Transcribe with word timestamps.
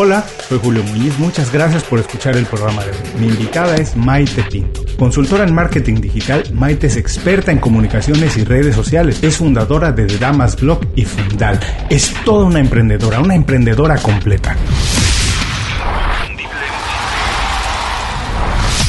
Hola, 0.00 0.24
soy 0.48 0.60
Julio 0.62 0.84
Muñiz, 0.84 1.18
muchas 1.18 1.50
gracias 1.50 1.82
por 1.82 1.98
escuchar 1.98 2.36
el 2.36 2.46
programa 2.46 2.84
de 2.84 2.92
hoy. 2.92 2.96
Mi 3.18 3.26
invitada 3.26 3.74
es 3.74 3.96
Maite 3.96 4.44
Pinto. 4.44 4.84
Consultora 4.96 5.42
en 5.42 5.52
marketing 5.52 5.96
digital, 5.96 6.44
Maite 6.54 6.86
es 6.86 6.96
experta 6.96 7.50
en 7.50 7.58
comunicaciones 7.58 8.36
y 8.36 8.44
redes 8.44 8.76
sociales. 8.76 9.18
Es 9.22 9.38
fundadora 9.38 9.90
de 9.90 10.06
The 10.06 10.18
Damas 10.18 10.54
Blog 10.54 10.86
y 10.94 11.04
Fundal. 11.04 11.58
Es 11.90 12.14
toda 12.24 12.44
una 12.44 12.60
emprendedora, 12.60 13.18
una 13.18 13.34
emprendedora 13.34 13.96
completa. 13.96 14.56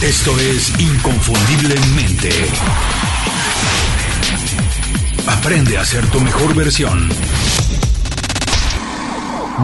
Esto 0.04 0.40
es 0.40 0.80
Inconfundiblemente. 0.80 2.30
Aprende 5.26 5.76
a 5.76 5.84
ser 5.84 6.06
tu 6.12 6.20
mejor 6.20 6.54
versión. 6.54 7.10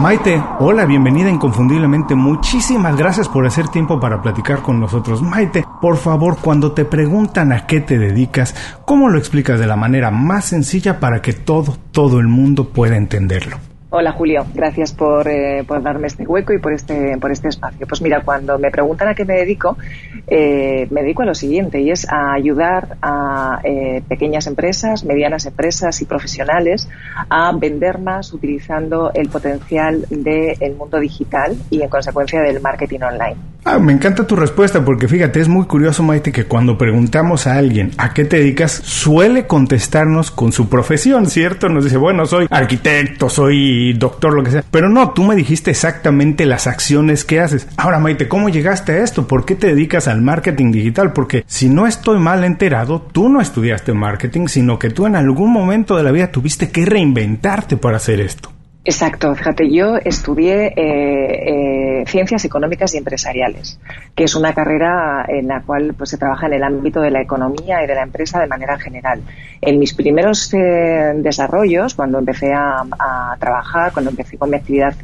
Maite, 0.00 0.42
hola, 0.58 0.84
bienvenida 0.84 1.30
inconfundiblemente. 1.30 2.14
Muchísimas 2.14 2.96
gracias 2.96 3.28
por 3.30 3.46
hacer 3.46 3.68
tiempo 3.68 3.98
para 3.98 4.20
platicar 4.20 4.60
con 4.60 4.78
nosotros. 4.78 5.22
Maite, 5.22 5.64
por 5.80 5.96
favor, 5.96 6.36
cuando 6.38 6.72
te 6.72 6.84
preguntan 6.84 7.50
a 7.50 7.66
qué 7.66 7.80
te 7.80 7.98
dedicas, 7.98 8.54
¿cómo 8.84 9.08
lo 9.08 9.18
explicas 9.18 9.58
de 9.58 9.66
la 9.66 9.76
manera 9.76 10.10
más 10.10 10.44
sencilla 10.44 11.00
para 11.00 11.22
que 11.22 11.32
todo, 11.32 11.78
todo 11.92 12.20
el 12.20 12.28
mundo 12.28 12.68
pueda 12.68 12.96
entenderlo? 12.96 13.56
Hola 13.98 14.12
Julio, 14.12 14.44
gracias 14.52 14.92
por, 14.92 15.26
eh, 15.26 15.64
por, 15.66 15.82
darme 15.82 16.06
este 16.06 16.26
hueco 16.26 16.52
y 16.52 16.58
por 16.58 16.74
este, 16.74 17.16
por 17.16 17.32
este 17.32 17.48
espacio. 17.48 17.86
Pues 17.86 18.02
mira, 18.02 18.20
cuando 18.20 18.58
me 18.58 18.70
preguntan 18.70 19.08
a 19.08 19.14
qué 19.14 19.24
me 19.24 19.36
dedico, 19.36 19.78
eh, 20.26 20.86
me 20.90 21.00
dedico 21.00 21.22
a 21.22 21.24
lo 21.24 21.34
siguiente 21.34 21.80
y 21.80 21.90
es 21.90 22.06
a 22.06 22.34
ayudar 22.34 22.98
a 23.00 23.58
eh, 23.64 24.02
pequeñas 24.06 24.46
empresas, 24.48 25.02
medianas 25.06 25.46
empresas 25.46 26.02
y 26.02 26.04
profesionales 26.04 26.90
a 27.30 27.50
vender 27.56 27.98
más 27.98 28.34
utilizando 28.34 29.12
el 29.14 29.30
potencial 29.30 30.04
del 30.10 30.76
mundo 30.76 31.00
digital 31.00 31.56
y 31.70 31.80
en 31.80 31.88
consecuencia 31.88 32.42
del 32.42 32.60
marketing 32.60 33.00
online. 33.00 33.36
Ah, 33.68 33.80
me 33.80 33.92
encanta 33.92 34.24
tu 34.28 34.36
respuesta 34.36 34.84
porque 34.84 35.08
fíjate, 35.08 35.40
es 35.40 35.48
muy 35.48 35.64
curioso 35.66 36.04
Maite 36.04 36.30
que 36.30 36.44
cuando 36.44 36.78
preguntamos 36.78 37.48
a 37.48 37.56
alguien 37.56 37.90
a 37.98 38.14
qué 38.14 38.24
te 38.24 38.36
dedicas, 38.36 38.70
suele 38.70 39.48
contestarnos 39.48 40.30
con 40.30 40.52
su 40.52 40.68
profesión, 40.68 41.26
¿cierto? 41.26 41.68
Nos 41.68 41.82
dice, 41.82 41.96
bueno, 41.96 42.26
soy 42.26 42.46
arquitecto, 42.48 43.28
soy 43.28 43.85
doctor, 43.92 44.34
lo 44.34 44.42
que 44.42 44.50
sea. 44.50 44.64
Pero 44.70 44.88
no, 44.88 45.10
tú 45.10 45.24
me 45.24 45.36
dijiste 45.36 45.70
exactamente 45.70 46.46
las 46.46 46.66
acciones 46.66 47.24
que 47.24 47.40
haces. 47.40 47.68
Ahora 47.76 47.98
Maite, 47.98 48.28
¿cómo 48.28 48.48
llegaste 48.48 48.92
a 48.92 49.04
esto? 49.04 49.26
¿Por 49.26 49.44
qué 49.44 49.54
te 49.54 49.68
dedicas 49.68 50.08
al 50.08 50.22
marketing 50.22 50.72
digital? 50.72 51.12
Porque 51.12 51.44
si 51.46 51.68
no 51.68 51.86
estoy 51.86 52.18
mal 52.18 52.44
enterado, 52.44 53.00
tú 53.12 53.28
no 53.28 53.40
estudiaste 53.40 53.92
marketing, 53.92 54.48
sino 54.48 54.78
que 54.78 54.90
tú 54.90 55.06
en 55.06 55.16
algún 55.16 55.52
momento 55.52 55.96
de 55.96 56.02
la 56.02 56.12
vida 56.12 56.32
tuviste 56.32 56.70
que 56.70 56.86
reinventarte 56.86 57.76
para 57.76 57.98
hacer 57.98 58.20
esto. 58.20 58.55
Exacto, 58.88 59.34
fíjate, 59.34 59.68
yo 59.68 59.96
estudié 59.96 60.66
eh, 60.68 60.72
eh, 60.76 62.04
ciencias 62.06 62.44
económicas 62.44 62.94
y 62.94 62.98
empresariales, 62.98 63.80
que 64.14 64.22
es 64.22 64.36
una 64.36 64.54
carrera 64.54 65.24
en 65.26 65.48
la 65.48 65.60
cual 65.62 65.94
pues, 65.98 66.10
se 66.10 66.18
trabaja 66.18 66.46
en 66.46 66.52
el 66.52 66.62
ámbito 66.62 67.00
de 67.00 67.10
la 67.10 67.20
economía 67.20 67.82
y 67.82 67.88
de 67.88 67.96
la 67.96 68.04
empresa 68.04 68.38
de 68.38 68.46
manera 68.46 68.78
general. 68.78 69.22
En 69.60 69.80
mis 69.80 69.92
primeros 69.92 70.54
eh, 70.54 71.14
desarrollos, 71.16 71.96
cuando 71.96 72.20
empecé 72.20 72.52
a, 72.52 72.84
a, 72.96 73.36
trabajar, 73.40 73.92
cuando 73.92 74.12
empecé 74.12 74.38
con 74.38 74.50
mi 74.50 74.56
actividad 74.56 74.94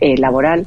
laboral, 0.00 0.66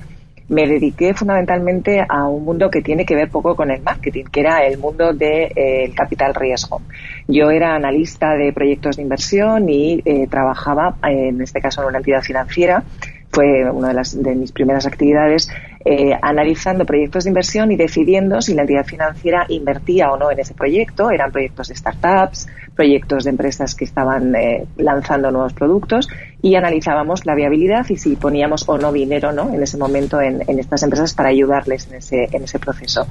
me 0.51 0.67
dediqué 0.67 1.13
fundamentalmente 1.13 2.05
a 2.07 2.27
un 2.27 2.43
mundo 2.43 2.69
que 2.69 2.81
tiene 2.81 3.05
que 3.05 3.15
ver 3.15 3.29
poco 3.29 3.55
con 3.55 3.71
el 3.71 3.81
marketing, 3.81 4.25
que 4.25 4.41
era 4.41 4.65
el 4.65 4.77
mundo 4.77 5.13
del 5.13 5.17
de, 5.49 5.93
capital 5.95 6.35
riesgo. 6.35 6.81
Yo 7.25 7.49
era 7.49 7.73
analista 7.73 8.35
de 8.35 8.51
proyectos 8.51 8.97
de 8.97 9.03
inversión 9.03 9.69
y 9.69 10.01
eh, 10.03 10.27
trabajaba, 10.27 10.97
en 11.03 11.41
este 11.41 11.61
caso, 11.61 11.81
en 11.81 11.87
una 11.87 11.99
entidad 11.99 12.21
financiera. 12.21 12.83
Fue 13.31 13.69
una 13.71 13.89
de, 13.89 13.93
las, 13.93 14.21
de 14.21 14.35
mis 14.35 14.51
primeras 14.51 14.85
actividades 14.85 15.49
eh, 15.83 16.11
analizando 16.21 16.85
proyectos 16.85 17.23
de 17.23 17.31
inversión 17.31 17.71
y 17.71 17.75
decidiendo 17.75 18.39
si 18.41 18.53
la 18.53 18.61
entidad 18.61 18.85
financiera 18.85 19.45
invertía 19.49 20.11
o 20.11 20.17
no 20.17 20.29
en 20.29 20.39
ese 20.39 20.53
proyecto. 20.53 21.09
Eran 21.09 21.31
proyectos 21.31 21.69
de 21.69 21.75
startups, 21.75 22.47
proyectos 22.75 23.23
de 23.23 23.31
empresas 23.31 23.73
que 23.73 23.85
estaban 23.85 24.35
eh, 24.35 24.65
lanzando 24.77 25.31
nuevos 25.31 25.53
productos 25.53 26.07
y 26.41 26.55
analizábamos 26.55 27.25
la 27.25 27.33
viabilidad 27.33 27.85
y 27.89 27.97
si 27.97 28.15
poníamos 28.15 28.69
o 28.69 28.77
no 28.77 28.91
dinero 28.91 29.31
¿no? 29.31 29.51
en 29.53 29.63
ese 29.63 29.77
momento 29.77 30.21
en, 30.21 30.43
en 30.47 30.59
estas 30.59 30.83
empresas 30.83 31.13
para 31.13 31.29
ayudarles 31.29 31.87
en 31.87 31.95
ese, 31.95 32.27
en 32.31 32.43
ese 32.43 32.59
proceso. 32.59 33.07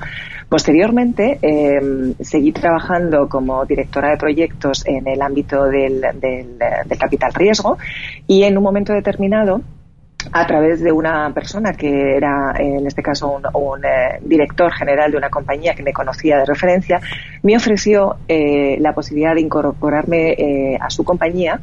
Posteriormente, 0.48 1.38
eh, 1.42 2.14
seguí 2.20 2.53
trabajando 2.53 3.28
como 3.28 3.64
directora 3.64 4.10
de 4.10 4.16
proyectos 4.16 4.86
en 4.86 5.09
el 5.09 5.22
ámbito 5.22 5.64
del, 5.64 6.00
del 6.20 6.98
capital 6.98 7.32
riesgo 7.34 7.78
y 8.26 8.44
en 8.44 8.56
un 8.56 8.62
momento 8.62 8.92
determinado 8.92 9.60
a 10.32 10.47
través 10.47 10.81
de 10.81 10.92
una 10.92 11.32
persona 11.32 11.72
que 11.72 12.16
era, 12.16 12.54
en 12.58 12.86
este 12.86 13.03
caso, 13.03 13.28
un, 13.28 13.42
un 13.54 13.84
eh, 13.84 14.19
director 14.22 14.72
general 14.72 15.10
de 15.10 15.16
una 15.16 15.31
compañía 15.31 15.75
que 15.75 15.82
me 15.82 15.92
conocía 15.92 16.38
de 16.38 16.47
referencia, 16.47 17.00
me 17.42 17.56
ofreció 17.56 18.16
eh, 18.28 18.76
la 18.80 18.92
posibilidad 18.94 19.34
de 19.34 19.41
incorporarme 19.41 20.32
eh, 20.32 20.78
a 20.80 20.91
su 20.91 21.04
compañía 21.04 21.60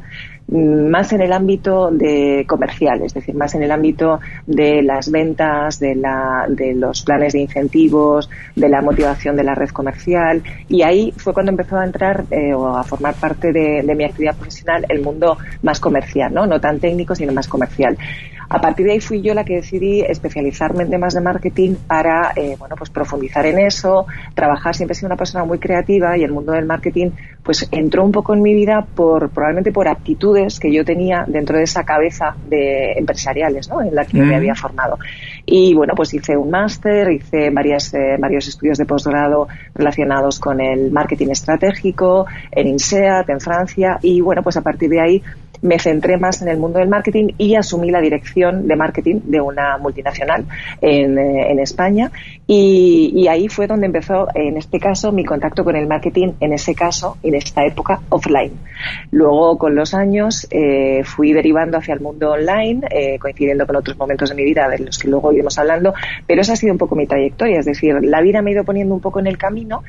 mm, 0.48 0.88
más 0.88 1.12
en 1.12 1.20
el 1.20 1.32
ámbito 1.32 1.90
de 1.90 2.44
comercial, 2.48 3.02
es 3.02 3.14
decir, 3.14 3.34
más 3.34 3.54
en 3.54 3.62
el 3.62 3.70
ámbito 3.70 4.20
de 4.46 4.82
las 4.82 5.10
ventas, 5.10 5.78
de, 5.78 5.94
la, 5.94 6.46
de 6.48 6.74
los 6.74 7.02
planes 7.02 7.32
de 7.32 7.40
incentivos, 7.40 8.28
de 8.56 8.68
la 8.68 8.82
motivación 8.82 9.36
de 9.36 9.44
la 9.44 9.54
red 9.54 9.70
comercial. 9.70 10.42
Y 10.68 10.82
ahí 10.82 11.12
fue 11.16 11.32
cuando 11.32 11.50
empezó 11.50 11.78
a 11.78 11.84
entrar 11.84 12.24
eh, 12.30 12.54
o 12.54 12.76
a 12.76 12.82
formar 12.82 13.14
parte 13.14 13.52
de, 13.52 13.82
de, 13.82 13.94
mi 13.94 14.04
actividad 14.04 14.34
profesional 14.34 14.84
el 14.88 15.02
mundo 15.02 15.38
más 15.62 15.80
comercial, 15.80 16.32
¿no? 16.32 16.46
no 16.46 16.60
tan 16.60 16.80
técnico, 16.80 17.14
sino 17.14 17.32
más 17.32 17.48
comercial. 17.48 17.96
A 18.50 18.60
partir 18.60 18.86
de 18.86 18.92
ahí 18.92 19.00
fui 19.00 19.20
yo 19.20 19.34
la 19.34 19.44
que 19.44 19.56
decidí 19.56 20.00
especializarme 20.00 20.84
en 20.84 20.90
temas 20.90 21.12
de 21.14 21.20
marketing 21.20 21.74
para, 21.86 22.32
eh, 22.34 22.56
bueno, 22.58 22.76
pues 22.76 22.88
profundizar 22.88 23.44
en 23.44 23.58
eso, 23.58 24.06
trabajar. 24.34 24.74
Siempre 24.74 24.92
he 24.92 24.96
sido 24.96 25.08
una 25.08 25.16
persona 25.16 25.44
muy 25.44 25.58
creativa 25.58 26.16
y 26.16 26.24
el 26.24 26.32
mundo 26.32 26.52
del 26.52 26.64
marketing, 26.64 27.10
pues 27.42 27.68
entró 27.70 28.04
un 28.04 28.12
poco 28.12 28.32
en 28.34 28.40
mi 28.40 28.54
vida 28.54 28.86
por, 28.94 29.30
probablemente 29.30 29.70
por 29.70 29.86
aptitudes 29.86 30.58
que 30.58 30.72
yo 30.72 30.84
tenía 30.84 31.24
dentro 31.26 31.58
de 31.58 31.64
esa 31.64 31.84
cabeza 31.84 32.36
de 32.48 32.92
empresariales, 32.92 33.68
¿no? 33.68 33.82
En 33.82 33.94
la 33.94 34.06
que 34.06 34.18
mm. 34.18 34.26
me 34.26 34.36
había 34.36 34.54
formado. 34.54 34.98
Y 35.44 35.74
bueno, 35.74 35.92
pues 35.94 36.14
hice 36.14 36.36
un 36.36 36.50
máster, 36.50 37.10
hice 37.12 37.50
varias, 37.50 37.92
eh, 37.92 38.16
varios 38.18 38.48
estudios 38.48 38.78
de 38.78 38.86
posgrado 38.86 39.48
relacionados 39.74 40.38
con 40.38 40.60
el 40.60 40.90
marketing 40.90 41.28
estratégico 41.28 42.26
en 42.50 42.66
INSEAD, 42.68 43.28
en 43.28 43.40
Francia, 43.40 43.98
y 44.02 44.20
bueno, 44.20 44.42
pues 44.42 44.56
a 44.56 44.62
partir 44.62 44.88
de 44.88 45.00
ahí 45.00 45.22
me 45.62 45.78
centré 45.78 46.16
más 46.18 46.42
en 46.42 46.48
el 46.48 46.58
mundo 46.58 46.78
del 46.78 46.88
marketing 46.88 47.32
y 47.38 47.54
asumí 47.54 47.90
la 47.90 48.00
dirección 48.00 48.66
de 48.66 48.76
marketing 48.76 49.20
de 49.24 49.40
una 49.40 49.78
multinacional 49.78 50.44
en, 50.80 51.18
eh, 51.18 51.50
en 51.50 51.58
España 51.58 52.10
y, 52.50 53.12
y, 53.14 53.28
ahí 53.28 53.48
fue 53.48 53.66
donde 53.66 53.84
empezó, 53.84 54.26
en 54.34 54.56
este 54.56 54.80
caso, 54.80 55.12
mi 55.12 55.22
contacto 55.22 55.64
con 55.64 55.76
el 55.76 55.86
marketing, 55.86 56.32
en 56.40 56.54
ese 56.54 56.74
caso, 56.74 57.18
en 57.22 57.34
esta 57.34 57.66
época, 57.66 58.00
offline. 58.08 58.52
Luego, 59.10 59.58
con 59.58 59.74
los 59.74 59.92
años, 59.92 60.46
eh, 60.50 61.02
fui 61.04 61.34
derivando 61.34 61.76
hacia 61.76 61.92
el 61.92 62.00
mundo 62.00 62.30
online, 62.30 62.86
eh, 62.90 63.18
coincidiendo 63.18 63.66
con 63.66 63.76
otros 63.76 63.98
momentos 63.98 64.30
de 64.30 64.34
mi 64.34 64.44
vida 64.44 64.66
de 64.66 64.78
los 64.78 64.98
que 64.98 65.08
luego 65.08 65.30
iremos 65.30 65.58
hablando, 65.58 65.92
pero 66.26 66.40
esa 66.40 66.54
ha 66.54 66.56
sido 66.56 66.72
un 66.72 66.78
poco 66.78 66.96
mi 66.96 67.06
trayectoria, 67.06 67.58
es 67.58 67.66
decir, 67.66 67.96
la 68.02 68.22
vida 68.22 68.40
me 68.40 68.50
ha 68.50 68.54
ido 68.54 68.64
poniendo 68.64 68.94
un 68.94 69.00
poco 69.02 69.20
en 69.20 69.26
el 69.26 69.36
camino. 69.36 69.82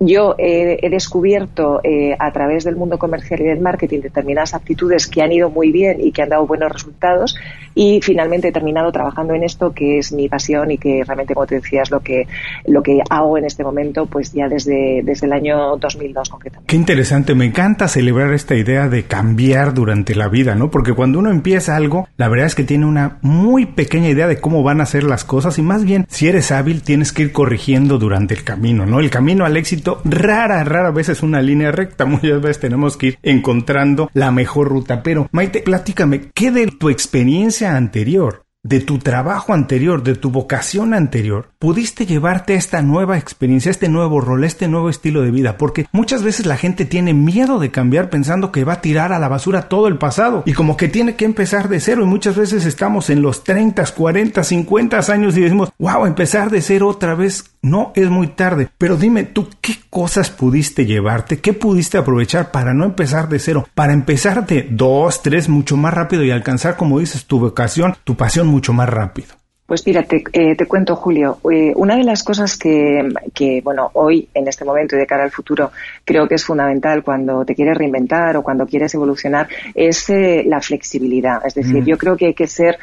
Yo 0.00 0.36
he 0.38 0.88
descubierto 0.88 1.80
eh, 1.84 2.16
a 2.18 2.32
través 2.32 2.64
del 2.64 2.76
mundo 2.76 2.98
comercial 2.98 3.40
y 3.40 3.44
del 3.44 3.60
marketing 3.60 4.00
determinadas 4.00 4.54
aptitudes 4.54 5.06
que 5.16 5.22
han 5.22 5.32
ido 5.32 5.48
muy 5.48 5.72
bien 5.72 5.96
y 5.98 6.12
que 6.12 6.20
han 6.20 6.28
dado 6.28 6.46
buenos 6.46 6.70
resultados 6.70 7.38
y 7.74 8.00
finalmente 8.02 8.48
he 8.48 8.52
terminado 8.52 8.90
trabajando 8.90 9.34
en 9.34 9.44
esto 9.44 9.72
que 9.72 9.98
es 9.98 10.10
mi 10.10 10.28
pasión 10.28 10.70
y 10.70 10.78
que 10.78 11.04
realmente, 11.04 11.34
como 11.34 11.46
te 11.46 11.56
decía, 11.56 11.82
es 11.82 11.90
lo 11.90 12.00
que, 12.00 12.26
lo 12.66 12.82
que 12.82 13.00
hago 13.10 13.36
en 13.36 13.44
este 13.44 13.64
momento, 13.64 14.06
pues 14.06 14.32
ya 14.32 14.48
desde, 14.48 15.02
desde 15.04 15.26
el 15.26 15.34
año 15.34 15.76
2002 15.76 16.30
concretamente. 16.30 16.70
Qué 16.70 16.76
interesante, 16.76 17.34
me 17.34 17.44
encanta 17.44 17.86
celebrar 17.86 18.32
esta 18.32 18.54
idea 18.54 18.88
de 18.88 19.04
cambiar 19.04 19.74
durante 19.74 20.14
la 20.14 20.28
vida, 20.28 20.54
¿no? 20.54 20.70
Porque 20.70 20.94
cuando 20.94 21.18
uno 21.18 21.30
empieza 21.30 21.76
algo, 21.76 22.08
la 22.16 22.28
verdad 22.28 22.46
es 22.46 22.54
que 22.54 22.64
tiene 22.64 22.86
una 22.86 23.18
muy 23.20 23.66
pequeña 23.66 24.08
idea 24.08 24.26
de 24.26 24.40
cómo 24.40 24.62
van 24.62 24.80
a 24.80 24.86
ser 24.86 25.04
las 25.04 25.24
cosas 25.24 25.58
y 25.58 25.62
más 25.62 25.84
bien, 25.84 26.06
si 26.08 26.28
eres 26.28 26.52
hábil, 26.52 26.82
tienes 26.82 27.12
que 27.12 27.22
ir 27.22 27.32
corrigiendo 27.32 27.98
durante 27.98 28.32
el 28.32 28.42
camino, 28.42 28.86
¿no? 28.86 29.00
El 29.00 29.10
camino 29.10 29.44
al 29.44 29.56
éxito 29.58 30.00
rara, 30.04 30.64
rara 30.64 30.90
vez 30.92 31.10
es 31.10 31.22
una 31.22 31.42
línea 31.42 31.72
recta, 31.72 32.04
muchas 32.06 32.40
veces 32.40 32.60
tenemos 32.60 32.96
que 32.96 33.06
ir 33.08 33.18
encontrando 33.22 34.10
la 34.14 34.30
mejor 34.30 34.68
ruta 34.68 35.02
pero, 35.06 35.28
Maite, 35.30 35.60
platícame, 35.60 36.32
¿qué 36.34 36.50
de 36.50 36.66
tu 36.66 36.90
experiencia 36.90 37.76
anterior 37.76 38.45
de 38.68 38.80
tu 38.80 38.98
trabajo 38.98 39.54
anterior, 39.54 40.02
de 40.02 40.16
tu 40.16 40.30
vocación 40.30 40.92
anterior, 40.92 41.50
pudiste 41.58 42.04
llevarte 42.04 42.54
a 42.54 42.56
esta 42.56 42.82
nueva 42.82 43.16
experiencia, 43.16 43.70
este 43.70 43.88
nuevo 43.88 44.20
rol, 44.20 44.44
este 44.44 44.66
nuevo 44.66 44.90
estilo 44.90 45.22
de 45.22 45.30
vida, 45.30 45.56
porque 45.56 45.86
muchas 45.92 46.22
veces 46.22 46.46
la 46.46 46.56
gente 46.56 46.84
tiene 46.84 47.14
miedo 47.14 47.60
de 47.60 47.70
cambiar 47.70 48.10
pensando 48.10 48.50
que 48.50 48.64
va 48.64 48.74
a 48.74 48.80
tirar 48.80 49.12
a 49.12 49.18
la 49.18 49.28
basura 49.28 49.68
todo 49.68 49.86
el 49.86 49.98
pasado 49.98 50.42
y 50.46 50.52
como 50.52 50.76
que 50.76 50.88
tiene 50.88 51.14
que 51.14 51.24
empezar 51.24 51.68
de 51.68 51.80
cero 51.80 52.02
y 52.02 52.06
muchas 52.06 52.36
veces 52.36 52.66
estamos 52.66 53.08
en 53.08 53.22
los 53.22 53.44
30, 53.44 53.84
40, 53.86 54.42
50 54.42 55.12
años 55.12 55.36
y 55.36 55.42
decimos, 55.42 55.70
wow, 55.78 56.06
empezar 56.06 56.50
de 56.50 56.60
cero 56.60 56.88
otra 56.88 57.14
vez 57.14 57.56
no 57.62 57.92
es 57.94 58.08
muy 58.10 58.28
tarde, 58.28 58.68
pero 58.78 58.96
dime 58.96 59.24
tú 59.24 59.48
qué 59.60 59.76
cosas 59.90 60.30
pudiste 60.30 60.86
llevarte, 60.86 61.40
qué 61.40 61.52
pudiste 61.52 61.98
aprovechar 61.98 62.50
para 62.50 62.74
no 62.74 62.84
empezar 62.84 63.28
de 63.28 63.38
cero, 63.38 63.68
para 63.74 63.92
empezar 63.92 64.46
de 64.46 64.68
dos, 64.70 65.22
tres 65.22 65.48
mucho 65.48 65.76
más 65.76 65.92
rápido 65.92 66.22
y 66.24 66.30
alcanzar, 66.30 66.76
como 66.76 67.00
dices, 67.00 67.26
tu 67.26 67.40
vocación, 67.40 67.96
tu 68.04 68.16
pasión 68.16 68.46
mucho 68.56 68.72
más 68.72 68.88
rápido. 68.88 69.34
Pues 69.66 69.84
mira, 69.84 70.04
te, 70.04 70.22
eh, 70.32 70.54
te 70.54 70.66
cuento, 70.66 70.94
Julio. 70.94 71.38
Eh, 71.50 71.72
una 71.74 71.96
de 71.96 72.04
las 72.04 72.22
cosas 72.22 72.56
que, 72.56 73.08
que, 73.34 73.60
bueno, 73.62 73.90
hoy, 73.94 74.28
en 74.32 74.46
este 74.46 74.64
momento 74.64 74.94
y 74.94 75.00
de 75.00 75.06
cara 75.06 75.24
al 75.24 75.32
futuro, 75.32 75.72
creo 76.04 76.28
que 76.28 76.36
es 76.36 76.44
fundamental 76.44 77.02
cuando 77.02 77.44
te 77.44 77.56
quieres 77.56 77.76
reinventar 77.76 78.36
o 78.36 78.44
cuando 78.44 78.64
quieres 78.64 78.94
evolucionar, 78.94 79.48
es 79.74 80.08
eh, 80.08 80.44
la 80.46 80.60
flexibilidad. 80.60 81.44
Es 81.44 81.54
decir, 81.54 81.84
yo 81.84 81.98
creo 81.98 82.16
que 82.16 82.26
hay 82.26 82.34
que 82.34 82.46
ser 82.46 82.78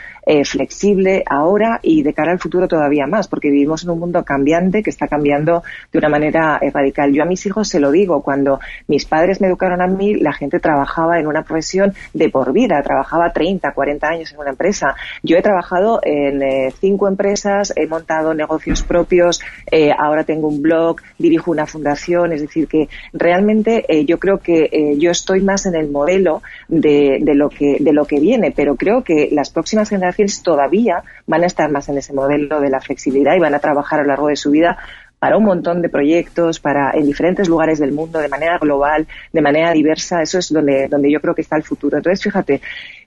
flexible 0.46 1.24
ahora 1.30 1.80
y 1.82 2.02
de 2.02 2.14
cara 2.14 2.32
al 2.32 2.40
futuro 2.40 2.68
todavía 2.68 3.08
más, 3.08 3.28
porque 3.28 3.50
vivimos 3.50 3.84
en 3.84 3.90
un 3.90 4.00
mundo 4.00 4.24
cambiante 4.24 4.82
que 4.82 4.90
está 4.90 5.08
cambiando 5.08 5.64
de 5.92 6.00
una 6.00 6.10
manera 6.10 6.60
radical. 6.74 7.12
Yo 7.14 7.24
a 7.24 7.26
mis 7.26 7.46
hijos 7.46 7.68
se 7.68 7.80
lo 7.80 7.92
digo, 7.92 8.22
cuando 8.22 8.60
mis 8.88 9.06
padres 9.06 9.42
me 9.42 9.48
educaron 9.48 9.82
a 9.82 9.88
mí, 9.88 10.16
la 10.16 10.34
gente 10.34 10.60
trabajaba 10.60 11.20
en 11.20 11.28
una 11.28 11.44
profesión 11.44 11.94
de 12.14 12.30
por 12.30 12.54
vida, 12.54 12.82
trabajaba 12.82 13.34
30, 13.34 13.72
40 13.72 14.08
años 14.08 14.32
en 14.32 14.40
una 14.40 14.52
empresa. 14.52 14.96
Yo 15.24 15.38
he 15.38 15.42
trabajado 15.42 16.00
en 16.04 16.72
cinco 16.72 17.08
empresas, 17.08 17.74
he 17.76 17.88
montado 17.88 18.34
negocios 18.34 18.84
propios, 18.84 19.42
eh, 19.72 19.92
ahora 19.98 20.24
tengo 20.24 20.48
un 20.48 20.62
blog, 20.62 20.98
dirijo 21.18 21.52
una 21.52 21.66
fundación, 21.66 22.34
es 22.34 22.42
decir, 22.42 22.68
que 22.68 22.90
realmente 23.14 23.86
eh, 23.88 24.06
yo 24.06 24.20
creo 24.20 24.40
que 24.40 24.70
eh, 24.72 24.96
yo 24.98 25.12
estoy 25.12 25.42
más 25.42 25.66
en 25.66 25.76
el 25.76 25.90
modelo 25.90 26.42
de, 26.68 27.20
de, 27.22 27.36
lo 27.36 27.50
que, 27.50 27.78
de 27.80 27.94
lo 27.94 28.06
que 28.06 28.20
viene, 28.20 28.52
pero 28.52 28.76
creo 28.76 29.04
que 29.04 29.30
las 29.32 29.50
próximas 29.50 29.90
generaciones 29.90 30.13
todavía 30.44 31.04
van 31.28 31.44
a 31.44 31.48
estar 31.48 31.72
más 31.72 31.90
en 31.90 31.98
ese 31.98 32.14
modelo 32.14 32.60
de 32.60 32.70
la 32.70 32.80
flexibilidad 32.80 33.36
y 33.36 33.40
van 33.40 33.54
a 33.54 33.60
trabajar 33.60 34.00
a 34.00 34.04
lo 34.04 34.10
largo 34.10 34.28
de 34.28 34.36
su 34.36 34.52
vida 34.52 34.78
para 35.20 35.38
un 35.38 35.46
montón 35.46 35.82
de 35.82 35.88
proyectos, 35.88 36.60
para 36.60 36.92
en 36.92 37.06
diferentes 37.06 37.48
lugares 37.48 37.80
del 37.80 37.94
mundo, 37.94 38.20
de 38.20 38.28
manera 38.28 38.58
global, 38.58 39.08
de 39.32 39.42
manera 39.42 39.72
diversa. 39.72 40.22
Eso 40.22 40.40
es 40.40 40.52
donde, 40.52 40.90
donde 40.90 41.10
yo 41.10 41.22
creo 41.22 41.34
que 41.34 41.44
está 41.44 41.56
el 41.56 41.64
futuro. 41.64 41.96
Entonces, 41.96 42.22
fíjate, 42.22 42.60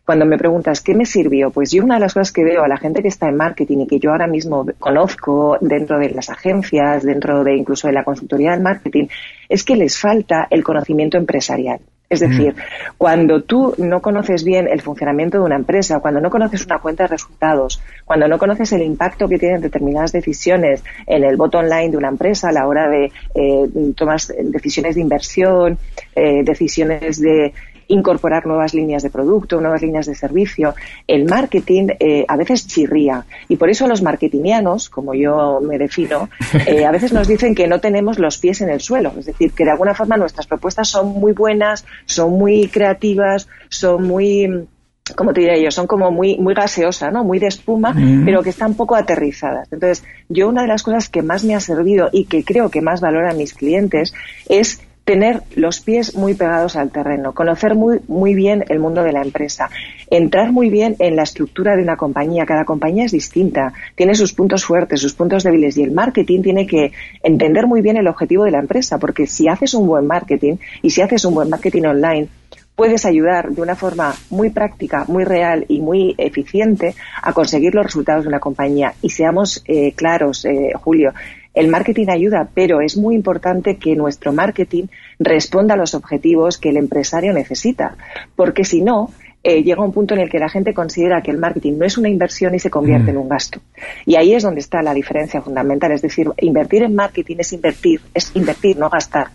cuando 0.06 0.24
me 0.24 0.38
preguntas 0.38 0.80
qué 0.80 0.94
me 0.94 1.04
sirvió, 1.04 1.50
pues 1.50 1.72
yo 1.72 1.84
una 1.84 1.96
de 1.96 2.00
las 2.00 2.14
cosas 2.14 2.32
que 2.32 2.42
veo 2.42 2.62
a 2.62 2.68
la 2.68 2.78
gente 2.78 3.02
que 3.02 3.08
está 3.08 3.28
en 3.28 3.36
marketing 3.36 3.80
y 3.80 3.86
que 3.86 3.98
yo 3.98 4.12
ahora 4.12 4.28
mismo 4.28 4.64
conozco 4.78 5.58
dentro 5.60 5.98
de 5.98 6.08
las 6.10 6.30
agencias, 6.30 7.02
dentro 7.02 7.44
de 7.44 7.56
incluso 7.56 7.88
de 7.88 7.92
la 7.92 8.04
consultoría 8.04 8.52
del 8.52 8.62
marketing, 8.62 9.08
es 9.48 9.64
que 9.64 9.76
les 9.76 9.98
falta 9.98 10.46
el 10.48 10.64
conocimiento 10.64 11.18
empresarial. 11.18 11.80
Es 12.08 12.20
decir, 12.20 12.54
cuando 12.96 13.42
tú 13.42 13.74
no 13.78 14.00
conoces 14.00 14.44
bien 14.44 14.68
el 14.68 14.80
funcionamiento 14.80 15.38
de 15.38 15.44
una 15.44 15.56
empresa, 15.56 15.98
cuando 15.98 16.20
no 16.20 16.30
conoces 16.30 16.64
una 16.64 16.78
cuenta 16.78 17.02
de 17.02 17.08
resultados, 17.08 17.82
cuando 18.04 18.28
no 18.28 18.38
conoces 18.38 18.72
el 18.72 18.82
impacto 18.82 19.28
que 19.28 19.38
tienen 19.38 19.60
determinadas 19.60 20.12
decisiones 20.12 20.84
en 21.06 21.24
el 21.24 21.36
bottom 21.36 21.64
line 21.64 21.90
de 21.90 21.96
una 21.96 22.08
empresa 22.08 22.50
a 22.50 22.52
la 22.52 22.68
hora 22.68 22.88
de 22.88 23.10
eh, 23.34 23.92
tomar 23.96 24.20
decisiones 24.20 24.94
de 24.94 25.00
inversión, 25.00 25.78
eh, 26.14 26.44
decisiones 26.44 27.20
de 27.20 27.52
incorporar 27.88 28.46
nuevas 28.46 28.74
líneas 28.74 29.02
de 29.02 29.10
producto, 29.10 29.60
nuevas 29.60 29.82
líneas 29.82 30.06
de 30.06 30.14
servicio. 30.14 30.74
El 31.06 31.24
marketing 31.26 31.88
eh, 31.98 32.24
a 32.28 32.36
veces 32.36 32.66
chirría 32.66 33.24
y 33.48 33.56
por 33.56 33.70
eso 33.70 33.86
los 33.86 34.02
marketingianos, 34.02 34.88
como 34.88 35.14
yo 35.14 35.60
me 35.60 35.78
defino, 35.78 36.28
eh, 36.66 36.84
a 36.84 36.90
veces 36.90 37.12
nos 37.12 37.28
dicen 37.28 37.54
que 37.54 37.66
no 37.66 37.80
tenemos 37.80 38.18
los 38.18 38.38
pies 38.38 38.60
en 38.60 38.70
el 38.70 38.80
suelo. 38.80 39.12
Es 39.18 39.26
decir, 39.26 39.52
que 39.52 39.64
de 39.64 39.70
alguna 39.70 39.94
forma 39.94 40.16
nuestras 40.16 40.46
propuestas 40.46 40.88
son 40.88 41.08
muy 41.08 41.32
buenas, 41.32 41.84
son 42.04 42.32
muy 42.32 42.68
creativas, 42.68 43.48
son 43.68 44.04
muy 44.06 44.66
como 45.14 45.32
te 45.32 45.40
diría 45.40 45.58
yo, 45.58 45.70
son 45.70 45.86
como 45.86 46.10
muy, 46.10 46.36
muy 46.38 46.54
gaseosas, 46.54 47.12
¿no? 47.12 47.22
Muy 47.22 47.38
de 47.38 47.46
espuma, 47.46 47.92
mm. 47.92 48.24
pero 48.24 48.42
que 48.42 48.50
están 48.50 48.74
poco 48.74 48.96
aterrizadas. 48.96 49.68
Entonces, 49.70 50.04
yo 50.28 50.48
una 50.48 50.62
de 50.62 50.68
las 50.68 50.82
cosas 50.82 51.08
que 51.08 51.22
más 51.22 51.44
me 51.44 51.54
ha 51.54 51.60
servido 51.60 52.08
y 52.12 52.24
que 52.24 52.42
creo 52.42 52.70
que 52.70 52.80
más 52.80 53.00
valoran 53.00 53.36
mis 53.36 53.54
clientes 53.54 54.14
es 54.48 54.80
tener 55.06 55.44
los 55.54 55.80
pies 55.80 56.16
muy 56.16 56.34
pegados 56.34 56.74
al 56.74 56.90
terreno, 56.90 57.32
conocer 57.32 57.76
muy, 57.76 58.00
muy 58.08 58.34
bien 58.34 58.64
el 58.68 58.80
mundo 58.80 59.04
de 59.04 59.12
la 59.12 59.22
empresa, 59.22 59.70
entrar 60.10 60.50
muy 60.50 60.68
bien 60.68 60.96
en 60.98 61.14
la 61.14 61.22
estructura 61.22 61.76
de 61.76 61.82
una 61.84 61.96
compañía. 61.96 62.44
Cada 62.44 62.64
compañía 62.64 63.04
es 63.04 63.12
distinta, 63.12 63.72
tiene 63.94 64.16
sus 64.16 64.32
puntos 64.32 64.64
fuertes, 64.64 65.00
sus 65.00 65.14
puntos 65.14 65.44
débiles 65.44 65.78
y 65.78 65.84
el 65.84 65.92
marketing 65.92 66.42
tiene 66.42 66.66
que 66.66 66.90
entender 67.22 67.68
muy 67.68 67.82
bien 67.82 67.96
el 67.96 68.08
objetivo 68.08 68.42
de 68.44 68.50
la 68.50 68.58
empresa, 68.58 68.98
porque 68.98 69.28
si 69.28 69.46
haces 69.46 69.74
un 69.74 69.86
buen 69.86 70.08
marketing 70.08 70.56
y 70.82 70.90
si 70.90 71.02
haces 71.02 71.24
un 71.24 71.34
buen 71.34 71.50
marketing 71.50 71.84
online, 71.84 72.26
puedes 72.74 73.06
ayudar 73.06 73.50
de 73.50 73.62
una 73.62 73.76
forma 73.76 74.12
muy 74.28 74.50
práctica, 74.50 75.04
muy 75.06 75.22
real 75.22 75.64
y 75.68 75.80
muy 75.80 76.16
eficiente 76.18 76.96
a 77.22 77.32
conseguir 77.32 77.76
los 77.76 77.86
resultados 77.86 78.24
de 78.24 78.28
una 78.28 78.40
compañía. 78.40 78.94
Y 79.02 79.10
seamos 79.10 79.62
eh, 79.66 79.92
claros, 79.92 80.44
eh, 80.44 80.72
Julio, 80.74 81.12
el 81.56 81.68
marketing 81.68 82.08
ayuda, 82.10 82.48
pero 82.54 82.82
es 82.82 82.98
muy 82.98 83.14
importante 83.14 83.78
que 83.78 83.96
nuestro 83.96 84.30
marketing 84.30 84.84
responda 85.18 85.72
a 85.72 85.76
los 85.78 85.94
objetivos 85.94 86.58
que 86.58 86.68
el 86.68 86.76
empresario 86.76 87.32
necesita, 87.32 87.96
porque 88.36 88.62
si 88.62 88.82
no, 88.82 89.10
eh, 89.42 89.62
llega 89.62 89.82
un 89.82 89.92
punto 89.92 90.12
en 90.12 90.20
el 90.20 90.28
que 90.28 90.38
la 90.38 90.50
gente 90.50 90.74
considera 90.74 91.22
que 91.22 91.30
el 91.30 91.38
marketing 91.38 91.78
no 91.78 91.86
es 91.86 91.96
una 91.96 92.10
inversión 92.10 92.54
y 92.54 92.58
se 92.58 92.68
convierte 92.68 93.10
en 93.10 93.16
mm. 93.16 93.20
un 93.20 93.28
gasto. 93.30 93.60
Y 94.04 94.16
ahí 94.16 94.34
es 94.34 94.42
donde 94.42 94.60
está 94.60 94.82
la 94.82 94.92
diferencia 94.92 95.40
fundamental. 95.40 95.92
Es 95.92 96.02
decir, 96.02 96.28
invertir 96.38 96.82
en 96.82 96.94
marketing 96.94 97.36
es 97.38 97.52
invertir, 97.54 98.02
es 98.12 98.36
invertir, 98.36 98.76
no 98.76 98.90
gastar, 98.90 99.28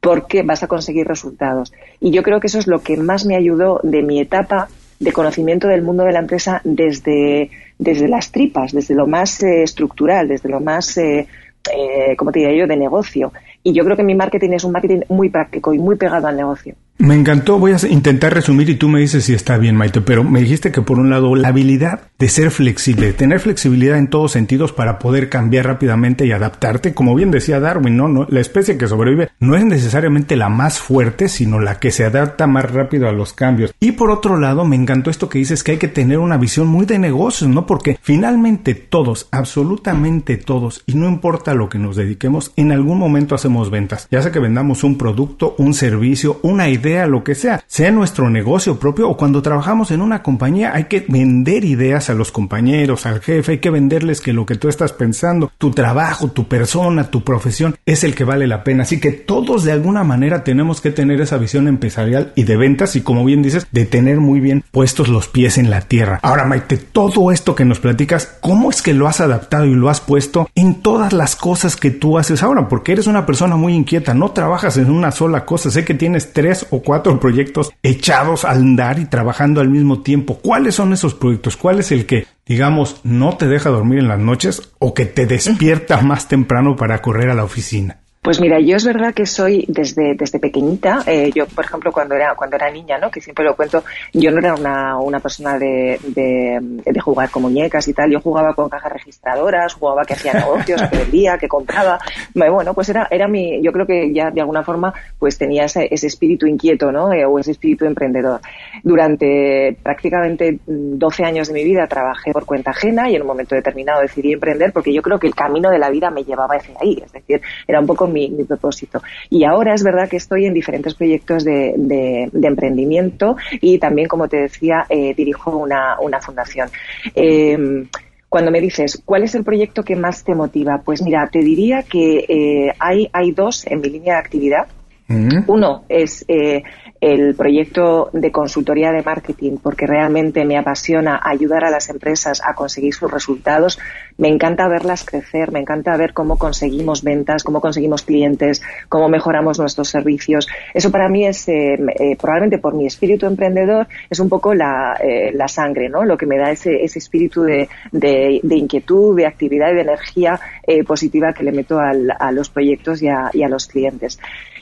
porque 0.00 0.42
vas 0.42 0.64
a 0.64 0.66
conseguir 0.66 1.06
resultados. 1.06 1.72
Y 2.00 2.10
yo 2.10 2.24
creo 2.24 2.40
que 2.40 2.48
eso 2.48 2.58
es 2.58 2.66
lo 2.66 2.82
que 2.82 2.96
más 2.96 3.24
me 3.24 3.36
ayudó 3.36 3.78
de 3.84 4.02
mi 4.02 4.20
etapa 4.20 4.68
de 4.98 5.12
conocimiento 5.12 5.68
del 5.68 5.82
mundo 5.82 6.02
de 6.02 6.12
la 6.12 6.18
empresa 6.18 6.60
desde, 6.64 7.50
desde 7.78 8.08
las 8.08 8.32
tripas, 8.32 8.72
desde 8.72 8.96
lo 8.96 9.06
más 9.06 9.40
eh, 9.44 9.62
estructural, 9.62 10.26
desde 10.26 10.48
lo 10.48 10.58
más 10.58 10.96
eh, 10.98 11.28
eh, 11.72 12.16
como 12.16 12.32
te 12.32 12.40
diría 12.40 12.56
yo, 12.56 12.66
de 12.66 12.76
negocio. 12.76 13.32
Y 13.62 13.72
yo 13.72 13.84
creo 13.84 13.96
que 13.96 14.02
mi 14.02 14.14
marketing 14.14 14.50
es 14.50 14.64
un 14.64 14.72
marketing 14.72 15.00
muy 15.08 15.30
práctico 15.30 15.72
y 15.72 15.78
muy 15.78 15.96
pegado 15.96 16.26
al 16.26 16.36
negocio. 16.36 16.74
Me 16.98 17.14
encantó, 17.14 17.60
voy 17.60 17.72
a 17.72 17.88
intentar 17.88 18.34
resumir 18.34 18.68
y 18.70 18.74
tú 18.74 18.88
me 18.88 18.98
dices 18.98 19.24
si 19.24 19.32
está 19.32 19.56
bien, 19.56 19.76
Maite, 19.76 20.00
pero 20.00 20.24
me 20.24 20.40
dijiste 20.40 20.72
que 20.72 20.82
por 20.82 20.98
un 20.98 21.10
lado 21.10 21.36
la 21.36 21.48
habilidad 21.48 22.08
de 22.18 22.28
ser 22.28 22.50
flexible, 22.50 23.12
tener 23.12 23.38
flexibilidad 23.38 23.96
en 23.98 24.08
todos 24.08 24.32
sentidos 24.32 24.72
para 24.72 24.98
poder 24.98 25.28
cambiar 25.28 25.66
rápidamente 25.66 26.26
y 26.26 26.32
adaptarte, 26.32 26.94
como 26.94 27.14
bien 27.14 27.30
decía 27.30 27.60
Darwin, 27.60 27.96
¿no? 27.96 28.08
no 28.08 28.26
la 28.28 28.40
especie 28.40 28.76
que 28.76 28.88
sobrevive 28.88 29.28
no 29.38 29.54
es 29.54 29.64
necesariamente 29.64 30.34
la 30.34 30.48
más 30.48 30.80
fuerte, 30.80 31.28
sino 31.28 31.60
la 31.60 31.78
que 31.78 31.92
se 31.92 32.04
adapta 32.04 32.48
más 32.48 32.68
rápido 32.68 33.08
a 33.08 33.12
los 33.12 33.32
cambios. 33.32 33.72
Y 33.78 33.92
por 33.92 34.10
otro 34.10 34.36
lado, 34.36 34.64
me 34.64 34.74
encantó 34.74 35.10
esto 35.10 35.28
que 35.28 35.38
dices 35.38 35.62
que 35.62 35.72
hay 35.72 35.78
que 35.78 35.86
tener 35.86 36.18
una 36.18 36.36
visión 36.36 36.66
muy 36.66 36.84
de 36.84 36.98
negocios, 36.98 37.48
¿no? 37.48 37.64
Porque 37.64 37.96
finalmente 38.02 38.74
todos, 38.74 39.28
absolutamente 39.30 40.36
todos, 40.36 40.82
y 40.86 40.94
no 40.94 41.06
importa 41.08 41.54
lo 41.54 41.68
que 41.68 41.78
nos 41.78 41.94
dediquemos, 41.94 42.52
en 42.56 42.72
algún 42.72 42.98
momento 42.98 43.36
hacemos 43.36 43.70
ventas, 43.70 44.08
ya 44.10 44.20
sea 44.20 44.32
que 44.32 44.40
vendamos 44.40 44.82
un 44.82 44.98
producto, 44.98 45.54
un 45.58 45.74
servicio, 45.74 46.40
una 46.42 46.68
idea, 46.68 46.87
lo 47.06 47.24
que 47.24 47.34
sea, 47.34 47.62
sea 47.66 47.90
nuestro 47.90 48.30
negocio 48.30 48.78
propio 48.78 49.08
o 49.08 49.16
cuando 49.16 49.42
trabajamos 49.42 49.90
en 49.90 50.00
una 50.00 50.22
compañía 50.22 50.72
hay 50.74 50.84
que 50.84 51.04
vender 51.08 51.64
ideas 51.64 52.10
a 52.10 52.14
los 52.14 52.32
compañeros, 52.32 53.06
al 53.06 53.20
jefe, 53.20 53.52
hay 53.52 53.58
que 53.58 53.70
venderles 53.70 54.20
que 54.20 54.32
lo 54.32 54.46
que 54.46 54.56
tú 54.56 54.68
estás 54.68 54.92
pensando, 54.92 55.52
tu 55.58 55.70
trabajo, 55.70 56.28
tu 56.28 56.48
persona, 56.48 57.10
tu 57.10 57.22
profesión 57.22 57.76
es 57.86 58.04
el 58.04 58.14
que 58.14 58.24
vale 58.24 58.46
la 58.46 58.64
pena. 58.64 58.82
Así 58.82 59.00
que 59.00 59.12
todos 59.12 59.64
de 59.64 59.72
alguna 59.72 60.04
manera 60.04 60.44
tenemos 60.44 60.80
que 60.80 60.90
tener 60.90 61.20
esa 61.20 61.38
visión 61.38 61.68
empresarial 61.68 62.32
y 62.34 62.44
de 62.44 62.56
ventas 62.56 62.96
y 62.96 63.02
como 63.02 63.24
bien 63.24 63.42
dices, 63.42 63.66
de 63.70 63.86
tener 63.86 64.18
muy 64.18 64.40
bien 64.40 64.64
puestos 64.70 65.08
los 65.08 65.28
pies 65.28 65.58
en 65.58 65.70
la 65.70 65.82
tierra. 65.82 66.20
Ahora 66.22 66.44
Maite, 66.44 66.76
todo 66.76 67.30
esto 67.32 67.54
que 67.54 67.64
nos 67.64 67.80
platicas, 67.80 68.38
¿cómo 68.40 68.70
es 68.70 68.82
que 68.82 68.94
lo 68.94 69.08
has 69.08 69.20
adaptado 69.20 69.66
y 69.66 69.74
lo 69.74 69.88
has 69.88 70.00
puesto 70.00 70.48
en 70.54 70.82
todas 70.82 71.12
las 71.12 71.36
cosas 71.36 71.76
que 71.76 71.90
tú 71.90 72.18
haces 72.18 72.42
ahora? 72.42 72.68
Porque 72.68 72.92
eres 72.92 73.06
una 73.06 73.26
persona 73.26 73.56
muy 73.56 73.74
inquieta, 73.74 74.14
no 74.14 74.30
trabajas 74.30 74.76
en 74.76 74.90
una 74.90 75.10
sola 75.10 75.44
cosa, 75.44 75.70
sé 75.70 75.84
que 75.84 75.94
tienes 75.94 76.32
tres 76.32 76.66
o 76.70 76.77
cuatro 76.82 77.18
proyectos 77.20 77.70
echados 77.82 78.44
al 78.44 78.58
andar 78.58 78.98
y 78.98 79.06
trabajando 79.06 79.60
al 79.60 79.68
mismo 79.68 80.02
tiempo. 80.02 80.38
¿Cuáles 80.38 80.74
son 80.74 80.92
esos 80.92 81.14
proyectos? 81.14 81.56
¿Cuál 81.56 81.80
es 81.80 81.92
el 81.92 82.06
que, 82.06 82.26
digamos, 82.46 83.00
no 83.04 83.36
te 83.36 83.46
deja 83.46 83.70
dormir 83.70 84.00
en 84.00 84.08
las 84.08 84.18
noches 84.18 84.70
o 84.78 84.94
que 84.94 85.06
te 85.06 85.26
despierta 85.26 86.00
más 86.02 86.28
temprano 86.28 86.76
para 86.76 87.00
correr 87.00 87.30
a 87.30 87.34
la 87.34 87.44
oficina? 87.44 87.98
Pues 88.28 88.42
mira, 88.42 88.60
yo 88.60 88.76
es 88.76 88.84
verdad 88.84 89.14
que 89.14 89.24
soy 89.24 89.64
desde, 89.68 90.14
desde 90.14 90.38
pequeñita, 90.38 91.02
eh, 91.06 91.30
yo 91.34 91.46
por 91.46 91.64
ejemplo 91.64 91.90
cuando 91.90 92.14
era, 92.14 92.34
cuando 92.34 92.56
era 92.56 92.70
niña, 92.70 92.98
¿no? 92.98 93.10
que 93.10 93.22
siempre 93.22 93.42
lo 93.42 93.56
cuento, 93.56 93.82
yo 94.12 94.30
no 94.30 94.38
era 94.38 94.54
una, 94.54 94.98
una 94.98 95.18
persona 95.18 95.58
de, 95.58 95.98
de, 96.08 97.00
jugar 97.00 97.30
con 97.30 97.44
muñecas 97.44 97.88
y 97.88 97.94
tal, 97.94 98.10
yo 98.10 98.20
jugaba 98.20 98.52
con 98.52 98.68
cajas 98.68 98.92
registradoras, 98.92 99.72
jugaba 99.72 100.04
que 100.04 100.12
hacía 100.12 100.34
negocios, 100.34 100.82
que 100.82 100.98
vendía, 100.98 101.38
que 101.38 101.48
compraba, 101.48 101.98
bueno, 102.34 102.74
pues 102.74 102.90
era, 102.90 103.08
era 103.10 103.26
mi, 103.28 103.62
yo 103.62 103.72
creo 103.72 103.86
que 103.86 104.12
ya 104.12 104.30
de 104.30 104.42
alguna 104.42 104.62
forma 104.62 104.92
pues 105.18 105.38
tenía 105.38 105.64
ese, 105.64 105.88
espíritu 105.90 106.46
inquieto, 106.46 106.92
¿no? 106.92 107.10
Eh, 107.14 107.24
o 107.24 107.38
ese 107.38 107.52
espíritu 107.52 107.86
emprendedor. 107.86 108.42
Durante 108.82 109.74
prácticamente 109.82 110.58
12 110.66 111.24
años 111.24 111.48
de 111.48 111.54
mi 111.54 111.64
vida 111.64 111.86
trabajé 111.86 112.32
por 112.32 112.44
cuenta 112.44 112.72
ajena 112.72 113.08
y 113.08 113.16
en 113.16 113.22
un 113.22 113.28
momento 113.28 113.54
determinado 113.54 114.02
decidí 114.02 114.34
emprender 114.34 114.70
porque 114.70 114.92
yo 114.92 115.00
creo 115.00 115.18
que 115.18 115.28
el 115.28 115.34
camino 115.34 115.70
de 115.70 115.78
la 115.78 115.88
vida 115.88 116.10
me 116.10 116.24
llevaba 116.24 116.56
hacia 116.56 116.74
ahí, 116.78 117.02
es 117.02 117.10
decir, 117.10 117.40
era 117.66 117.80
un 117.80 117.86
poco 117.86 118.06
mi, 118.06 118.17
propósito. 118.46 119.02
Y 119.30 119.44
ahora 119.44 119.74
es 119.74 119.82
verdad 119.82 120.08
que 120.08 120.16
estoy 120.16 120.46
en 120.46 120.54
diferentes 120.54 120.94
proyectos 120.94 121.44
de, 121.44 122.30
emprendimiento 122.32 123.36
y 123.60 123.78
también, 123.78 124.08
como 124.08 124.28
te 124.28 124.38
decía, 124.38 124.86
eh, 124.88 125.14
dirijo 125.14 125.56
una, 125.56 125.96
fundación. 126.20 126.68
Em, 127.14 127.88
cuando 128.28 128.50
me 128.50 128.60
dices, 128.60 129.00
¿cuál 129.04 129.22
es 129.22 129.34
el 129.34 129.44
proyecto 129.44 129.82
que 129.82 129.96
más 129.96 130.24
te 130.24 130.34
motiva? 130.34 130.82
Pues 130.84 131.02
mira, 131.02 131.28
te 131.32 131.40
diría 131.40 131.82
que 131.82 132.24
eh, 132.28 132.74
hay, 132.78 133.08
hay 133.12 133.32
dos 133.32 133.66
en 133.66 133.80
mi 133.80 133.88
línea 133.88 134.14
de 134.14 134.20
actividad 134.20 134.66
Uno 135.08 135.84
es 135.88 136.24
eh, 136.28 136.62
el 137.00 137.34
proyecto 137.34 138.10
de 138.12 138.32
consultoría 138.32 138.90
de 138.90 139.02
marketing 139.02 139.58
porque 139.62 139.86
realmente 139.86 140.44
me 140.44 140.58
apasiona 140.58 141.20
ayudar 141.22 141.64
a 141.64 141.70
las 141.70 141.88
empresas 141.90 142.42
a 142.44 142.54
conseguir 142.54 142.92
sus 142.92 143.10
resultados. 143.10 143.78
Me 144.16 144.28
encanta 144.28 144.68
verlas 144.68 145.04
crecer, 145.04 145.52
me 145.52 145.60
encanta 145.60 145.96
ver 145.96 146.12
cómo 146.12 146.38
conseguimos 146.38 147.04
ventas, 147.04 147.44
cómo 147.44 147.60
conseguimos 147.60 148.02
clientes, 148.02 148.62
cómo 148.88 149.08
mejoramos 149.08 149.58
nuestros 149.58 149.88
servicios. 149.88 150.48
Eso 150.74 150.90
para 150.90 151.08
mí 151.08 151.24
es, 151.24 151.48
eh, 151.48 151.74
eh, 151.74 152.16
probablemente 152.20 152.58
por 152.58 152.74
mi 152.74 152.86
espíritu 152.86 153.26
emprendedor, 153.26 153.86
es 154.10 154.18
un 154.18 154.28
poco 154.28 154.54
la, 154.54 154.98
eh, 155.00 155.30
la 155.32 155.46
sangre, 155.46 155.88
¿no? 155.88 156.04
Lo 156.04 156.16
que 156.16 156.26
me 156.26 156.36
da 156.36 156.50
ese, 156.50 156.84
ese 156.84 156.98
espíritu 156.98 157.42
de, 157.42 157.68
de, 157.92 158.40
inquietud, 158.56 159.16
de 159.16 159.26
actividad 159.26 159.70
y 159.70 159.76
de 159.76 159.82
energía 159.82 160.40
positiva 160.86 161.32
que 161.32 161.44
le 161.44 161.52
meto 161.52 161.78
al, 161.78 162.12
a 162.18 162.30
los 162.32 162.50
proyectos 162.50 163.02
y 163.02 163.08
a, 163.08 163.30
y 163.32 163.42
a 163.42 163.48
los 163.48 163.66
clientes. 163.66 164.18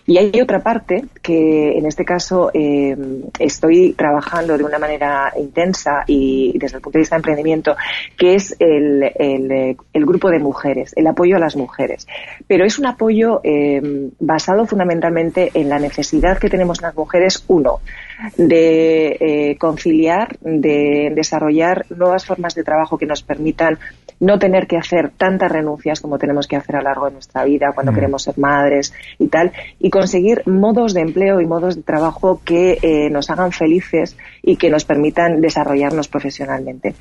Y 0.06 0.18
hay 0.18 0.40
otra 0.40 0.60
parte 0.60 1.04
que 1.20 1.76
en 1.76 1.84
este 1.84 2.04
caso 2.04 2.50
eh, 2.54 2.96
estoy 3.40 3.92
trabajando 3.94 4.56
de 4.56 4.62
una 4.62 4.78
manera 4.78 5.32
intensa 5.36 6.04
y 6.06 6.56
desde 6.58 6.76
el 6.76 6.82
punto 6.82 6.98
de 6.98 7.02
vista 7.02 7.16
de 7.16 7.18
emprendimiento, 7.18 7.76
que 8.16 8.36
es 8.36 8.54
el, 8.60 9.02
el, 9.02 10.06
grupo 10.06 10.30
de 10.30 10.38
mujeres, 10.38 10.92
el 10.94 11.08
apoyo 11.08 11.36
a 11.36 11.40
las 11.40 11.56
mujeres. 11.56 12.06
Pero 12.46 12.64
es 12.64 12.78
un 12.78 12.86
apoyo 12.86 13.40
eh, 13.42 14.10
basado 14.20 14.64
fundamentalmente 14.66 15.50
en 15.54 15.68
la 15.68 15.80
necesidad 15.80 16.38
que 16.38 16.48
tenemos 16.48 16.80
las 16.80 16.94
mujeres, 16.94 17.44
uno, 17.48 17.80
de 18.36 19.16
eh, 19.20 19.56
conciliar, 19.58 20.36
de 20.40 21.12
desarrollar 21.14 21.86
nuevas 21.90 22.24
formas 22.24 22.54
de 22.54 22.64
trabajo 22.64 22.98
que 22.98 23.06
nos 23.06 23.22
permitan 23.22 23.78
no 24.20 24.38
tener 24.38 24.66
que 24.66 24.76
hacer 24.76 25.10
tantas 25.10 25.50
renuncias 25.50 26.00
como 26.00 26.18
tenemos 26.18 26.46
que 26.46 26.56
hacer 26.56 26.76
a 26.76 26.78
lo 26.78 26.84
largo 26.84 27.06
de 27.06 27.12
nuestra 27.12 27.44
vida 27.44 27.72
cuando 27.74 27.92
mm. 27.92 27.94
queremos 27.94 28.22
ser 28.22 28.38
madres 28.38 28.94
y 29.18 29.28
tal, 29.28 29.52
y 29.78 29.90
conseguir 29.90 30.42
modos 30.46 30.94
de 30.94 31.02
empleo 31.02 31.40
y 31.40 31.46
modos 31.46 31.76
de 31.76 31.82
trabajo 31.82 32.40
que 32.44 32.78
eh, 32.82 33.10
nos 33.10 33.30
hagan 33.30 33.52
felices 33.52 34.16
y 34.42 34.56
que 34.56 34.70
nos 34.70 34.84
permitan 34.84 35.40
desarrollarnos 35.40 36.08
profesionalmente 36.08 36.94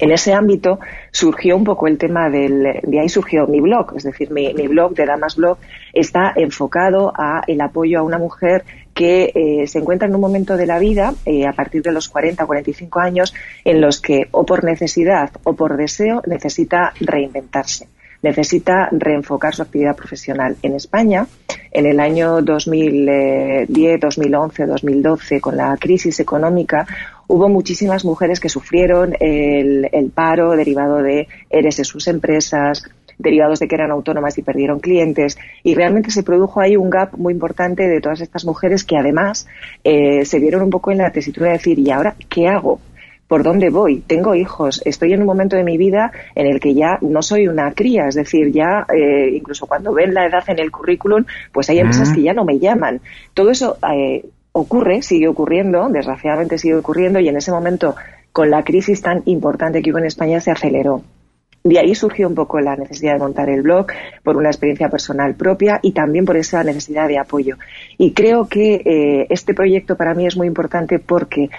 en 0.00 0.10
ese 0.10 0.32
ámbito 0.32 0.80
surgió 1.12 1.56
un 1.56 1.64
poco 1.64 1.86
el 1.86 1.98
tema 1.98 2.28
del, 2.28 2.80
de 2.82 3.00
ahí 3.00 3.08
surgió 3.08 3.46
mi 3.46 3.60
blog, 3.60 3.94
es 3.96 4.04
decir, 4.04 4.30
mi, 4.30 4.52
blog 4.66 4.94
de 4.94 5.06
Damas 5.06 5.36
Blog 5.36 5.58
está 5.92 6.32
enfocado 6.34 7.12
a 7.16 7.42
el 7.46 7.60
apoyo 7.60 8.00
a 8.00 8.02
una 8.02 8.18
mujer 8.18 8.64
que 8.92 9.32
eh, 9.34 9.66
se 9.66 9.78
encuentra 9.78 10.08
en 10.08 10.14
un 10.14 10.20
momento 10.20 10.56
de 10.56 10.66
la 10.66 10.78
vida, 10.78 11.14
eh, 11.26 11.46
a 11.46 11.52
partir 11.52 11.82
de 11.82 11.92
los 11.92 12.08
40 12.08 12.44
o 12.44 12.46
45 12.46 13.00
años, 13.00 13.34
en 13.64 13.80
los 13.80 14.00
que 14.00 14.28
o 14.30 14.44
por 14.44 14.64
necesidad 14.64 15.30
o 15.42 15.54
por 15.54 15.76
deseo 15.76 16.22
necesita 16.26 16.92
reinventarse 17.00 17.88
necesita 18.24 18.88
reenfocar 18.90 19.54
su 19.54 19.62
actividad 19.62 19.94
profesional. 19.94 20.56
En 20.62 20.74
España, 20.74 21.26
en 21.70 21.84
el 21.86 22.00
año 22.00 22.40
2010, 22.40 24.00
2011, 24.00 24.66
2012, 24.66 25.40
con 25.42 25.56
la 25.58 25.76
crisis 25.76 26.18
económica, 26.20 26.86
hubo 27.26 27.48
muchísimas 27.48 28.04
mujeres 28.04 28.40
que 28.40 28.48
sufrieron 28.48 29.14
el, 29.20 30.10
paro 30.14 30.52
derivado 30.52 31.02
de 31.02 31.28
eres 31.50 31.76
de 31.76 31.84
sus 31.84 32.08
empresas, 32.08 32.84
derivados 33.18 33.60
de 33.60 33.68
que 33.68 33.74
eran 33.74 33.90
autónomas 33.90 34.36
y 34.38 34.42
perdieron 34.42 34.80
clientes. 34.80 35.38
Y 35.62 35.74
realmente 35.74 36.10
se 36.10 36.22
produjo 36.22 36.60
ahí 36.60 36.76
un 36.76 36.90
gap 36.90 37.16
muy 37.16 37.32
importante 37.32 37.88
de 37.88 38.00
todas 38.00 38.20
estas 38.20 38.44
mujeres 38.44 38.84
que 38.84 38.96
además 38.96 39.46
eh, 39.82 40.24
se 40.24 40.38
vieron 40.38 40.62
un 40.62 40.70
poco 40.70 40.90
en 40.90 40.98
la 40.98 41.10
tesitura 41.10 41.48
de 41.48 41.54
decir, 41.54 41.78
¿y 41.78 41.90
ahora 41.90 42.16
qué 42.28 42.48
hago? 42.48 42.80
¿Por 43.26 43.42
dónde 43.42 43.70
voy? 43.70 44.00
Tengo 44.00 44.34
hijos. 44.34 44.82
Estoy 44.84 45.14
en 45.14 45.20
un 45.20 45.26
momento 45.26 45.56
de 45.56 45.64
mi 45.64 45.78
vida 45.78 46.12
en 46.34 46.46
el 46.46 46.60
que 46.60 46.74
ya 46.74 46.98
no 47.00 47.22
soy 47.22 47.48
una 47.48 47.72
cría. 47.72 48.06
Es 48.06 48.14
decir, 48.14 48.52
ya 48.52 48.86
eh, 48.94 49.30
incluso 49.34 49.66
cuando 49.66 49.94
ven 49.94 50.12
la 50.12 50.26
edad 50.26 50.44
en 50.48 50.58
el 50.58 50.70
currículum, 50.70 51.24
pues 51.50 51.70
hay 51.70 51.78
empresas 51.78 52.12
que 52.12 52.22
ya 52.22 52.34
no 52.34 52.44
me 52.44 52.58
llaman. 52.58 53.00
Todo 53.32 53.50
eso 53.50 53.78
eh, 53.92 54.24
ocurre, 54.56 55.02
sigue 55.02 55.26
ocurriendo, 55.26 55.88
desgraciadamente 55.88 56.58
sigue 56.58 56.76
ocurriendo 56.76 57.18
y 57.18 57.28
en 57.28 57.36
ese 57.36 57.50
momento, 57.50 57.96
con 58.32 58.50
la 58.50 58.62
crisis 58.62 59.02
tan 59.02 59.22
importante 59.26 59.82
que 59.82 59.90
hubo 59.90 59.98
en 59.98 60.06
España, 60.06 60.40
se 60.40 60.52
aceleró. 60.52 61.02
De 61.64 61.78
ahí 61.78 61.94
surgió 61.94 62.28
un 62.28 62.36
poco 62.36 62.60
la 62.60 62.76
necesidad 62.76 63.14
de 63.14 63.18
montar 63.18 63.48
el 63.48 63.62
blog 63.62 63.86
por 64.22 64.36
una 64.36 64.50
experiencia 64.50 64.90
personal 64.90 65.34
propia 65.34 65.80
y 65.82 65.92
también 65.92 66.24
por 66.24 66.36
esa 66.36 66.62
necesidad 66.62 67.08
de 67.08 67.18
apoyo. 67.18 67.56
Y 67.98 68.12
creo 68.12 68.46
que 68.46 68.74
eh, 68.84 69.26
este 69.28 69.54
proyecto 69.54 69.96
para 69.96 70.14
mí 70.14 70.26
es 70.26 70.36
muy 70.36 70.46
importante 70.46 71.00
porque 71.00 71.50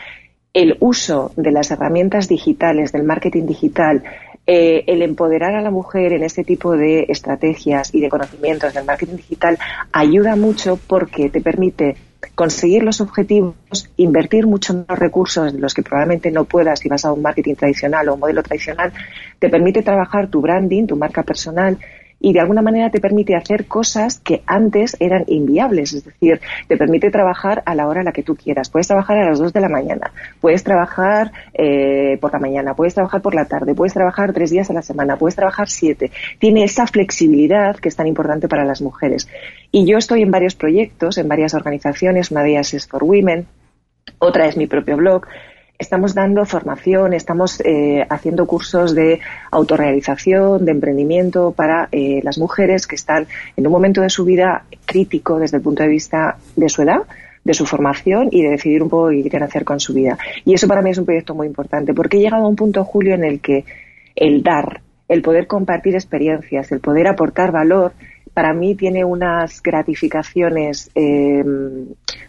el 0.53 0.77
uso 0.79 1.31
de 1.35 1.51
las 1.51 1.71
herramientas 1.71 2.29
digitales, 2.29 2.93
del 2.93 3.03
marketing 3.03 3.45
digital, 3.45 4.03
eh, 4.47 4.85
el 4.87 5.01
empoderar 5.01 5.53
a 5.55 5.61
la 5.61 5.71
mujer 5.71 6.13
en 6.13 6.23
este 6.23 6.45
tipo 6.45 6.77
de 6.77 7.07
estrategias 7.09 7.93
y 7.93 7.99
de 7.99 8.09
conocimientos 8.09 8.73
del 8.73 8.85
marketing 8.85 9.17
digital 9.17 9.57
ayuda 9.91 10.37
mucho 10.37 10.79
porque 10.87 11.29
te 11.29 11.41
permite 11.41 11.97
conseguir 12.34 12.84
los 12.84 13.01
objetivos, 13.01 13.89
invertir 13.98 14.48
muchos 14.48 14.77
más 14.88 14.98
recursos 15.00 15.53
de 15.53 15.60
los 15.60 15.74
que 15.74 15.84
probablemente 15.84 16.32
no 16.32 16.46
puedas 16.46 16.79
si 16.79 16.89
vas 16.89 17.05
a 17.05 17.12
un 17.12 17.22
marketing 17.22 17.55
tradicional 17.55 18.10
o 18.10 18.15
un 18.15 18.20
modelo 18.20 18.41
tradicional, 18.41 18.91
te 19.39 19.50
permite 19.50 19.84
trabajar 19.84 20.27
tu 20.27 20.41
branding, 20.41 20.88
tu 20.88 20.96
marca 20.96 21.24
personal 21.24 21.77
y 22.19 22.34
de 22.34 22.39
alguna 22.39 22.62
manera 22.62 22.89
te 22.89 23.00
permite 23.00 23.36
hacer 23.36 23.65
cosas 23.65 24.19
que 24.19 24.41
antes 24.45 24.98
eran 25.00 25.25
inviables, 25.27 25.93
es 25.93 26.05
decir, 26.05 26.39
te 26.67 26.77
permite 26.77 27.12
trabajar 27.12 27.62
a 27.65 27.75
la 27.75 27.88
hora 27.88 28.01
a 28.01 28.03
la 28.03 28.12
que 28.12 28.24
tú 28.24 28.36
quieras. 28.36 28.69
Puedes 28.69 28.88
trabajar 28.88 29.17
a 29.17 29.29
las 29.29 29.39
2 29.39 29.53
de 29.53 29.62
la 29.62 29.69
mañana, 29.69 30.12
puedes 30.41 30.63
trabajar 30.63 31.31
eh, 31.53 32.17
por 32.19 32.34
la 32.34 32.39
mañana, 32.39 32.74
puedes 32.74 32.93
trabajar 32.93 33.22
por 33.22 33.36
la 33.36 33.45
tarde, 33.45 33.75
puedes 33.75 33.93
trabajar 33.93 34.34
tres 34.34 34.50
días 34.50 34.69
a 34.69 34.74
la 34.74 34.81
semana, 34.81 35.17
puedes 35.17 35.36
trabajar 35.36 35.69
siete. 35.69 36.12
Tiene 36.39 36.63
esa 36.63 36.88
flexibilidad 36.88 37.75
que 37.75 37.89
es 37.89 37.95
tan 37.95 38.07
importante 38.07 38.48
para 38.48 38.65
las 38.65 38.81
mujeres. 38.81 39.27
Y 39.72 39.86
yo 39.86 39.98
estoy 39.98 40.22
en 40.22 40.31
varios 40.31 40.55
proyectos, 40.55 41.17
en 41.17 41.27
varias 41.27 41.53
organizaciones, 41.53 42.31
una 42.31 42.43
de 42.43 42.51
ellas 42.51 42.74
es 42.74 42.88
For 42.88 43.03
Women, 43.03 43.45
otra 44.19 44.48
es 44.48 44.57
mi 44.57 44.67
propio 44.67 44.98
blog, 44.98 45.27
estamos 45.77 46.13
dando 46.13 46.46
formación, 46.46 47.13
estamos 47.13 47.62
eh, 47.65 48.05
haciendo 48.10 48.46
cursos 48.46 48.96
de 48.96 49.20
autorrealización, 49.51 50.65
de 50.65 50.72
emprendimiento 50.72 51.51
para 51.51 51.89
eh, 51.91 52.22
las 52.24 52.38
mujeres 52.38 52.88
que 52.88 52.96
están 52.96 53.27
en 53.58 53.67
un 53.67 53.74
momento 53.74 54.01
de 54.01 54.10
su 54.10 54.24
vida 54.24 54.65
crítico 54.86 55.39
desde 55.39 55.58
el 55.58 55.63
punto 55.63 55.84
de 55.84 55.89
vista 55.89 56.38
de 56.55 56.70
su 56.70 56.82
edad, 56.82 57.01
de 57.44 57.53
su 57.53 57.65
formación 57.65 58.29
y 58.32 58.41
de 58.41 58.50
decidir 58.50 58.82
un 58.82 58.89
poco 58.89 59.10
qué 59.10 59.22
quieren 59.22 59.44
hacer 59.44 59.65
con 59.65 59.79
su 59.79 59.94
vida. 59.94 60.17
Y 60.46 60.53
eso 60.53 60.67
para 60.67 60.82
mí 60.82 60.91
es 60.91 60.98
un 60.98 61.05
proyecto 61.05 61.36
muy 61.36 61.48
importante 61.48 61.94
porque 61.94 62.17
he 62.17 62.22
llegado 62.22 62.46
a 62.46 62.50
un 62.50 62.55
punto, 62.55 62.84
Julio, 62.84 63.13
en 63.13 63.24
el 63.24 63.39
que 63.39 63.65
el 64.15 64.44
dar, 64.44 64.82
el 65.08 65.22
poder 65.22 65.46
compartir 65.46 65.94
experiencias, 65.94 66.72
el 66.72 66.79
poder 66.79 67.08
aportar 67.08 67.51
valor, 67.51 67.94
para 68.36 68.54
mí 68.54 68.75
tiene 68.75 69.06
unas 69.06 69.63
gratificaciones 69.63 70.92
eh, 70.94 71.44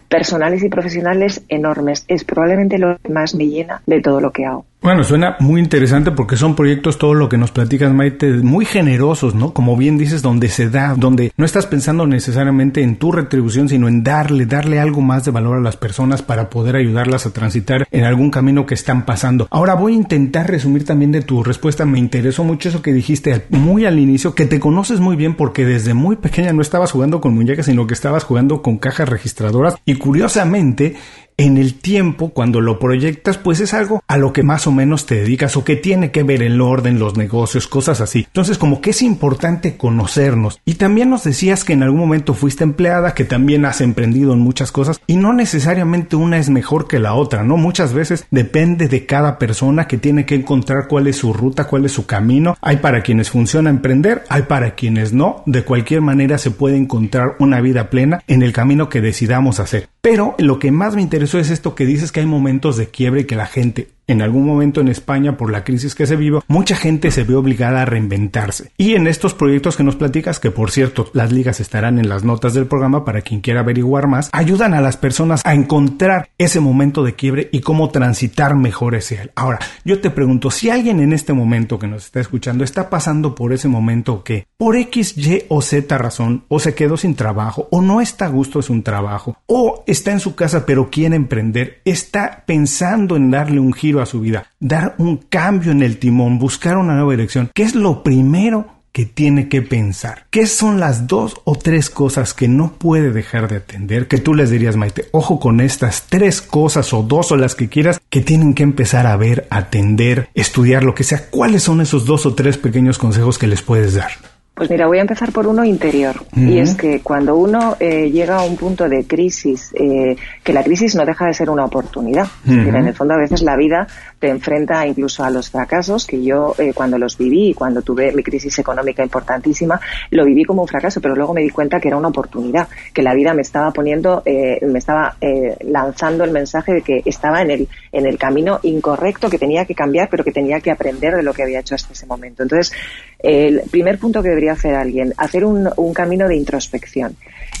personales 0.07 0.63
y 0.63 0.69
profesionales 0.69 1.43
enormes. 1.49 2.05
Es 2.07 2.23
probablemente 2.23 2.77
lo 2.77 2.97
que 2.97 3.11
más 3.11 3.35
me 3.35 3.47
llena 3.47 3.81
de 3.85 4.01
todo 4.01 4.21
lo 4.21 4.31
que 4.31 4.45
hago. 4.45 4.65
Bueno, 4.87 5.03
suena 5.03 5.35
muy 5.41 5.59
interesante 5.59 6.11
porque 6.11 6.37
son 6.37 6.55
proyectos, 6.55 6.97
todo 6.97 7.13
lo 7.13 7.27
que 7.27 7.37
nos 7.37 7.51
platicas, 7.51 7.91
Maite, 7.91 8.31
muy 8.31 8.63
generosos, 8.63 9.35
¿no? 9.35 9.51
Como 9.51 9.75
bien 9.75 9.97
dices, 9.97 10.21
donde 10.21 10.47
se 10.47 10.69
da, 10.69 10.95
donde 10.95 11.33
no 11.35 11.43
estás 11.43 11.65
pensando 11.65 12.07
necesariamente 12.07 12.81
en 12.81 12.95
tu 12.95 13.11
retribución, 13.11 13.67
sino 13.67 13.89
en 13.89 14.01
darle, 14.01 14.45
darle 14.45 14.79
algo 14.79 15.01
más 15.01 15.25
de 15.25 15.31
valor 15.31 15.57
a 15.57 15.61
las 15.61 15.75
personas 15.75 16.21
para 16.21 16.49
poder 16.49 16.77
ayudarlas 16.77 17.25
a 17.25 17.33
transitar 17.33 17.85
en 17.91 18.05
algún 18.05 18.31
camino 18.31 18.65
que 18.65 18.75
están 18.75 19.05
pasando. 19.05 19.49
Ahora 19.51 19.73
voy 19.73 19.91
a 19.91 19.97
intentar 19.97 20.49
resumir 20.49 20.85
también 20.85 21.11
de 21.11 21.21
tu 21.21 21.43
respuesta. 21.43 21.83
Me 21.83 21.99
interesó 21.99 22.45
mucho 22.45 22.69
eso 22.69 22.81
que 22.81 22.93
dijiste 22.93 23.45
muy 23.49 23.85
al 23.85 23.99
inicio, 23.99 24.35
que 24.35 24.45
te 24.45 24.61
conoces 24.61 25.01
muy 25.01 25.17
bien 25.17 25.35
porque 25.35 25.65
desde 25.65 25.95
muy 25.95 26.15
pequeña 26.15 26.53
no 26.53 26.61
estabas 26.61 26.93
jugando 26.93 27.19
con 27.19 27.35
muñecas, 27.35 27.65
sino 27.65 27.87
que 27.87 27.93
estabas 27.93 28.23
jugando 28.23 28.61
con 28.61 28.77
cajas 28.77 29.09
registradoras 29.09 29.75
y 29.83 29.95
curiosamente 29.95 30.95
en 31.37 31.57
el 31.57 31.75
tiempo, 31.75 32.29
cuando 32.29 32.61
lo 32.61 32.79
proyectas, 32.79 33.37
pues 33.37 33.59
es 33.59 33.75
algo 33.75 34.03
a 34.07 34.17
lo 34.17 34.33
que 34.33 34.41
más 34.41 34.65
o 34.65 34.71
menos 34.71 35.05
te 35.05 35.15
dedicas 35.15 35.55
o 35.55 35.63
que 35.63 35.75
tiene 35.75 36.09
que 36.09 36.23
ver 36.23 36.41
el 36.41 36.59
orden, 36.59 36.97
los 36.97 37.15
negocios, 37.15 37.67
cosas 37.67 38.01
así. 38.01 38.25
Entonces, 38.25 38.57
como 38.57 38.81
que 38.81 38.89
es 38.89 39.03
importante 39.03 39.77
conocernos. 39.77 40.59
Y 40.65 40.75
también 40.75 41.11
nos 41.11 41.23
decías 41.23 41.63
que 41.63 41.73
en 41.73 41.83
algún 41.83 41.99
momento 41.99 42.33
fuiste 42.33 42.63
empleada, 42.63 43.13
que 43.13 43.23
también 43.23 43.65
has 43.65 43.81
emprendido 43.81 44.33
en 44.33 44.39
muchas 44.39 44.71
cosas 44.71 44.99
y 45.05 45.17
no 45.17 45.31
necesariamente 45.31 46.15
una 46.15 46.39
es 46.39 46.49
mejor 46.49 46.87
que 46.87 46.97
la 46.97 47.13
otra, 47.13 47.43
¿no? 47.43 47.55
Muchas 47.57 47.93
veces 47.93 48.25
depende 48.31 48.87
de 48.87 49.05
cada 49.05 49.37
persona 49.37 49.87
que 49.87 49.99
tiene 49.99 50.25
que 50.25 50.35
encontrar 50.35 50.87
cuál 50.87 51.05
es 51.05 51.17
su 51.17 51.33
ruta, 51.33 51.65
cuál 51.65 51.85
es 51.85 51.91
su 51.91 52.07
camino. 52.07 52.57
Hay 52.61 52.77
para 52.77 53.03
quienes 53.03 53.29
funciona 53.29 53.69
emprender, 53.69 54.23
hay 54.29 54.43
para 54.43 54.73
quienes 54.73 55.13
no. 55.13 55.43
De 55.45 55.63
cualquier 55.63 56.01
manera 56.01 56.39
se 56.39 56.49
puede 56.49 56.77
encontrar 56.77 57.35
una 57.37 57.61
vida 57.61 57.91
plena 57.91 58.23
en 58.27 58.41
el 58.41 58.53
camino 58.53 58.89
que 58.89 59.01
decidamos 59.01 59.59
hacer. 59.59 59.87
Pero 60.01 60.35
lo 60.37 60.59
que 60.59 60.71
más 60.71 60.95
me 60.95 61.01
interesa 61.01 61.39
es 61.39 61.49
esto 61.49 61.75
que 61.75 61.85
dices 61.85 62.11
que 62.11 62.21
hay 62.21 62.25
momentos 62.25 62.77
de 62.77 62.87
quiebre 62.87 63.21
y 63.21 63.25
que 63.25 63.35
la 63.35 63.47
gente 63.47 63.89
en 64.07 64.21
algún 64.21 64.45
momento 64.45 64.81
en 64.81 64.87
España 64.87 65.37
por 65.37 65.51
la 65.51 65.63
crisis 65.63 65.93
que 65.93 66.07
se 66.07 66.15
vivió, 66.15 66.43
mucha 66.47 66.75
gente 66.75 67.11
se 67.11 67.23
ve 67.23 67.35
obligada 67.35 67.81
a 67.81 67.85
reinventarse. 67.85 68.71
Y 68.77 68.95
en 68.95 69.07
estos 69.07 69.33
proyectos 69.33 69.77
que 69.77 69.83
nos 69.83 69.95
platicas, 69.95 70.39
que 70.39 70.51
por 70.51 70.71
cierto 70.71 71.09
las 71.13 71.31
ligas 71.31 71.59
estarán 71.59 71.99
en 71.99 72.09
las 72.09 72.23
notas 72.23 72.53
del 72.53 72.67
programa 72.67 73.05
para 73.05 73.21
quien 73.21 73.41
quiera 73.41 73.59
averiguar 73.61 74.07
más, 74.07 74.29
ayudan 74.31 74.73
a 74.73 74.81
las 74.81 74.97
personas 74.97 75.41
a 75.45 75.53
encontrar 75.53 76.29
ese 76.37 76.59
momento 76.59 77.03
de 77.03 77.15
quiebre 77.15 77.49
y 77.51 77.59
cómo 77.59 77.89
transitar 77.89 78.55
mejor 78.55 78.95
ese. 78.95 79.31
Ahora, 79.35 79.59
yo 79.83 79.99
te 79.99 80.09
pregunto, 80.09 80.51
si 80.51 80.69
alguien 80.69 80.99
en 80.99 81.13
este 81.13 81.33
momento 81.33 81.79
que 81.79 81.87
nos 81.87 82.05
está 82.05 82.19
escuchando 82.19 82.63
está 82.63 82.89
pasando 82.89 83.35
por 83.35 83.53
ese 83.53 83.67
momento 83.67 84.23
que 84.23 84.47
por 84.57 84.75
X, 84.75 85.17
Y 85.17 85.43
o 85.49 85.61
Z 85.61 85.97
razón, 85.97 86.45
o 86.47 86.59
se 86.59 86.73
quedó 86.73 86.97
sin 86.97 87.15
trabajo, 87.15 87.67
o 87.71 87.81
no 87.81 88.01
está 88.01 88.25
a 88.25 88.29
gusto 88.29 88.59
de 88.61 88.71
un 88.71 88.83
trabajo, 88.83 89.37
o 89.45 89.83
está 89.87 90.11
en 90.11 90.19
su 90.19 90.35
casa 90.35 90.65
pero 90.65 90.89
quiere 90.89 91.15
emprender, 91.15 91.81
está 91.85 92.43
pensando 92.45 93.15
en 93.15 93.31
darle 93.31 93.59
un 93.59 93.73
giro 93.73 93.96
a 94.01 94.05
su 94.05 94.21
vida, 94.21 94.45
dar 94.59 94.95
un 94.97 95.17
cambio 95.17 95.71
en 95.71 95.83
el 95.83 95.97
timón, 95.97 96.39
buscar 96.39 96.77
una 96.77 96.95
nueva 96.95 97.11
dirección, 97.11 97.49
¿qué 97.53 97.63
es 97.63 97.75
lo 97.75 98.03
primero 98.03 98.77
que 98.97 99.05
tiene 99.05 99.47
que 99.47 99.61
pensar. 99.61 100.25
¿Qué 100.31 100.47
son 100.47 100.79
las 100.79 101.05
dos 101.05 101.35
o 101.43 101.55
tres 101.55 101.91
cosas 101.91 102.33
que 102.33 102.47
no 102.47 102.73
puede 102.79 103.11
dejar 103.11 103.47
de 103.47 103.57
atender? 103.57 104.07
Que 104.07 104.17
tú 104.17 104.33
les 104.33 104.49
dirías, 104.49 104.75
Maite, 104.75 105.05
ojo 105.11 105.39
con 105.39 105.61
estas 105.61 106.05
tres 106.09 106.41
cosas 106.41 106.91
o 106.93 107.03
dos 107.03 107.31
o 107.31 107.37
las 107.37 107.53
que 107.53 107.69
quieras 107.69 108.01
que 108.09 108.21
tienen 108.21 108.55
que 108.55 108.63
empezar 108.63 109.05
a 109.05 109.15
ver, 109.15 109.45
atender, 109.51 110.29
estudiar, 110.33 110.83
lo 110.83 110.95
que 110.95 111.03
sea. 111.03 111.29
¿Cuáles 111.29 111.61
son 111.61 111.79
esos 111.79 112.05
dos 112.05 112.25
o 112.25 112.33
tres 112.33 112.57
pequeños 112.57 112.97
consejos 112.97 113.37
que 113.37 113.45
les 113.45 113.61
puedes 113.61 113.93
dar? 113.93 114.13
Pues 114.57 114.71
mira, 114.71 114.87
voy 114.87 114.97
a 114.97 115.01
empezar 115.01 115.31
por 115.31 115.45
uno 115.45 115.63
interior. 115.63 116.15
Y 116.35 116.57
es 116.57 116.73
que 116.73 117.01
cuando 117.01 117.35
uno 117.35 117.77
eh, 117.79 118.09
llega 118.09 118.37
a 118.37 118.43
un 118.43 118.57
punto 118.57 118.89
de 118.89 119.05
crisis, 119.05 119.71
eh, 119.75 120.15
que 120.43 120.51
la 120.51 120.63
crisis 120.63 120.95
no 120.95 121.05
deja 121.05 121.27
de 121.27 121.35
ser 121.35 121.51
una 121.51 121.63
oportunidad. 121.63 122.25
en 122.43 122.75
el 122.75 122.93
fondo, 122.95 123.13
a 123.13 123.17
veces 123.17 123.43
la 123.43 123.55
vida 123.55 123.85
te 124.17 124.29
enfrenta 124.29 124.87
incluso 124.87 125.23
a 125.23 125.29
los 125.29 125.51
fracasos, 125.51 126.07
que 126.07 126.23
yo 126.23 126.55
eh, 126.57 126.73
cuando 126.73 126.97
los 126.97 127.19
viví, 127.19 127.53
cuando 127.53 127.83
tuve 127.83 128.11
mi 128.13 128.23
crisis 128.23 128.57
económica 128.57 129.03
importantísima, 129.03 129.79
lo 130.09 130.25
viví 130.25 130.43
como 130.43 130.63
un 130.63 130.67
fracaso, 130.67 131.01
pero 131.01 131.15
luego 131.15 131.35
me 131.35 131.41
di 131.41 131.51
cuenta 131.51 131.79
que 131.79 131.89
era 131.89 131.97
una 131.97 132.07
oportunidad, 132.07 132.67
que 132.95 133.03
la 133.03 133.13
vida 133.13 133.35
me 133.35 133.43
estaba 133.43 133.69
poniendo, 133.69 134.23
me 134.25 134.79
estaba 134.79 135.17
lanzando 135.61 136.23
el 136.23 136.31
mensaje 136.31 136.73
de 136.73 136.81
que 136.81 137.03
estaba 137.05 137.43
en 137.43 137.51
el, 137.51 137.67
en 137.91 138.07
el 138.07 138.17
camino 138.17 138.59
incorrecto, 138.63 139.29
que 139.29 139.37
tenía 139.37 139.65
que 139.65 139.75
cambiar, 139.75 140.09
pero 140.09 140.23
que 140.23 140.31
tenía 140.31 140.61
que 140.61 140.71
aprender 140.71 141.15
de 141.15 141.21
lo 141.21 141.31
que 141.31 141.43
había 141.43 141.59
hecho 141.59 141.75
hasta 141.75 141.93
ese 141.93 142.07
momento. 142.07 142.41
Entonces, 142.41 142.73
el 143.19 143.61
primer 143.69 143.99
punto 143.99 144.23
que 144.23 144.29
debería 144.29 144.46
hacer 144.49 144.75
alguien, 144.75 145.13
hacer 145.17 145.45
un, 145.45 145.93
camino 145.93 146.27
de 146.27 146.35
introspección. 146.35 147.15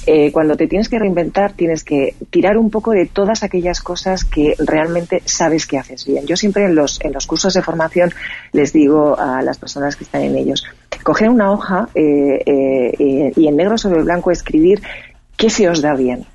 Eh, 0.05 0.31
cuando 0.31 0.55
te 0.55 0.67
tienes 0.67 0.89
que 0.89 0.99
reinventar, 0.99 1.53
tienes 1.53 1.83
que 1.83 2.15
tirar 2.29 2.57
un 2.57 2.69
poco 2.69 2.91
de 2.91 3.05
todas 3.05 3.43
aquellas 3.43 3.81
cosas 3.81 4.23
que 4.23 4.55
realmente 4.59 5.21
sabes 5.25 5.65
que 5.65 5.77
haces 5.77 6.05
bien. 6.05 6.25
Yo 6.25 6.35
siempre 6.37 6.65
en 6.65 6.75
los, 6.75 6.99
en 7.03 7.13
los 7.13 7.27
cursos 7.27 7.53
de 7.53 7.61
formación 7.61 8.11
les 8.53 8.73
digo 8.73 9.19
a 9.19 9.41
las 9.41 9.57
personas 9.57 9.95
que 9.95 10.03
están 10.03 10.21
en 10.21 10.35
ellos, 10.35 10.65
coger 11.03 11.29
una 11.29 11.51
hoja 11.51 11.89
eh, 11.95 12.43
eh, 12.45 13.33
y 13.35 13.47
en 13.47 13.55
negro 13.55 13.77
sobre 13.77 14.03
blanco 14.03 14.31
escribir 14.31 14.81
qué 15.35 15.49
se 15.49 15.69
os 15.69 15.81
da 15.81 15.93
bien, 15.95 16.25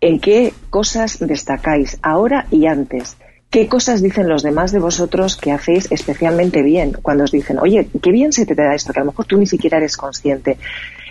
en 0.00 0.20
qué 0.20 0.52
cosas 0.70 1.18
destacáis 1.20 1.98
ahora 2.02 2.46
y 2.50 2.66
antes 2.66 3.16
¿Qué 3.50 3.68
cosas 3.68 4.02
dicen 4.02 4.28
los 4.28 4.42
demás 4.42 4.72
de 4.72 4.80
vosotros 4.80 5.36
que 5.36 5.52
hacéis 5.52 5.90
especialmente 5.90 6.62
bien? 6.62 6.92
Cuando 7.00 7.24
os 7.24 7.30
dicen, 7.30 7.58
oye, 7.58 7.88
qué 8.02 8.10
bien 8.10 8.32
se 8.32 8.44
te 8.44 8.54
da 8.54 8.74
esto, 8.74 8.92
que 8.92 9.00
a 9.00 9.04
lo 9.04 9.12
mejor 9.12 9.24
tú 9.24 9.38
ni 9.38 9.46
siquiera 9.46 9.78
eres 9.78 9.96
consciente. 9.96 10.58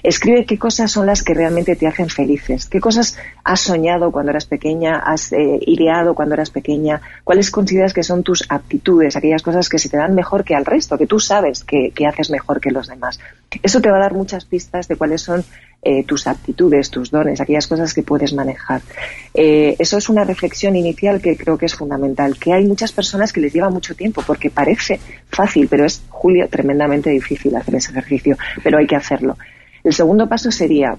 Escribe 0.05 0.45
qué 0.45 0.59
cosas 0.59 0.91
son 0.91 1.07
las 1.07 1.23
que 1.23 1.33
realmente 1.33 1.75
te 1.75 1.87
hacen 1.87 2.09
felices, 2.09 2.67
qué 2.67 2.79
cosas 2.79 3.17
has 3.43 3.59
soñado 3.61 4.11
cuando 4.11 4.29
eras 4.29 4.45
pequeña, 4.45 4.99
has 4.99 5.33
eh, 5.33 5.59
ideado 5.61 6.13
cuando 6.13 6.35
eras 6.35 6.51
pequeña, 6.51 7.01
cuáles 7.23 7.49
consideras 7.49 7.91
que 7.91 8.03
son 8.03 8.21
tus 8.21 8.45
aptitudes, 8.49 9.15
aquellas 9.15 9.41
cosas 9.41 9.67
que 9.67 9.79
se 9.79 9.89
te 9.89 9.97
dan 9.97 10.13
mejor 10.13 10.43
que 10.43 10.53
al 10.53 10.63
resto, 10.63 10.99
que 10.99 11.07
tú 11.07 11.19
sabes 11.19 11.63
que, 11.63 11.91
haces 12.07 12.29
mejor 12.29 12.61
que 12.61 12.69
los 12.69 12.87
demás. 12.87 13.19
Eso 13.63 13.81
te 13.81 13.89
va 13.89 13.97
a 13.97 14.01
dar 14.01 14.13
muchas 14.13 14.45
pistas 14.45 14.87
de 14.87 14.95
cuáles 14.95 15.23
son 15.23 15.43
eh, 15.87 16.03
tus 16.03 16.25
aptitudes, 16.25 16.89
tus 16.89 17.11
dones, 17.11 17.39
aquellas 17.39 17.67
cosas 17.67 17.93
que 17.93 18.01
puedes 18.01 18.33
manejar. 18.33 18.81
Eh, 19.35 19.75
eso 19.77 19.99
es 19.99 20.09
una 20.09 20.23
reflexión 20.23 20.75
inicial 20.75 21.21
que 21.21 21.37
creo 21.37 21.59
que 21.59 21.67
es 21.67 21.75
fundamental, 21.75 22.39
que 22.39 22.53
hay 22.53 22.65
muchas 22.65 22.91
personas 22.91 23.31
que 23.31 23.39
les 23.39 23.53
lleva 23.53 23.69
mucho 23.69 23.93
tiempo, 23.93 24.23
porque 24.25 24.49
parece 24.49 24.99
fácil, 25.29 25.67
pero 25.67 25.85
es, 25.85 26.01
Julio, 26.09 26.47
tremendamente 26.49 27.11
difícil 27.11 27.55
hacer 27.55 27.75
ese 27.75 27.91
ejercicio, 27.91 28.35
pero 28.63 28.79
hay 28.79 28.87
que 28.87 28.95
hacerlo. 28.95 29.37
El 29.83 29.93
segundo 29.93 30.27
paso 30.27 30.49
sería, 30.49 30.97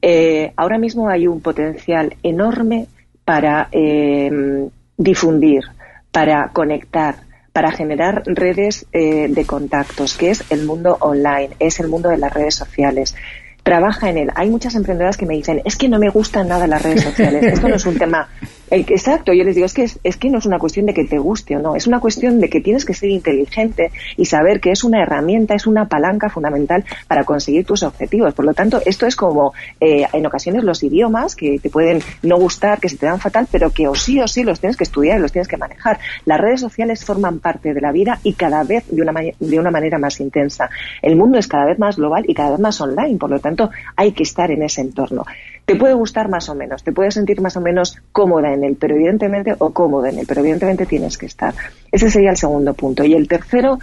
eh, 0.00 0.52
ahora 0.54 0.78
mismo 0.78 1.08
hay 1.08 1.26
un 1.26 1.40
potencial 1.40 2.14
enorme 2.22 2.86
para 3.24 3.70
em, 3.72 4.70
difundir, 4.96 5.64
para 6.12 6.50
conectar, 6.52 7.16
para 7.52 7.72
generar 7.72 8.22
redes 8.24 8.86
de 8.92 9.44
contactos, 9.46 10.16
que 10.16 10.30
es 10.30 10.44
el 10.52 10.64
mundo 10.64 10.96
online, 11.00 11.50
es 11.58 11.80
el 11.80 11.88
mundo 11.88 12.08
de 12.08 12.18
las 12.18 12.32
redes 12.32 12.54
sociales. 12.54 13.16
Trabaja 13.64 14.10
en 14.10 14.18
él. 14.18 14.30
Hay 14.36 14.50
muchas 14.50 14.76
emprendedoras 14.76 15.16
que 15.16 15.26
me 15.26 15.34
dicen, 15.34 15.60
es 15.64 15.76
que 15.76 15.88
no 15.88 15.98
me 15.98 16.10
gustan 16.10 16.46
nada 16.46 16.66
las 16.68 16.82
redes 16.82 17.02
sociales. 17.02 17.42
Esto 17.54 17.68
no 17.68 17.74
es 17.74 17.86
un 17.86 17.98
tema 17.98 18.28
Exacto, 18.70 19.32
yo 19.32 19.44
les 19.44 19.54
digo, 19.54 19.66
es 19.66 19.74
que, 19.74 19.84
es, 20.02 20.16
que 20.16 20.30
no 20.30 20.38
es 20.38 20.46
una 20.46 20.58
cuestión 20.58 20.86
de 20.86 20.94
que 20.94 21.04
te 21.04 21.18
guste 21.18 21.56
o 21.56 21.60
no, 21.60 21.76
es 21.76 21.86
una 21.86 22.00
cuestión 22.00 22.40
de 22.40 22.48
que 22.48 22.60
tienes 22.60 22.84
que 22.84 22.94
ser 22.94 23.10
inteligente 23.10 23.92
y 24.16 24.24
saber 24.24 24.58
que 24.58 24.72
es 24.72 24.84
una 24.84 25.02
herramienta, 25.02 25.54
es 25.54 25.66
una 25.66 25.86
palanca 25.86 26.28
fundamental 26.30 26.84
para 27.06 27.24
conseguir 27.24 27.66
tus 27.66 27.82
objetivos. 27.82 28.32
Por 28.34 28.46
lo 28.46 28.54
tanto, 28.54 28.80
esto 28.84 29.06
es 29.06 29.16
como 29.16 29.52
eh, 29.80 30.06
en 30.12 30.26
ocasiones 30.26 30.64
los 30.64 30.82
idiomas 30.82 31.36
que 31.36 31.58
te 31.58 31.70
pueden 31.70 32.00
no 32.22 32.36
gustar, 32.36 32.80
que 32.80 32.88
se 32.88 32.96
te 32.96 33.06
dan 33.06 33.20
fatal, 33.20 33.46
pero 33.50 33.70
que 33.70 33.86
o 33.86 33.94
sí 33.94 34.20
o 34.20 34.26
sí 34.26 34.42
los 34.42 34.60
tienes 34.60 34.76
que 34.76 34.84
estudiar 34.84 35.18
y 35.18 35.22
los 35.22 35.30
tienes 35.30 35.46
que 35.46 35.56
manejar. 35.56 36.00
Las 36.24 36.40
redes 36.40 36.60
sociales 36.60 37.04
forman 37.04 37.38
parte 37.38 37.74
de 37.74 37.80
la 37.80 37.92
vida 37.92 38.18
y 38.24 38.32
cada 38.32 38.64
vez 38.64 38.84
de 38.88 39.02
una, 39.02 39.12
de 39.12 39.58
una 39.58 39.70
manera 39.70 39.98
más 39.98 40.20
intensa. 40.20 40.70
El 41.00 41.16
mundo 41.16 41.38
es 41.38 41.46
cada 41.46 41.66
vez 41.66 41.78
más 41.78 41.96
global 41.96 42.24
y 42.26 42.34
cada 42.34 42.52
vez 42.52 42.60
más 42.60 42.80
online, 42.80 43.18
por 43.18 43.30
lo 43.30 43.38
tanto, 43.38 43.53
hay 43.96 44.12
que 44.12 44.22
estar 44.22 44.50
en 44.50 44.62
ese 44.62 44.80
entorno. 44.80 45.24
Te 45.64 45.76
puede 45.76 45.94
gustar 45.94 46.28
más 46.28 46.48
o 46.50 46.54
menos, 46.54 46.84
te 46.84 46.92
puedes 46.92 47.14
sentir 47.14 47.40
más 47.40 47.56
o 47.56 47.60
menos 47.60 47.96
cómoda 48.12 48.52
en 48.52 48.64
él, 48.64 48.76
pero 48.78 48.96
evidentemente, 48.96 49.54
o 49.58 49.72
cómoda 49.72 50.10
en 50.10 50.18
él, 50.18 50.26
pero 50.28 50.42
evidentemente 50.42 50.84
tienes 50.84 51.16
que 51.16 51.26
estar. 51.26 51.54
Ese 51.90 52.10
sería 52.10 52.30
el 52.30 52.36
segundo 52.36 52.74
punto. 52.74 53.02
Y 53.02 53.14
el 53.14 53.26
tercero, 53.28 53.78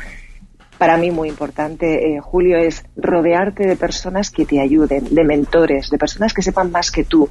para 0.77 0.97
mí 0.97 1.09
muy 1.09 1.27
importante, 1.27 2.13
eh, 2.13 2.19
Julio, 2.19 2.57
es 2.57 2.83
rodearte 2.95 3.67
de 3.67 3.75
personas 3.75 4.29
que 4.29 4.45
te 4.45 4.59
ayuden, 4.59 5.05
de 5.09 5.23
mentores, 5.23 5.89
de 5.89 5.97
personas 5.97 6.35
que 6.35 6.43
sepan 6.43 6.71
más 6.71 6.91
que 6.91 7.03
tú. 7.03 7.27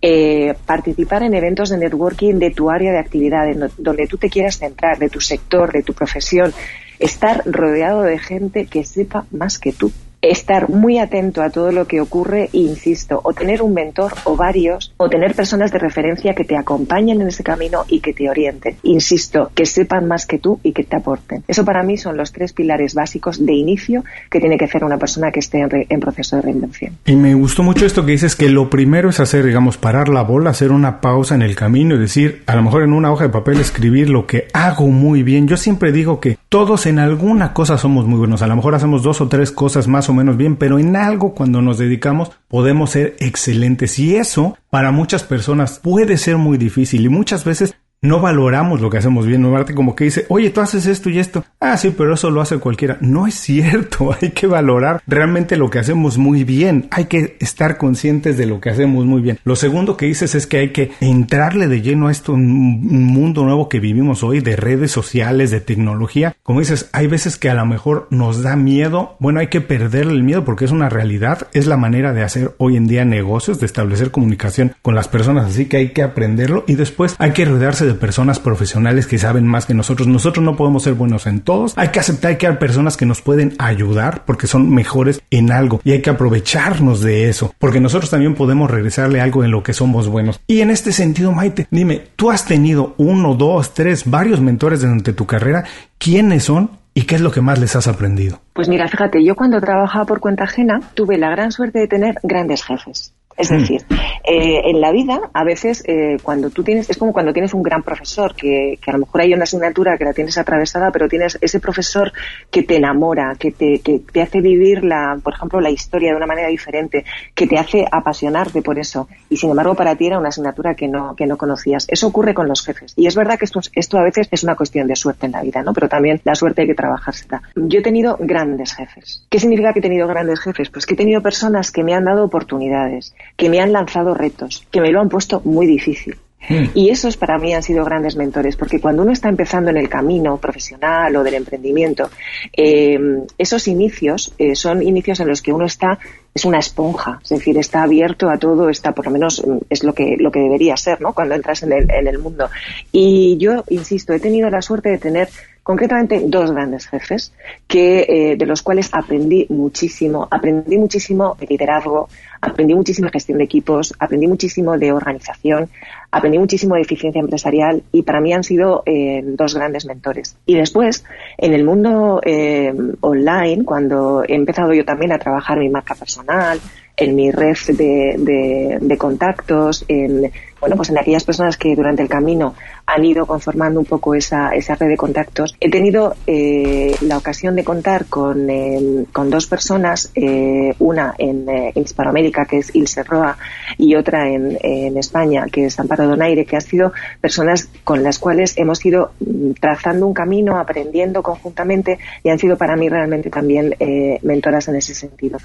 Eh, 0.00 0.54
participar 0.64 1.22
en 1.22 1.34
eventos 1.34 1.68
de 1.68 1.76
networking 1.76 2.36
de 2.36 2.52
tu 2.52 2.70
área 2.70 2.92
de 2.92 2.98
actividad, 2.98 3.46
donde 3.76 4.06
tú 4.06 4.16
te 4.16 4.30
quieras 4.30 4.56
centrar, 4.58 4.98
de 4.98 5.10
tu 5.10 5.20
sector, 5.20 5.72
de 5.72 5.82
tu 5.82 5.92
profesión. 5.92 6.54
Estar 6.98 7.42
rodeado 7.44 8.00
de 8.00 8.18
gente 8.18 8.64
que 8.64 8.84
sepa 8.84 9.26
más 9.30 9.58
que 9.58 9.72
tú 9.72 9.92
estar 10.22 10.68
muy 10.68 10.98
atento 10.98 11.42
a 11.42 11.50
todo 11.50 11.72
lo 11.72 11.86
que 11.86 12.00
ocurre 12.00 12.50
e 12.52 12.58
insisto, 12.58 13.20
o 13.24 13.32
tener 13.32 13.62
un 13.62 13.74
mentor 13.74 14.12
o 14.24 14.36
varios, 14.36 14.92
o 14.96 15.08
tener 15.08 15.34
personas 15.34 15.72
de 15.72 15.78
referencia 15.78 16.34
que 16.34 16.44
te 16.44 16.56
acompañen 16.56 17.20
en 17.20 17.28
ese 17.28 17.42
camino 17.42 17.84
y 17.88 18.00
que 18.00 18.12
te 18.12 18.28
orienten. 18.28 18.76
Insisto, 18.82 19.50
que 19.54 19.66
sepan 19.66 20.06
más 20.06 20.26
que 20.26 20.38
tú 20.38 20.60
y 20.62 20.72
que 20.72 20.84
te 20.84 20.96
aporten. 20.96 21.42
Eso 21.48 21.64
para 21.64 21.82
mí 21.82 21.96
son 21.96 22.16
los 22.16 22.32
tres 22.32 22.52
pilares 22.52 22.94
básicos 22.94 23.44
de 23.44 23.54
inicio 23.54 24.04
que 24.30 24.40
tiene 24.40 24.58
que 24.58 24.66
hacer 24.66 24.84
una 24.84 24.98
persona 24.98 25.30
que 25.30 25.40
esté 25.40 25.60
en, 25.60 26.00
proceso 26.00 26.36
de 26.36 26.42
reinvención. 26.42 26.98
Y 27.04 27.16
me 27.16 27.34
gustó 27.34 27.62
mucho 27.62 27.86
esto 27.86 28.04
que 28.04 28.12
dices 28.12 28.36
que 28.36 28.48
lo 28.48 28.70
primero 28.70 29.10
es 29.10 29.20
hacer, 29.20 29.44
digamos, 29.44 29.76
parar 29.76 30.08
la 30.08 30.22
bola, 30.22 30.50
hacer 30.50 30.72
una 30.72 31.00
pausa 31.00 31.34
en 31.34 31.42
el 31.42 31.54
camino 31.54 31.94
y 31.94 31.98
decir, 31.98 32.42
a 32.46 32.56
lo 32.56 32.62
mejor 32.62 32.82
en 32.82 32.92
una 32.92 33.12
hoja 33.12 33.24
de 33.24 33.30
papel 33.30 33.60
escribir 33.60 34.10
lo 34.10 34.26
que 34.26 34.48
hago 34.52 34.88
muy 34.88 35.22
bien. 35.22 35.46
Yo 35.48 35.56
siempre 35.56 35.92
digo 35.92 36.20
que 36.20 36.38
todos 36.48 36.86
en 36.86 36.98
alguna 36.98 37.52
cosa 37.52 37.78
somos 37.78 38.06
muy 38.06 38.18
buenos. 38.18 38.42
A 38.42 38.46
lo 38.46 38.56
mejor 38.56 38.74
hacemos 38.74 39.02
dos 39.02 39.20
o 39.20 39.28
tres 39.28 39.52
cosas 39.52 39.86
más 39.86 40.09
o 40.10 40.14
menos 40.14 40.36
bien, 40.36 40.56
pero 40.56 40.78
en 40.78 40.96
algo 40.96 41.34
cuando 41.34 41.62
nos 41.62 41.78
dedicamos 41.78 42.30
podemos 42.48 42.90
ser 42.90 43.16
excelentes. 43.18 43.98
Y 43.98 44.16
eso 44.16 44.56
para 44.68 44.90
muchas 44.90 45.22
personas 45.22 45.78
puede 45.78 46.18
ser 46.18 46.36
muy 46.36 46.58
difícil 46.58 47.04
y 47.06 47.08
muchas 47.08 47.44
veces 47.44 47.74
no 48.02 48.20
valoramos 48.20 48.80
lo 48.80 48.88
que 48.88 48.96
hacemos 48.96 49.26
bien, 49.26 49.42
¿no? 49.42 49.50
como 49.74 49.94
que 49.94 50.04
dice, 50.04 50.24
oye, 50.28 50.50
tú 50.50 50.60
haces 50.60 50.86
esto 50.86 51.10
y 51.10 51.18
esto. 51.18 51.44
Ah, 51.60 51.76
sí, 51.76 51.94
pero 51.96 52.14
eso 52.14 52.30
lo 52.30 52.40
hace 52.40 52.56
cualquiera. 52.58 52.96
No 53.00 53.26
es 53.26 53.34
cierto, 53.40 54.16
hay 54.18 54.30
que 54.30 54.46
valorar 54.46 55.02
realmente 55.06 55.56
lo 55.56 55.68
que 55.68 55.78
hacemos 55.78 56.16
muy 56.16 56.44
bien. 56.44 56.88
Hay 56.90 57.06
que 57.06 57.36
estar 57.40 57.76
conscientes 57.76 58.38
de 58.38 58.46
lo 58.46 58.60
que 58.60 58.70
hacemos 58.70 59.04
muy 59.04 59.20
bien. 59.20 59.38
Lo 59.44 59.54
segundo 59.54 59.96
que 59.96 60.06
dices 60.06 60.34
es 60.34 60.46
que 60.46 60.58
hay 60.58 60.70
que 60.70 60.92
entrarle 61.00 61.68
de 61.68 61.82
lleno 61.82 62.08
a 62.08 62.12
esto, 62.12 62.32
un 62.32 63.04
mundo 63.04 63.44
nuevo 63.44 63.68
que 63.68 63.80
vivimos 63.80 64.22
hoy, 64.22 64.40
de 64.40 64.56
redes 64.56 64.90
sociales, 64.90 65.50
de 65.50 65.60
tecnología. 65.60 66.36
Como 66.42 66.60
dices, 66.60 66.88
hay 66.92 67.06
veces 67.06 67.36
que 67.36 67.50
a 67.50 67.54
lo 67.54 67.66
mejor 67.66 68.06
nos 68.10 68.42
da 68.42 68.56
miedo. 68.56 69.16
Bueno, 69.20 69.40
hay 69.40 69.48
que 69.48 69.60
perderle 69.60 70.14
el 70.14 70.22
miedo 70.22 70.44
porque 70.44 70.64
es 70.64 70.70
una 70.70 70.88
realidad, 70.88 71.48
es 71.52 71.66
la 71.66 71.76
manera 71.76 72.14
de 72.14 72.22
hacer 72.22 72.54
hoy 72.56 72.76
en 72.76 72.86
día 72.86 73.04
negocios, 73.04 73.60
de 73.60 73.66
establecer 73.66 74.10
comunicación 74.10 74.72
con 74.80 74.94
las 74.94 75.08
personas, 75.08 75.46
así 75.46 75.66
que 75.66 75.76
hay 75.76 75.88
que 75.90 76.02
aprenderlo 76.02 76.64
y 76.66 76.76
después 76.76 77.14
hay 77.18 77.32
que 77.32 77.44
rodearse 77.44 77.86
de 77.86 77.89
personas 77.94 78.38
profesionales 78.38 79.06
que 79.06 79.18
saben 79.18 79.46
más 79.46 79.66
que 79.66 79.74
nosotros. 79.74 80.08
Nosotros 80.08 80.44
no 80.44 80.56
podemos 80.56 80.82
ser 80.82 80.94
buenos 80.94 81.26
en 81.26 81.40
todos. 81.40 81.74
Hay 81.76 81.88
que 81.88 82.00
aceptar 82.00 82.38
que 82.38 82.46
hay 82.46 82.56
personas 82.56 82.96
que 82.96 83.06
nos 83.06 83.22
pueden 83.22 83.54
ayudar 83.58 84.24
porque 84.24 84.46
son 84.46 84.70
mejores 84.70 85.22
en 85.30 85.52
algo 85.52 85.80
y 85.84 85.92
hay 85.92 86.02
que 86.02 86.10
aprovecharnos 86.10 87.00
de 87.00 87.28
eso 87.28 87.54
porque 87.58 87.80
nosotros 87.80 88.10
también 88.10 88.34
podemos 88.34 88.70
regresarle 88.70 89.20
algo 89.20 89.44
en 89.44 89.50
lo 89.50 89.62
que 89.62 89.72
somos 89.72 90.08
buenos. 90.08 90.40
Y 90.46 90.60
en 90.60 90.70
este 90.70 90.92
sentido, 90.92 91.32
Maite, 91.32 91.66
dime, 91.70 92.02
tú 92.16 92.30
has 92.30 92.44
tenido 92.44 92.94
uno, 92.98 93.34
dos, 93.34 93.74
tres, 93.74 94.08
varios 94.08 94.40
mentores 94.40 94.80
durante 94.80 95.12
tu 95.12 95.26
carrera. 95.26 95.64
¿Quiénes 95.98 96.44
son 96.44 96.80
¿Y 96.92 97.02
qué 97.02 97.14
es 97.14 97.20
lo 97.20 97.30
que 97.30 97.40
más 97.40 97.58
les 97.58 97.76
has 97.76 97.86
aprendido? 97.86 98.40
Pues 98.52 98.68
mira, 98.68 98.88
fíjate, 98.88 99.24
yo 99.24 99.36
cuando 99.36 99.60
trabajaba 99.60 100.04
por 100.04 100.20
cuenta 100.20 100.44
ajena 100.44 100.80
tuve 100.94 101.18
la 101.18 101.30
gran 101.30 101.52
suerte 101.52 101.78
de 101.78 101.86
tener 101.86 102.16
grandes 102.22 102.64
jefes. 102.64 103.14
Es 103.40 103.50
mm. 103.50 103.56
decir, 103.56 103.86
eh, 104.22 104.60
en 104.66 104.80
la 104.80 104.92
vida, 104.92 105.30
a 105.32 105.44
veces, 105.44 105.82
eh, 105.86 106.18
cuando 106.22 106.50
tú 106.50 106.62
tienes, 106.62 106.90
es 106.90 106.98
como 106.98 107.12
cuando 107.12 107.32
tienes 107.32 107.54
un 107.54 107.62
gran 107.62 107.82
profesor, 107.82 108.34
que, 108.34 108.78
que, 108.80 108.90
a 108.90 108.94
lo 108.94 109.00
mejor 109.00 109.22
hay 109.22 109.32
una 109.32 109.44
asignatura 109.44 109.96
que 109.96 110.04
la 110.04 110.12
tienes 110.12 110.36
atravesada, 110.36 110.90
pero 110.90 111.08
tienes 111.08 111.38
ese 111.40 111.58
profesor 111.58 112.12
que 112.50 112.62
te 112.62 112.76
enamora, 112.76 113.34
que 113.38 113.50
te, 113.50 113.80
que 113.80 114.00
te 114.00 114.20
hace 114.20 114.42
vivir, 114.42 114.84
la, 114.84 115.18
por 115.22 115.32
ejemplo, 115.32 115.60
la 115.60 115.70
historia 115.70 116.10
de 116.10 116.16
una 116.16 116.26
manera 116.26 116.48
diferente, 116.48 117.04
que 117.34 117.46
te 117.46 117.58
hace 117.58 117.86
apasionarte 117.90 118.60
por 118.60 118.78
eso. 118.78 119.08
Y 119.30 119.38
sin 119.38 119.50
embargo, 119.50 119.74
para 119.74 119.96
ti 119.96 120.06
era 120.06 120.18
una 120.18 120.28
asignatura 120.28 120.74
que 120.74 120.86
no, 120.86 121.16
que 121.16 121.26
no 121.26 121.38
conocías. 121.38 121.86
Eso 121.88 122.06
ocurre 122.06 122.34
con 122.34 122.46
los 122.46 122.64
jefes. 122.64 122.92
Y 122.96 123.06
es 123.06 123.16
verdad 123.16 123.38
que 123.38 123.46
esto, 123.46 123.60
esto 123.72 123.98
a 123.98 124.02
veces 124.02 124.28
es 124.30 124.44
una 124.44 124.54
cuestión 124.54 124.86
de 124.86 124.96
suerte 124.96 125.26
en 125.26 125.32
la 125.32 125.42
vida, 125.42 125.62
¿no? 125.62 125.72
Pero 125.72 125.88
también 125.88 126.20
la 126.24 126.34
suerte 126.34 126.62
hay 126.62 126.68
que 126.68 126.74
trabajársela. 126.74 127.42
Yo 127.56 127.78
he 127.78 127.82
tenido 127.82 128.18
grandes 128.20 128.74
jefes. 128.74 129.26
¿Qué 129.30 129.38
significa 129.38 129.72
que 129.72 129.78
he 129.78 129.82
tenido 129.82 130.06
grandes 130.06 130.40
jefes? 130.40 130.68
Pues 130.68 130.84
que 130.84 130.94
he 130.94 130.96
tenido 130.96 131.22
personas 131.22 131.70
que 131.70 131.82
me 131.82 131.94
han 131.94 132.04
dado 132.04 132.24
oportunidades, 132.24 133.14
que 133.36 133.48
me 133.48 133.60
han 133.60 133.72
lanzado 133.72 134.14
retos, 134.14 134.66
que 134.70 134.80
me 134.80 134.90
lo 134.90 135.00
han 135.00 135.08
puesto 135.08 135.40
muy 135.44 135.66
difícil. 135.66 136.16
Hmm. 136.48 136.66
Y 136.74 136.88
esos 136.88 137.16
para 137.18 137.38
mí 137.38 137.52
han 137.52 137.62
sido 137.62 137.84
grandes 137.84 138.16
mentores, 138.16 138.56
porque 138.56 138.80
cuando 138.80 139.02
uno 139.02 139.12
está 139.12 139.28
empezando 139.28 139.70
en 139.70 139.76
el 139.76 139.88
camino 139.88 140.38
profesional 140.38 141.14
o 141.16 141.22
del 141.22 141.34
emprendimiento, 141.34 142.10
eh, 142.56 142.98
esos 143.36 143.68
inicios 143.68 144.32
eh, 144.38 144.54
son 144.56 144.82
inicios 144.82 145.20
en 145.20 145.28
los 145.28 145.42
que 145.42 145.52
uno 145.52 145.66
está, 145.66 145.98
es 146.34 146.44
una 146.46 146.58
esponja, 146.58 147.20
es 147.22 147.28
decir, 147.28 147.58
está 147.58 147.82
abierto 147.82 148.30
a 148.30 148.38
todo, 148.38 148.70
está 148.70 148.92
por 148.92 149.04
lo 149.04 149.10
menos 149.10 149.44
mm, 149.46 149.58
es 149.68 149.84
lo 149.84 149.92
que, 149.92 150.16
lo 150.18 150.32
que 150.32 150.40
debería 150.40 150.76
ser, 150.78 151.00
¿no? 151.02 151.12
Cuando 151.12 151.34
entras 151.34 151.62
en 151.62 151.72
el, 151.72 151.90
en 151.90 152.08
el 152.08 152.18
mundo. 152.18 152.48
Y 152.90 153.36
yo, 153.36 153.64
insisto, 153.68 154.14
he 154.14 154.20
tenido 154.20 154.48
la 154.48 154.62
suerte 154.62 154.88
de 154.88 154.98
tener 154.98 155.28
concretamente 155.62 156.22
dos 156.26 156.52
grandes 156.52 156.86
jefes 156.86 157.32
que 157.66 158.06
eh, 158.08 158.36
de 158.36 158.46
los 158.46 158.62
cuales 158.62 158.90
aprendí 158.92 159.46
muchísimo 159.50 160.26
aprendí 160.30 160.78
muchísimo 160.78 161.36
de 161.38 161.46
liderazgo 161.46 162.08
aprendí 162.40 162.74
muchísimo 162.74 163.06
de 163.06 163.12
gestión 163.12 163.38
de 163.38 163.44
equipos 163.44 163.94
aprendí 163.98 164.26
muchísimo 164.26 164.78
de 164.78 164.92
organización 164.92 165.68
aprendí 166.10 166.38
muchísimo 166.38 166.74
de 166.74 166.82
eficiencia 166.82 167.20
empresarial 167.20 167.82
y 167.92 168.02
para 168.02 168.20
mí 168.20 168.32
han 168.32 168.42
sido 168.42 168.82
eh, 168.86 169.22
dos 169.24 169.54
grandes 169.54 169.86
mentores. 169.86 170.36
Y 170.46 170.56
después 170.56 171.04
en 171.38 171.54
el 171.54 171.64
mundo 171.64 172.20
eh, 172.24 172.74
online 173.00 173.64
cuando 173.64 174.24
he 174.26 174.34
empezado 174.34 174.72
yo 174.72 174.84
también 174.84 175.12
a 175.12 175.18
trabajar 175.18 175.58
mi 175.58 175.68
marca 175.68 175.94
personal 175.94 176.58
en 176.96 177.14
mi 177.14 177.30
red 177.30 177.56
de, 177.68 178.78
de 178.80 178.98
contactos 178.98 179.84
en 179.88 180.30
bueno, 180.60 180.76
pues 180.76 180.90
en 180.90 180.98
aquellas 180.98 181.24
personas 181.24 181.56
que 181.56 181.74
durante 181.74 182.02
el 182.02 182.08
camino 182.08 182.54
han 182.86 183.04
ido 183.04 183.26
conformando 183.26 183.80
un 183.80 183.86
poco 183.86 184.14
esa, 184.14 184.50
esa 184.50 184.74
red 184.74 184.88
de 184.88 184.96
contactos. 184.96 185.56
He 185.60 185.70
tenido 185.70 186.14
eh, 186.26 186.94
la 187.02 187.16
ocasión 187.16 187.56
de 187.56 187.64
contar 187.64 188.06
con, 188.06 188.50
eh, 188.50 189.06
con 189.12 189.30
dos 189.30 189.46
personas, 189.46 190.10
eh, 190.14 190.74
una 190.78 191.14
en, 191.18 191.40
Hispanoamérica, 191.74 192.44
que 192.44 192.58
es 192.58 192.74
Ilse 192.74 193.02
Roa, 193.04 193.36
y 193.78 193.94
otra 193.94 194.28
en, 194.28 194.58
en 194.62 194.98
España, 194.98 195.46
que 195.50 195.66
es 195.66 195.80
Amparo 195.80 196.06
Donaire, 196.06 196.44
que 196.44 196.56
han 196.56 196.62
sido 196.62 196.92
personas 197.20 197.68
con 197.84 198.02
las 198.02 198.18
cuales 198.18 198.54
hemos 198.56 198.84
ido 198.84 199.12
mm, 199.20 199.52
trazando 199.60 200.06
un 200.06 200.14
camino, 200.14 200.58
aprendiendo 200.58 201.22
conjuntamente, 201.22 201.98
y 202.22 202.28
han 202.28 202.38
sido 202.38 202.56
para 202.56 202.76
mí 202.76 202.88
realmente 202.88 203.30
también 203.30 203.74
mentoras 204.22 204.68
en 204.68 204.76
ese 204.76 204.94
sentido. 204.94 205.38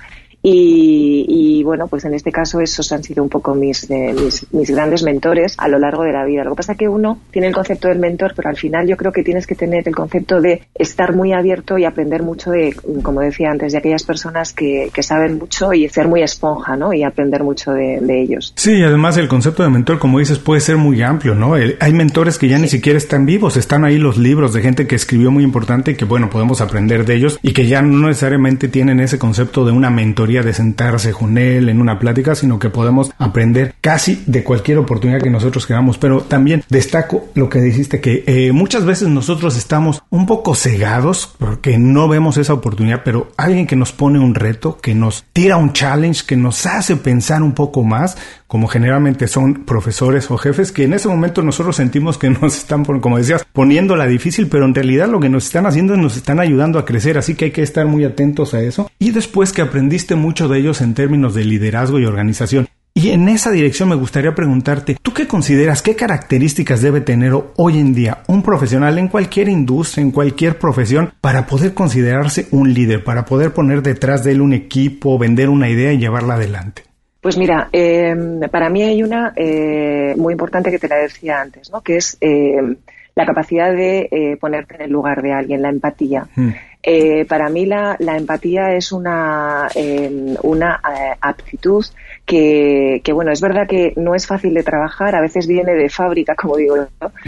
Y, 0.47 1.63
bueno, 1.63 1.87
pues 1.87 2.05
en 2.05 2.13
este 2.13 2.31
caso 2.31 2.59
esos 2.61 2.91
han 2.91 3.03
sido 3.03 3.23
un 3.23 3.29
poco 3.29 3.55
mis, 3.55 3.89
mis, 3.89 4.45
mis, 4.53 4.69
grandes 4.69 5.01
mentores 5.05 5.55
a 5.57 5.69
lo 5.69 5.79
largo 5.79 6.03
de 6.03 6.11
la 6.11 6.25
vida. 6.25 6.43
Lo 6.43 6.51
que 6.51 6.57
pasa 6.57 6.73
es 6.73 6.77
que 6.77 6.89
uno 6.89 7.19
tiene 7.31 7.47
el 7.47 7.53
concepto 7.53 7.87
del 7.87 7.99
mentor, 7.99 8.33
pero 8.35 8.49
al 8.49 8.57
final 8.57 8.87
yo 8.87 8.97
creo 8.97 9.13
que 9.13 9.23
tienes 9.23 9.47
que 9.47 9.55
tener 9.55 9.87
el 9.87 9.95
concepto 9.95 10.41
de 10.41 10.63
estar 10.75 11.15
muy 11.15 11.31
abierto 11.31 11.77
y 11.77 11.85
aprender 11.85 12.23
mucho 12.23 12.51
de, 12.51 12.75
como 13.01 13.21
decía 13.21 13.51
antes, 13.51 13.71
de 13.71 13.77
aquellas 13.77 14.03
personas 14.03 14.53
que, 14.53 14.89
que 14.93 15.03
saben 15.03 15.37
mucho 15.37 15.71
y 15.73 15.87
ser 15.87 16.07
muy 16.07 16.21
esponja, 16.21 16.75
¿no? 16.75 16.93
Y 16.93 17.03
aprender 17.03 17.43
mucho 17.43 17.71
de, 17.71 17.99
de 18.01 18.21
ellos. 18.21 18.53
Sí, 18.55 18.83
además 18.83 19.17
el 19.17 19.27
concepto 19.27 19.63
de 19.63 19.69
mentor, 19.69 19.99
como 19.99 20.19
dices, 20.19 20.39
puede 20.39 20.61
ser 20.61 20.77
muy 20.77 21.01
amplio, 21.01 21.35
¿no? 21.35 21.53
hay 21.53 21.93
mentores 21.93 22.37
que 22.37 22.47
ya 22.47 22.57
ni 22.57 22.67
siquiera 22.67 22.97
están 22.97 23.25
vivos, 23.25 23.55
están 23.55 23.85
ahí 23.85 23.97
los 23.97 24.17
libros 24.17 24.53
de 24.53 24.61
gente 24.61 24.87
que 24.87 24.95
escribió 24.95 25.31
muy 25.31 25.43
importante 25.43 25.91
y 25.91 25.95
que, 25.95 26.05
bueno, 26.05 26.29
podemos 26.29 26.61
aprender 26.61 27.05
de 27.05 27.15
ellos 27.15 27.39
y 27.41 27.53
que 27.53 27.67
ya 27.67 27.81
no 27.81 28.07
necesariamente 28.07 28.67
tienen 28.67 28.99
ese 28.99 29.19
concepto 29.19 29.65
de 29.65 29.71
una 29.71 29.89
mentoría 29.89 30.41
de 30.41 30.53
sentarse 30.53 31.11
con 31.11 31.37
él 31.37 31.69
en 31.69 31.79
una 31.79 31.99
plática, 31.99 32.35
sino 32.35 32.59
que 32.59 32.69
podemos 32.69 33.11
aprender 33.17 33.75
casi 33.81 34.23
de 34.25 34.43
cualquier 34.43 34.79
oportunidad 34.79 34.94
que 34.99 35.29
nosotros 35.29 35.65
queramos. 35.65 35.97
Pero 35.97 36.21
también 36.21 36.63
destaco 36.69 37.25
lo 37.35 37.49
que 37.49 37.61
dijiste, 37.61 38.01
que 38.01 38.23
eh, 38.27 38.51
muchas 38.51 38.85
veces 38.85 39.09
nosotros 39.09 39.57
estamos 39.57 40.03
un 40.09 40.25
poco 40.25 40.55
cegados 40.55 41.33
porque 41.37 41.77
no 41.77 42.07
vemos 42.07 42.37
esa 42.37 42.53
oportunidad, 42.53 43.01
pero 43.03 43.31
alguien 43.37 43.67
que 43.67 43.75
nos 43.75 43.91
pone 43.91 44.19
un 44.19 44.35
reto, 44.35 44.77
que 44.77 44.95
nos 44.95 45.25
tira 45.33 45.57
un 45.57 45.73
challenge, 45.73 46.23
que 46.25 46.35
nos 46.35 46.65
hace 46.65 46.95
pensar 46.95 47.43
un 47.43 47.53
poco 47.53 47.83
más, 47.83 48.17
como 48.47 48.67
generalmente 48.67 49.27
son 49.27 49.65
profesores 49.65 50.29
o 50.31 50.37
jefes, 50.37 50.71
que 50.71 50.83
en 50.83 50.93
ese 50.93 51.07
momento 51.07 51.41
nosotros 51.41 51.75
sentimos 51.75 52.17
que 52.17 52.29
nos 52.41 52.57
están, 52.57 52.85
como 52.85 53.17
decías, 53.17 53.45
poniendo 53.53 53.95
la 53.95 54.07
difícil, 54.07 54.47
pero 54.47 54.65
en 54.65 54.75
realidad 54.75 55.07
lo 55.07 55.19
que 55.19 55.29
nos 55.29 55.45
están 55.45 55.65
haciendo 55.65 55.93
es 55.93 55.99
nos 55.99 56.17
están 56.17 56.39
ayudando 56.39 56.79
a 56.79 56.85
crecer, 56.85 57.17
así 57.17 57.35
que 57.35 57.45
hay 57.45 57.51
que 57.51 57.63
estar 57.63 57.85
muy 57.85 58.05
atentos 58.05 58.53
a 58.53 58.61
eso. 58.61 58.89
Y 58.99 59.11
después 59.11 59.53
que 59.53 59.61
aprendiste 59.61 60.15
mucho 60.15 60.47
de 60.47 60.59
ellos 60.59 60.81
en 60.81 60.93
términos 60.93 61.33
de 61.33 61.45
liderazgo 61.45 61.99
y 61.99 62.05
organización, 62.05 62.67
y 62.97 63.09
en 63.09 63.27
esa 63.27 63.51
dirección 63.51 63.89
me 63.89 63.95
gustaría 63.95 64.33
preguntarte, 64.33 64.95
¿tú 65.01 65.13
qué 65.13 65.27
consideras, 65.27 65.81
qué 65.81 65.97
características 65.97 66.81
debe 66.81 67.01
tener 67.01 67.33
hoy 67.57 67.77
en 67.77 67.93
día 67.93 68.19
un 68.27 68.41
profesional 68.41 68.97
en 68.97 69.09
cualquier 69.09 69.49
industria, 69.49 70.01
en 70.01 70.11
cualquier 70.11 70.57
profesión, 70.57 71.11
para 71.19 71.45
poder 71.45 71.73
considerarse 71.73 72.47
un 72.51 72.73
líder, 72.73 73.03
para 73.03 73.25
poder 73.25 73.51
poner 73.51 73.81
detrás 73.81 74.23
de 74.23 74.31
él 74.31 74.39
un 74.39 74.53
equipo, 74.53 75.19
vender 75.19 75.49
una 75.49 75.67
idea 75.67 75.91
y 75.91 75.97
llevarla 75.97 76.35
adelante? 76.35 76.83
Pues 77.19 77.37
mira, 77.37 77.67
em, 77.73 78.39
para 78.49 78.69
mí 78.69 78.81
hay 78.81 79.03
una 79.03 79.33
eh, 79.35 80.13
muy 80.15 80.31
importante 80.31 80.71
que 80.71 80.79
te 80.79 80.87
la 80.87 80.95
decía 80.95 81.41
antes, 81.41 81.69
¿no? 81.71 81.81
Que 81.81 81.97
es 81.97 82.17
em, 82.21 82.77
la 83.13 83.25
capacidad 83.25 83.73
de 83.73 84.07
eh, 84.09 84.37
ponerte 84.39 84.75
en 84.75 84.83
el 84.83 84.91
lugar 84.91 85.21
de 85.21 85.33
alguien, 85.33 85.61
la 85.61 85.69
empatía. 85.69 86.27
Hmm. 86.33 86.51
Eh, 86.87 87.25
para 87.25 87.49
mí 87.49 87.65
la, 87.65 87.95
la, 87.99 88.15
empatía 88.15 88.73
es 88.73 88.91
una, 88.91 89.67
em, 89.73 90.35
una 90.43 90.79
aptitud 91.19 91.83
que, 92.25 93.01
que, 93.03 93.11
bueno, 93.11 93.31
es 93.31 93.41
verdad 93.41 93.67
que 93.67 93.93
no 93.95 94.13
es 94.13 94.27
fácil 94.27 94.53
de 94.53 94.63
trabajar, 94.63 95.15
a 95.15 95.21
veces 95.21 95.47
viene 95.47 95.73
de 95.73 95.89
fábrica, 95.89 96.35
como 96.41 96.57
digo, 96.57 96.75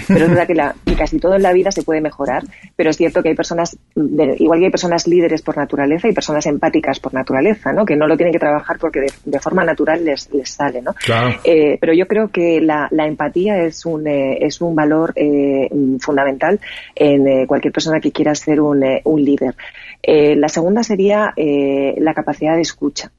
pero 0.08 0.26
es 0.26 0.30
verdad 0.30 0.48
que, 0.48 0.56
la, 0.56 0.76
casi 0.98 1.20
todo 1.20 1.36
en 1.36 1.44
la 1.44 1.54
vida 1.54 1.72
se 1.72 1.84
puede 1.84 2.02
mejorar, 2.02 2.44
pero 2.76 2.90
es 2.90 2.98
cierto 2.98 3.24
que 3.24 3.30
hay 3.30 3.36
personas, 3.36 3.78
igual 3.96 4.60
que 4.60 4.66
hay 4.66 4.72
personas 4.72 5.08
líderes 5.08 5.42
por 5.42 5.58
naturaleza 5.58 6.08
y 6.08 6.14
personas 6.14 6.46
empáticas 6.46 7.00
por 7.00 7.14
naturaleza, 7.14 7.74
¿no? 7.74 7.86
Que 7.86 7.96
no 7.96 8.08
lo 8.08 8.16
tienen 8.16 8.34
que 8.34 8.40
trabajar 8.40 8.78
porque 8.80 9.08
de, 9.26 9.40
forma 9.40 9.64
natural 9.64 10.04
les, 10.04 10.32
les 10.34 10.50
sale, 10.50 10.82
¿no? 10.82 10.94
Eh, 11.44 11.78
pero 11.80 11.94
yo 11.94 12.08
creo 12.08 12.30
que 12.30 12.62
la, 12.62 12.88
la 12.92 13.08
empatía 13.08 13.64
es 13.64 13.86
un, 13.86 14.08
eh, 14.08 14.38
es 14.42 14.62
un 14.62 14.76
valor 14.76 15.14
eh, 15.16 15.70
fundamental 16.00 16.60
en 16.96 17.28
eh, 17.28 17.46
cualquier 17.48 17.74
persona 17.74 18.00
que 18.00 18.12
quiera 18.12 18.34
ser 18.36 18.62
un, 18.62 18.84
eh, 18.84 19.02
un 19.06 19.24
líder. 19.24 19.47
La 20.04 20.50
segunda 20.50 20.84
sería 20.84 21.34
la 21.36 22.14
capacidad 22.14 22.56
de 22.56 22.62
escucha. 22.62 23.12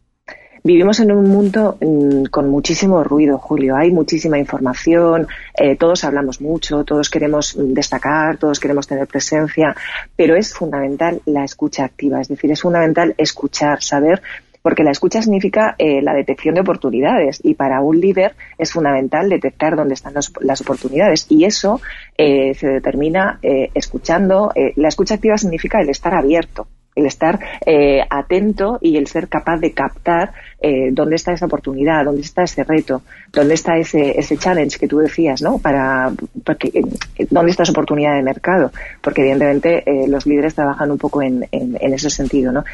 Vivimos 0.64 0.98
en 1.00 1.12
un 1.12 1.28
mundo 1.28 1.78
mm, 1.80 2.24
con 2.24 2.50
muchísimo 2.50 3.04
ruido, 3.04 3.38
Julio. 3.38 3.76
Hay 3.76 3.92
muchísima 3.92 4.38
información, 4.38 5.28
eh, 5.54 5.76
todos 5.76 6.04
hablamos 6.04 6.40
mucho, 6.40 6.84
todos 6.84 7.10
queremos 7.10 7.56
mm, 7.56 7.72
destacar, 7.72 8.38
todos 8.38 8.58
queremos 8.58 8.86
tener 8.86 9.06
presencia, 9.06 9.74
pero 10.16 10.36
es 10.36 10.52
fundamental 10.52 11.20
la 11.26 11.44
escucha 11.44 11.84
activa, 11.84 12.20
es 12.20 12.28
decir, 12.28 12.50
es 12.50 12.60
fundamental 12.60 13.14
escuchar, 13.18 13.82
saber 13.82 14.20
porque 14.62 14.84
la 14.84 14.90
escucha 14.90 15.22
significa 15.22 15.74
eh, 15.78 16.02
la 16.02 16.14
detección 16.14 16.54
de 16.54 16.60
oportunidades 16.62 17.40
y 17.42 17.54
para 17.54 17.80
un 17.80 18.00
líder 18.00 18.34
es 18.58 18.72
fundamental 18.72 19.28
detectar 19.28 19.76
dónde 19.76 19.94
están 19.94 20.14
las 20.14 20.60
oportunidades 20.60 21.26
y 21.28 21.44
eso 21.44 21.80
eh, 22.16 22.54
se 22.54 22.68
determina 22.68 23.38
escuchando. 23.42 24.52
la 24.76 24.88
escucha 24.88 25.14
activa 25.14 25.38
significa 25.38 25.80
el 25.80 25.90
estar 25.90 26.14
abierto, 26.14 26.66
el 26.98 27.06
estar 27.06 27.38
eh, 27.64 28.02
atento 28.10 28.78
y 28.80 28.96
el 28.96 29.06
ser 29.06 29.28
capaz 29.28 29.58
de 29.58 29.72
captar 29.72 30.32
eh, 30.60 30.90
dónde 30.92 31.16
está 31.16 31.32
esa 31.32 31.46
oportunidad, 31.46 32.04
dónde 32.04 32.22
está 32.22 32.42
ese 32.42 32.64
reto, 32.64 33.02
dónde 33.32 33.54
está 33.54 33.76
ese, 33.76 34.18
ese 34.18 34.36
challenge 34.36 34.78
que 34.78 34.88
tú 34.88 34.98
decías, 34.98 35.40
¿no? 35.40 35.58
Para, 35.58 36.10
porque, 36.44 36.68
eh, 36.74 37.26
dónde 37.30 37.52
está 37.52 37.62
esa 37.62 37.72
oportunidad 37.72 38.16
de 38.16 38.22
mercado, 38.22 38.72
porque 39.00 39.22
evidentemente 39.22 39.84
los 40.08 40.26
líderes 40.26 40.54
trabajan 40.54 40.90
un 40.90 40.98
poco 40.98 41.22
en, 41.22 41.46
en, 41.52 41.94
ese 41.94 42.10
sentido, 42.10 42.52
¿no? 42.52 42.64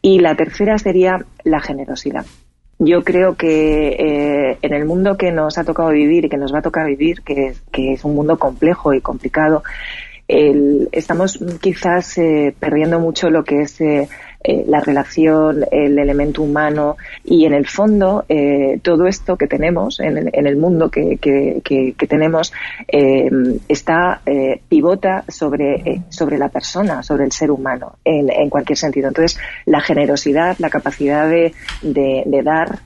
Y 0.00 0.20
la 0.20 0.34
tercera 0.34 0.78
sería 0.78 1.24
la 1.44 1.60
generosidad. 1.60 2.24
yo 2.78 3.02
creo 3.04 3.36
que 3.36 3.88
eh, 3.88 4.58
en 4.62 4.72
el 4.72 4.84
mundo 4.84 5.16
que 5.16 5.30
nos 5.30 5.58
ha 5.58 5.64
tocado 5.64 5.90
vivir 5.90 6.24
y 6.24 6.28
que 6.28 6.36
nos 6.36 6.52
va 6.52 6.58
a 6.58 6.62
tocar 6.62 6.86
vivir, 6.86 7.22
que, 7.22 7.54
que 7.70 7.92
es 7.92 8.04
un 8.04 8.14
mundo 8.14 8.38
complejo 8.38 8.94
y 8.94 9.00
complicado, 9.00 9.62
el, 10.28 10.88
estamos 10.92 11.38
quizás 11.60 12.18
eh, 12.18 12.54
perdiendo 12.58 12.98
mucho 12.98 13.30
lo 13.30 13.44
que 13.44 13.62
es 13.62 13.80
eh, 13.80 14.08
eh, 14.46 14.62
la 14.68 14.80
relación, 14.80 15.64
el 15.70 15.98
elemento 15.98 16.42
humano 16.42 16.98
y 17.24 17.46
en 17.46 17.54
el 17.54 17.66
fondo 17.66 18.26
eh, 18.28 18.78
todo 18.82 19.06
esto 19.06 19.38
que 19.38 19.46
tenemos 19.46 20.00
en, 20.00 20.28
en 20.30 20.46
el 20.46 20.58
mundo 20.58 20.90
que, 20.90 21.16
que, 21.16 21.62
que, 21.64 22.06
tenemos 22.06 22.52
eh, 22.86 23.30
está 23.68 24.20
pivota 24.68 25.24
sobre, 25.28 26.02
sobre 26.10 26.36
la 26.36 26.50
persona, 26.50 27.02
sobre 27.02 27.24
el 27.24 27.32
ser 27.32 27.50
humano 27.50 27.96
en, 28.04 28.30
en, 28.30 28.50
cualquier 28.50 28.76
sentido. 28.76 29.08
Entonces, 29.08 29.40
la 29.64 29.80
generosidad, 29.80 30.56
la 30.58 30.68
capacidad 30.68 31.26
de, 31.26 31.54
de, 31.80 32.24
de 32.26 32.42
dar 32.42 32.80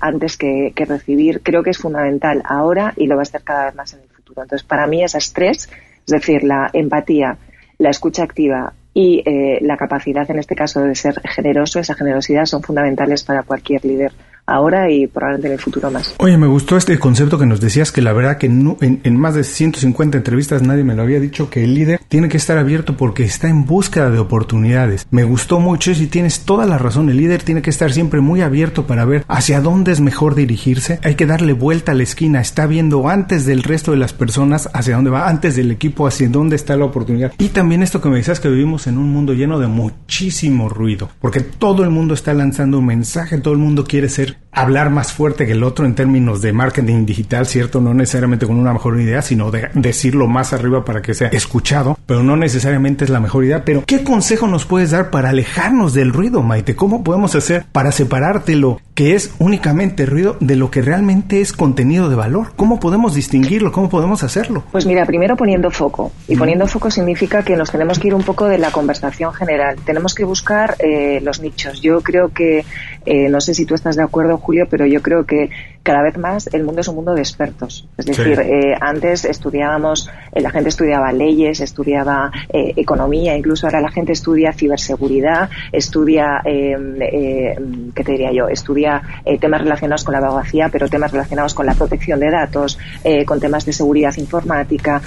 antes 0.00 0.36
que, 0.36 0.72
que 0.72 0.84
recibir, 0.84 1.40
creo 1.42 1.64
que 1.64 1.70
es 1.70 1.78
fundamental 1.78 2.42
ahora 2.44 2.94
y 2.96 3.08
lo 3.08 3.16
va 3.16 3.22
a 3.22 3.24
ser 3.24 3.42
cada 3.42 3.66
vez 3.66 3.74
más 3.74 3.92
en 3.94 4.02
el 4.02 4.08
futuro. 4.08 4.42
Entonces, 4.42 4.64
para 4.64 4.86
mí 4.86 5.02
esas 5.02 5.32
tres 5.32 5.68
es 6.06 6.12
decir, 6.12 6.44
la 6.44 6.70
empatía, 6.72 7.38
la 7.78 7.90
escucha 7.90 8.22
activa 8.22 8.72
y 8.96 9.22
eh, 9.26 9.58
la 9.60 9.76
capacidad, 9.76 10.30
en 10.30 10.38
este 10.38 10.54
caso, 10.54 10.80
de 10.80 10.94
ser 10.94 11.20
generoso, 11.28 11.78
esa 11.78 11.94
generosidad 11.94 12.46
son 12.46 12.62
fundamentales 12.62 13.24
para 13.24 13.42
cualquier 13.42 13.84
líder 13.84 14.12
ahora 14.46 14.90
y 14.90 15.06
probablemente 15.06 15.48
en 15.48 15.52
el 15.54 15.58
futuro 15.58 15.90
más. 15.90 16.14
Oye, 16.18 16.38
me 16.38 16.46
gustó 16.46 16.76
este 16.76 16.98
concepto 16.98 17.38
que 17.38 17.46
nos 17.46 17.60
decías 17.60 17.90
que 17.92 18.00
la 18.00 18.12
verdad 18.12 18.38
que 18.38 18.46
en, 18.46 19.16
más 19.16 19.34
de 19.34 19.44
150 19.44 20.18
entrevistas 20.18 20.62
nadie 20.62 20.84
me 20.84 20.94
lo 20.94 21.02
había 21.02 21.20
dicho 21.20 21.50
que 21.50 21.64
el 21.64 21.74
líder 21.74 22.00
tiene 22.08 22.28
que 22.28 22.36
estar 22.36 22.56
abierto 22.56 22.96
porque 22.96 23.24
está 23.24 23.48
en 23.48 23.66
búsqueda 23.66 24.10
de 24.10 24.18
oportunidades. 24.18 25.06
Me 25.10 25.24
gustó 25.24 25.58
mucho 25.58 25.90
y 25.90 26.06
tienes 26.06 26.40
toda 26.44 26.66
la 26.66 26.78
razón, 26.78 27.10
el 27.10 27.16
líder 27.16 27.42
tiene 27.42 27.62
que 27.62 27.70
estar 27.70 27.92
siempre 27.92 28.20
muy 28.20 28.40
abierto 28.40 28.86
para 28.86 29.04
ver 29.04 29.24
hacia 29.28 29.60
dónde 29.60 29.92
es 29.92 30.00
mejor 30.00 30.34
dirigirse. 30.34 31.00
Hay 31.02 31.16
que 31.16 31.26
darle 31.26 31.52
vuelta 31.52 31.92
a 31.92 31.94
la 31.94 32.04
esquina, 32.04 32.40
está 32.40 32.66
viendo 32.66 33.08
antes 33.08 33.46
del 33.46 33.62
resto 33.62 33.90
de 33.90 33.98
las 33.98 34.12
personas 34.12 34.70
hacia 34.72 34.94
dónde 34.94 35.10
va, 35.10 35.28
antes 35.28 35.56
del 35.56 35.70
equipo 35.70 36.06
hacia 36.06 36.28
dónde 36.28 36.56
está 36.56 36.76
la 36.76 36.84
oportunidad. 36.84 37.32
Y 37.38 37.48
también 37.48 37.82
esto 37.82 38.00
que 38.00 38.08
me 38.08 38.18
decías 38.18 38.40
que 38.40 38.48
vivimos 38.48 38.85
en 38.86 38.98
un 38.98 39.12
mundo 39.12 39.32
lleno 39.32 39.58
de 39.58 39.66
muchísimo 39.66 40.68
ruido, 40.68 41.10
porque 41.20 41.40
todo 41.40 41.84
el 41.84 41.90
mundo 41.90 42.14
está 42.14 42.34
lanzando 42.34 42.78
un 42.78 42.86
mensaje, 42.86 43.38
todo 43.38 43.54
el 43.54 43.60
mundo 43.60 43.84
quiere 43.84 44.08
ser 44.08 44.38
hablar 44.56 44.88
más 44.88 45.12
fuerte 45.12 45.46
que 45.46 45.52
el 45.52 45.62
otro 45.62 45.84
en 45.84 45.94
términos 45.94 46.40
de 46.40 46.52
marketing 46.52 47.04
digital, 47.04 47.46
¿cierto? 47.46 47.80
No 47.80 47.92
necesariamente 47.92 48.46
con 48.46 48.56
una 48.56 48.72
mejor 48.72 48.98
idea, 48.98 49.20
sino 49.20 49.50
de 49.50 49.68
decirlo 49.74 50.26
más 50.26 50.54
arriba 50.54 50.82
para 50.84 51.02
que 51.02 51.12
sea 51.12 51.28
escuchado, 51.28 51.98
pero 52.06 52.22
no 52.22 52.36
necesariamente 52.36 53.04
es 53.04 53.10
la 53.10 53.20
mejor 53.20 53.44
idea. 53.44 53.64
Pero, 53.64 53.84
¿qué 53.86 54.02
consejo 54.02 54.48
nos 54.48 54.64
puedes 54.64 54.92
dar 54.92 55.10
para 55.10 55.28
alejarnos 55.28 55.92
del 55.92 56.12
ruido, 56.12 56.42
Maite? 56.42 56.74
¿Cómo 56.74 57.04
podemos 57.04 57.34
hacer 57.34 57.66
para 57.70 57.92
separarte 57.92 58.56
lo 58.56 58.80
que 58.94 59.14
es 59.14 59.34
únicamente 59.38 60.06
ruido 60.06 60.38
de 60.40 60.56
lo 60.56 60.70
que 60.70 60.80
realmente 60.80 61.42
es 61.42 61.52
contenido 61.52 62.08
de 62.08 62.16
valor? 62.16 62.52
¿Cómo 62.56 62.80
podemos 62.80 63.14
distinguirlo? 63.14 63.72
¿Cómo 63.72 63.90
podemos 63.90 64.22
hacerlo? 64.22 64.64
Pues 64.72 64.86
mira, 64.86 65.04
primero 65.04 65.36
poniendo 65.36 65.70
foco. 65.70 66.12
Y 66.28 66.36
poniendo 66.36 66.66
foco 66.66 66.90
significa 66.90 67.42
que 67.42 67.56
nos 67.56 67.70
tenemos 67.70 67.98
que 67.98 68.08
ir 68.08 68.14
un 68.14 68.22
poco 68.22 68.46
de 68.46 68.56
la 68.56 68.70
conversación 68.70 69.34
general. 69.34 69.76
Tenemos 69.84 70.14
que 70.14 70.24
buscar 70.24 70.76
eh, 70.78 71.20
los 71.22 71.40
nichos. 71.40 71.82
Yo 71.82 72.00
creo 72.00 72.30
que, 72.30 72.64
eh, 73.04 73.28
no 73.28 73.42
sé 73.42 73.52
si 73.52 73.66
tú 73.66 73.74
estás 73.74 73.96
de 73.96 74.02
acuerdo, 74.02 74.38
Julio, 74.46 74.66
pero 74.70 74.86
yo 74.86 75.02
creo 75.02 75.26
que 75.26 75.50
cada 75.86 76.02
vez 76.02 76.18
más 76.18 76.48
el 76.52 76.64
mundo 76.64 76.80
es 76.80 76.88
un 76.88 76.96
mundo 76.96 77.14
de 77.14 77.20
expertos. 77.20 77.88
Es 77.96 78.06
decir, 78.06 78.40
eh, 78.40 78.76
antes 78.80 79.24
estudiábamos, 79.24 80.10
eh, 80.32 80.40
la 80.40 80.50
gente 80.50 80.68
estudiaba 80.68 81.12
leyes, 81.12 81.60
estudiaba 81.60 82.32
eh, 82.48 82.72
economía, 82.76 83.36
incluso 83.36 83.68
ahora 83.68 83.80
la 83.80 83.92
gente 83.92 84.12
estudia 84.12 84.52
ciberseguridad, 84.52 85.48
estudia, 85.70 86.42
¿qué 86.44 88.04
te 88.04 88.12
diría 88.12 88.32
yo? 88.32 88.48
Estudia 88.48 89.00
temas 89.40 89.60
relacionados 89.60 90.02
con 90.02 90.12
la 90.12 90.18
abogacía, 90.18 90.68
pero 90.70 90.88
temas 90.88 91.12
relacionados 91.12 91.54
con 91.54 91.66
la 91.66 91.74
protección 91.74 92.18
de 92.18 92.30
datos, 92.30 92.78
con 93.24 93.38
temas 93.38 93.64
de 93.64 93.72
seguridad 93.72 94.14
informática, 94.16 95.00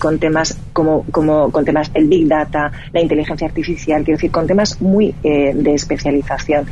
con 0.00 0.18
temas 0.18 0.58
como, 0.72 1.04
como, 1.12 1.50
con 1.52 1.64
temas 1.64 1.90
el 1.94 2.08
big 2.08 2.26
data, 2.26 2.72
la 2.92 3.00
inteligencia 3.00 3.46
artificial, 3.46 4.02
quiero 4.02 4.16
decir, 4.16 4.32
con 4.32 4.46
temas 4.46 4.80
muy 4.80 5.14
de 5.22 5.74
especialización 5.74 6.66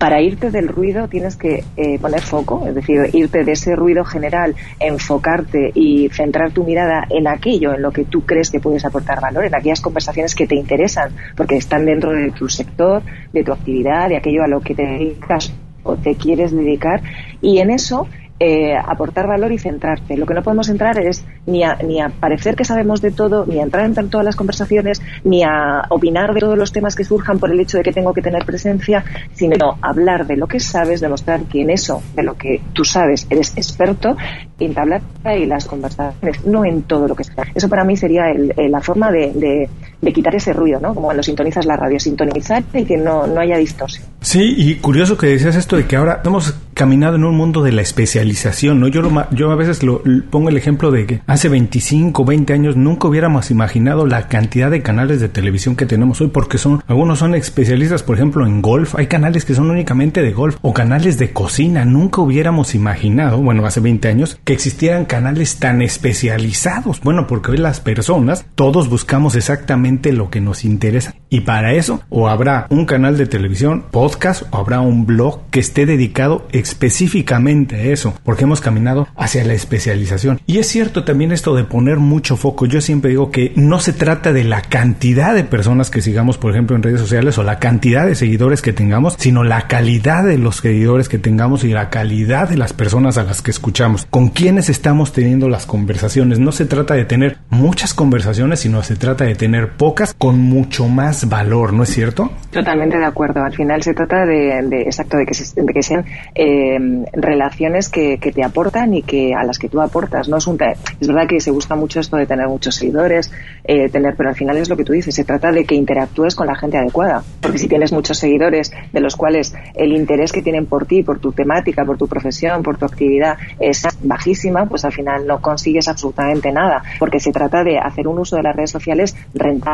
para 0.00 0.22
irte 0.22 0.50
del 0.50 0.66
ruido 0.66 1.08
tienes 1.08 1.36
que 1.36 1.62
eh, 1.76 1.98
poner 1.98 2.22
foco, 2.22 2.66
es 2.66 2.74
decir, 2.74 3.10
irte 3.12 3.44
de 3.44 3.52
ese 3.52 3.76
ruido 3.76 4.02
general, 4.02 4.56
enfocarte 4.78 5.72
y 5.74 6.08
centrar 6.08 6.52
tu 6.52 6.64
mirada 6.64 7.06
en 7.10 7.28
aquello 7.28 7.74
en 7.74 7.82
lo 7.82 7.92
que 7.92 8.06
tú 8.06 8.22
crees 8.22 8.50
que 8.50 8.60
puedes 8.60 8.82
aportar 8.86 9.20
valor, 9.20 9.44
en 9.44 9.54
aquellas 9.54 9.82
conversaciones 9.82 10.34
que 10.34 10.46
te 10.46 10.54
interesan, 10.54 11.12
porque 11.36 11.56
están 11.56 11.84
dentro 11.84 12.12
de 12.12 12.30
tu 12.30 12.48
sector, 12.48 13.02
de 13.34 13.44
tu 13.44 13.52
actividad, 13.52 14.08
de 14.08 14.16
aquello 14.16 14.42
a 14.42 14.48
lo 14.48 14.62
que 14.62 14.74
te 14.74 14.86
dedicas 14.86 15.52
o 15.82 15.96
te 15.96 16.14
quieres 16.14 16.50
dedicar, 16.50 17.02
y 17.42 17.58
en 17.58 17.70
eso 17.70 18.06
eh, 18.42 18.74
aportar 18.74 19.26
valor 19.26 19.52
y 19.52 19.58
centrarte. 19.58 20.16
Lo 20.16 20.24
que 20.24 20.32
no 20.32 20.42
podemos 20.42 20.70
entrar 20.70 20.98
es 20.98 21.26
ni 21.44 21.62
a, 21.62 21.76
ni 21.76 22.00
a 22.00 22.08
parecer 22.08 22.56
que 22.56 22.64
sabemos 22.64 23.02
de 23.02 23.10
todo, 23.10 23.44
ni 23.44 23.58
a 23.58 23.62
entrar 23.62 23.84
en 23.84 24.08
todas 24.08 24.24
las 24.24 24.34
conversaciones, 24.34 25.02
ni 25.24 25.42
a 25.44 25.82
opinar 25.90 26.32
de 26.32 26.40
todos 26.40 26.56
los 26.56 26.72
temas 26.72 26.96
que 26.96 27.04
surjan 27.04 27.38
por 27.38 27.52
el 27.52 27.60
hecho 27.60 27.76
de 27.76 27.82
que 27.82 27.92
tengo 27.92 28.14
que 28.14 28.22
tener 28.22 28.46
presencia, 28.46 29.04
sino 29.34 29.76
hablar 29.82 30.26
de 30.26 30.38
lo 30.38 30.46
que 30.46 30.58
sabes, 30.58 31.02
demostrar 31.02 31.42
que 31.42 31.60
en 31.60 31.68
eso, 31.68 32.02
de 32.14 32.22
lo 32.22 32.34
que 32.34 32.62
tú 32.72 32.82
sabes, 32.82 33.26
eres 33.28 33.54
experto, 33.58 34.16
entablar 34.58 35.02
ahí 35.22 35.44
las 35.44 35.66
conversaciones, 35.66 36.46
no 36.46 36.64
en 36.64 36.84
todo 36.84 37.08
lo 37.08 37.14
que 37.14 37.24
sabes. 37.24 37.52
Eso 37.54 37.68
para 37.68 37.84
mí 37.84 37.96
sería 37.96 38.24
la 38.56 38.80
forma 38.80 39.10
de, 39.10 39.32
de, 39.34 39.68
quitar 40.12 40.34
ese 40.34 40.52
ruido, 40.52 40.80
¿no? 40.80 40.94
Como 40.94 41.06
cuando 41.08 41.22
sintonizas 41.22 41.66
la 41.66 41.76
radio, 41.76 42.00
sintonizar 42.00 42.62
y 42.72 42.84
que 42.84 42.96
no, 42.96 43.26
no 43.26 43.40
haya 43.40 43.56
distorsión. 43.58 44.06
Sí, 44.20 44.54
y 44.56 44.76
curioso 44.76 45.16
que 45.16 45.26
decías 45.26 45.56
esto 45.56 45.76
de 45.76 45.86
que 45.86 45.96
ahora 45.96 46.20
hemos 46.24 46.54
caminado 46.74 47.16
en 47.16 47.24
un 47.24 47.36
mundo 47.36 47.62
de 47.62 47.72
la 47.72 47.82
especialización, 47.82 48.80
¿no? 48.80 48.88
Yo, 48.88 49.02
yo 49.32 49.50
a 49.50 49.54
veces 49.54 49.82
lo, 49.82 50.02
pongo 50.30 50.48
el 50.48 50.56
ejemplo 50.56 50.90
de 50.90 51.06
que 51.06 51.20
hace 51.26 51.48
25, 51.48 52.24
20 52.24 52.52
años 52.52 52.76
nunca 52.76 53.08
hubiéramos 53.08 53.50
imaginado 53.50 54.06
la 54.06 54.28
cantidad 54.28 54.70
de 54.70 54.82
canales 54.82 55.20
de 55.20 55.28
televisión 55.28 55.76
que 55.76 55.86
tenemos 55.86 56.20
hoy, 56.20 56.28
porque 56.28 56.58
son, 56.58 56.82
algunos 56.86 57.18
son 57.18 57.34
especialistas, 57.34 58.02
por 58.02 58.16
ejemplo, 58.16 58.46
en 58.46 58.62
golf, 58.62 58.94
hay 58.96 59.08
canales 59.08 59.44
que 59.44 59.54
son 59.54 59.70
únicamente 59.70 60.22
de 60.22 60.32
golf, 60.32 60.56
o 60.62 60.72
canales 60.72 61.18
de 61.18 61.32
cocina, 61.32 61.84
nunca 61.84 62.22
hubiéramos 62.22 62.74
imaginado, 62.74 63.38
bueno, 63.38 63.66
hace 63.66 63.80
20 63.80 64.08
años, 64.08 64.38
que 64.44 64.54
existieran 64.54 65.04
canales 65.04 65.58
tan 65.58 65.82
especializados, 65.82 67.00
bueno, 67.02 67.26
porque 67.26 67.52
hoy 67.52 67.58
las 67.58 67.80
personas, 67.80 68.46
todos 68.54 68.88
buscamos 68.88 69.34
exactamente 69.34 69.89
lo 70.12 70.30
que 70.30 70.40
nos 70.40 70.64
interesa, 70.64 71.14
y 71.28 71.40
para 71.40 71.72
eso, 71.72 72.02
o 72.08 72.28
habrá 72.28 72.66
un 72.70 72.86
canal 72.86 73.16
de 73.16 73.26
televisión, 73.26 73.84
podcast, 73.90 74.42
o 74.50 74.56
habrá 74.56 74.80
un 74.80 75.06
blog 75.06 75.40
que 75.50 75.60
esté 75.60 75.86
dedicado 75.86 76.46
específicamente 76.52 77.76
a 77.76 77.82
eso, 77.84 78.14
porque 78.24 78.44
hemos 78.44 78.60
caminado 78.60 79.08
hacia 79.16 79.44
la 79.44 79.54
especialización. 79.54 80.40
Y 80.46 80.58
es 80.58 80.66
cierto 80.66 81.04
también 81.04 81.32
esto 81.32 81.54
de 81.54 81.64
poner 81.64 81.98
mucho 81.98 82.36
foco. 82.36 82.66
Yo 82.66 82.80
siempre 82.80 83.10
digo 83.10 83.30
que 83.30 83.52
no 83.56 83.80
se 83.80 83.92
trata 83.92 84.32
de 84.32 84.44
la 84.44 84.62
cantidad 84.62 85.34
de 85.34 85.44
personas 85.44 85.90
que 85.90 86.02
sigamos, 86.02 86.38
por 86.38 86.52
ejemplo, 86.52 86.76
en 86.76 86.82
redes 86.82 87.00
sociales 87.00 87.38
o 87.38 87.42
la 87.42 87.58
cantidad 87.58 88.06
de 88.06 88.14
seguidores 88.14 88.62
que 88.62 88.72
tengamos, 88.72 89.14
sino 89.18 89.44
la 89.44 89.68
calidad 89.68 90.24
de 90.24 90.38
los 90.38 90.56
seguidores 90.56 91.08
que 91.08 91.18
tengamos 91.18 91.64
y 91.64 91.68
la 91.68 91.90
calidad 91.90 92.48
de 92.48 92.56
las 92.56 92.72
personas 92.72 93.18
a 93.18 93.24
las 93.24 93.42
que 93.42 93.50
escuchamos. 93.50 94.06
Con 94.10 94.28
quienes 94.28 94.68
estamos 94.68 95.12
teniendo 95.12 95.48
las 95.48 95.66
conversaciones. 95.66 96.38
No 96.38 96.52
se 96.52 96.66
trata 96.66 96.94
de 96.94 97.04
tener 97.04 97.38
muchas 97.50 97.94
conversaciones, 97.94 98.60
sino 98.60 98.82
se 98.82 98.96
trata 98.96 99.24
de 99.24 99.34
tener 99.34 99.70
pocas 99.80 100.12
con 100.12 100.38
mucho 100.38 100.88
más 100.88 101.26
valor, 101.26 101.72
¿no 101.72 101.84
es 101.84 101.88
cierto? 101.88 102.30
Totalmente 102.50 102.98
de 102.98 103.04
acuerdo. 103.06 103.42
Al 103.42 103.54
final 103.54 103.82
se 103.82 103.94
trata 103.94 104.26
de, 104.26 104.58
exacto, 104.82 105.16
de 105.16 105.24
que, 105.24 105.34
de 105.56 105.72
que 105.72 105.82
sean 105.82 106.04
eh, 106.34 106.78
relaciones 107.14 107.88
que, 107.88 108.18
te 108.18 108.44
aportan 108.44 108.92
y 108.92 109.02
que 109.02 109.32
a 109.34 109.42
las 109.42 109.58
que 109.58 109.70
tú 109.70 109.80
aportas. 109.80 110.28
No 110.28 110.36
es 110.36 110.46
un 110.46 110.58
es 110.60 111.08
verdad 111.08 111.26
que 111.26 111.40
se 111.40 111.50
gusta 111.50 111.76
mucho 111.76 111.98
esto 111.98 112.18
de 112.18 112.26
tener 112.26 112.46
muchos 112.46 112.74
seguidores, 112.74 113.32
eh, 113.64 113.88
tener, 113.88 114.16
pero 114.16 114.28
al 114.28 114.34
final 114.34 114.58
es 114.58 114.68
lo 114.68 114.76
que 114.76 114.84
tú 114.84 114.92
dices. 114.92 115.14
Se 115.14 115.24
trata 115.24 115.50
de 115.50 115.64
que 115.64 115.74
interactúes 115.74 116.34
con 116.34 116.46
la 116.46 116.56
gente 116.56 116.76
adecuada, 116.76 117.22
porque 117.40 117.56
si 117.56 117.66
tienes 117.66 117.90
muchos 117.90 118.18
seguidores 118.18 118.70
de 118.92 119.00
los 119.00 119.16
cuales 119.16 119.54
el 119.74 119.92
interés 119.92 120.30
que 120.30 120.42
tienen 120.42 120.66
por 120.66 120.84
ti, 120.84 121.02
por 121.02 121.20
tu 121.20 121.32
temática, 121.32 121.86
por 121.86 121.96
tu 121.96 122.06
profesión, 122.06 122.62
por 122.62 122.76
tu 122.76 122.84
actividad 122.84 123.38
es 123.58 123.88
bajísima, 124.02 124.66
pues 124.66 124.84
al 124.84 124.92
final 124.92 125.26
no 125.26 125.40
consigues 125.40 125.88
absolutamente 125.88 126.52
nada, 126.52 126.82
porque 126.98 127.18
se 127.18 127.32
trata 127.32 127.64
de 127.64 127.78
hacer 127.78 128.06
un 128.06 128.18
uso 128.18 128.36
de 128.36 128.42
las 128.42 128.54
redes 128.54 128.70
sociales 128.70 129.16
rentable, 129.32 129.69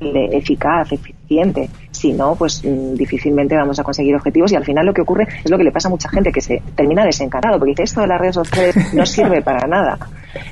eficaz, 0.00 0.92
eficiente. 0.92 1.68
Si 1.90 2.12
no, 2.12 2.34
pues 2.34 2.62
mm, 2.64 2.94
difícilmente 2.94 3.56
vamos 3.56 3.78
a 3.78 3.84
conseguir 3.84 4.14
objetivos 4.14 4.52
y 4.52 4.56
al 4.56 4.64
final 4.64 4.86
lo 4.86 4.92
que 4.92 5.02
ocurre 5.02 5.26
es 5.44 5.50
lo 5.50 5.56
que 5.56 5.64
le 5.64 5.72
pasa 5.72 5.88
a 5.88 5.90
mucha 5.90 6.08
gente 6.08 6.32
que 6.32 6.40
se 6.40 6.62
termina 6.74 7.04
desencantado 7.04 7.58
porque 7.58 7.70
dice 7.70 7.84
esto 7.84 8.00
de 8.02 8.06
las 8.06 8.20
redes 8.20 8.34
sociales 8.34 8.74
no 8.94 9.06
sirve 9.06 9.42
para 9.42 9.66
nada. 9.66 9.98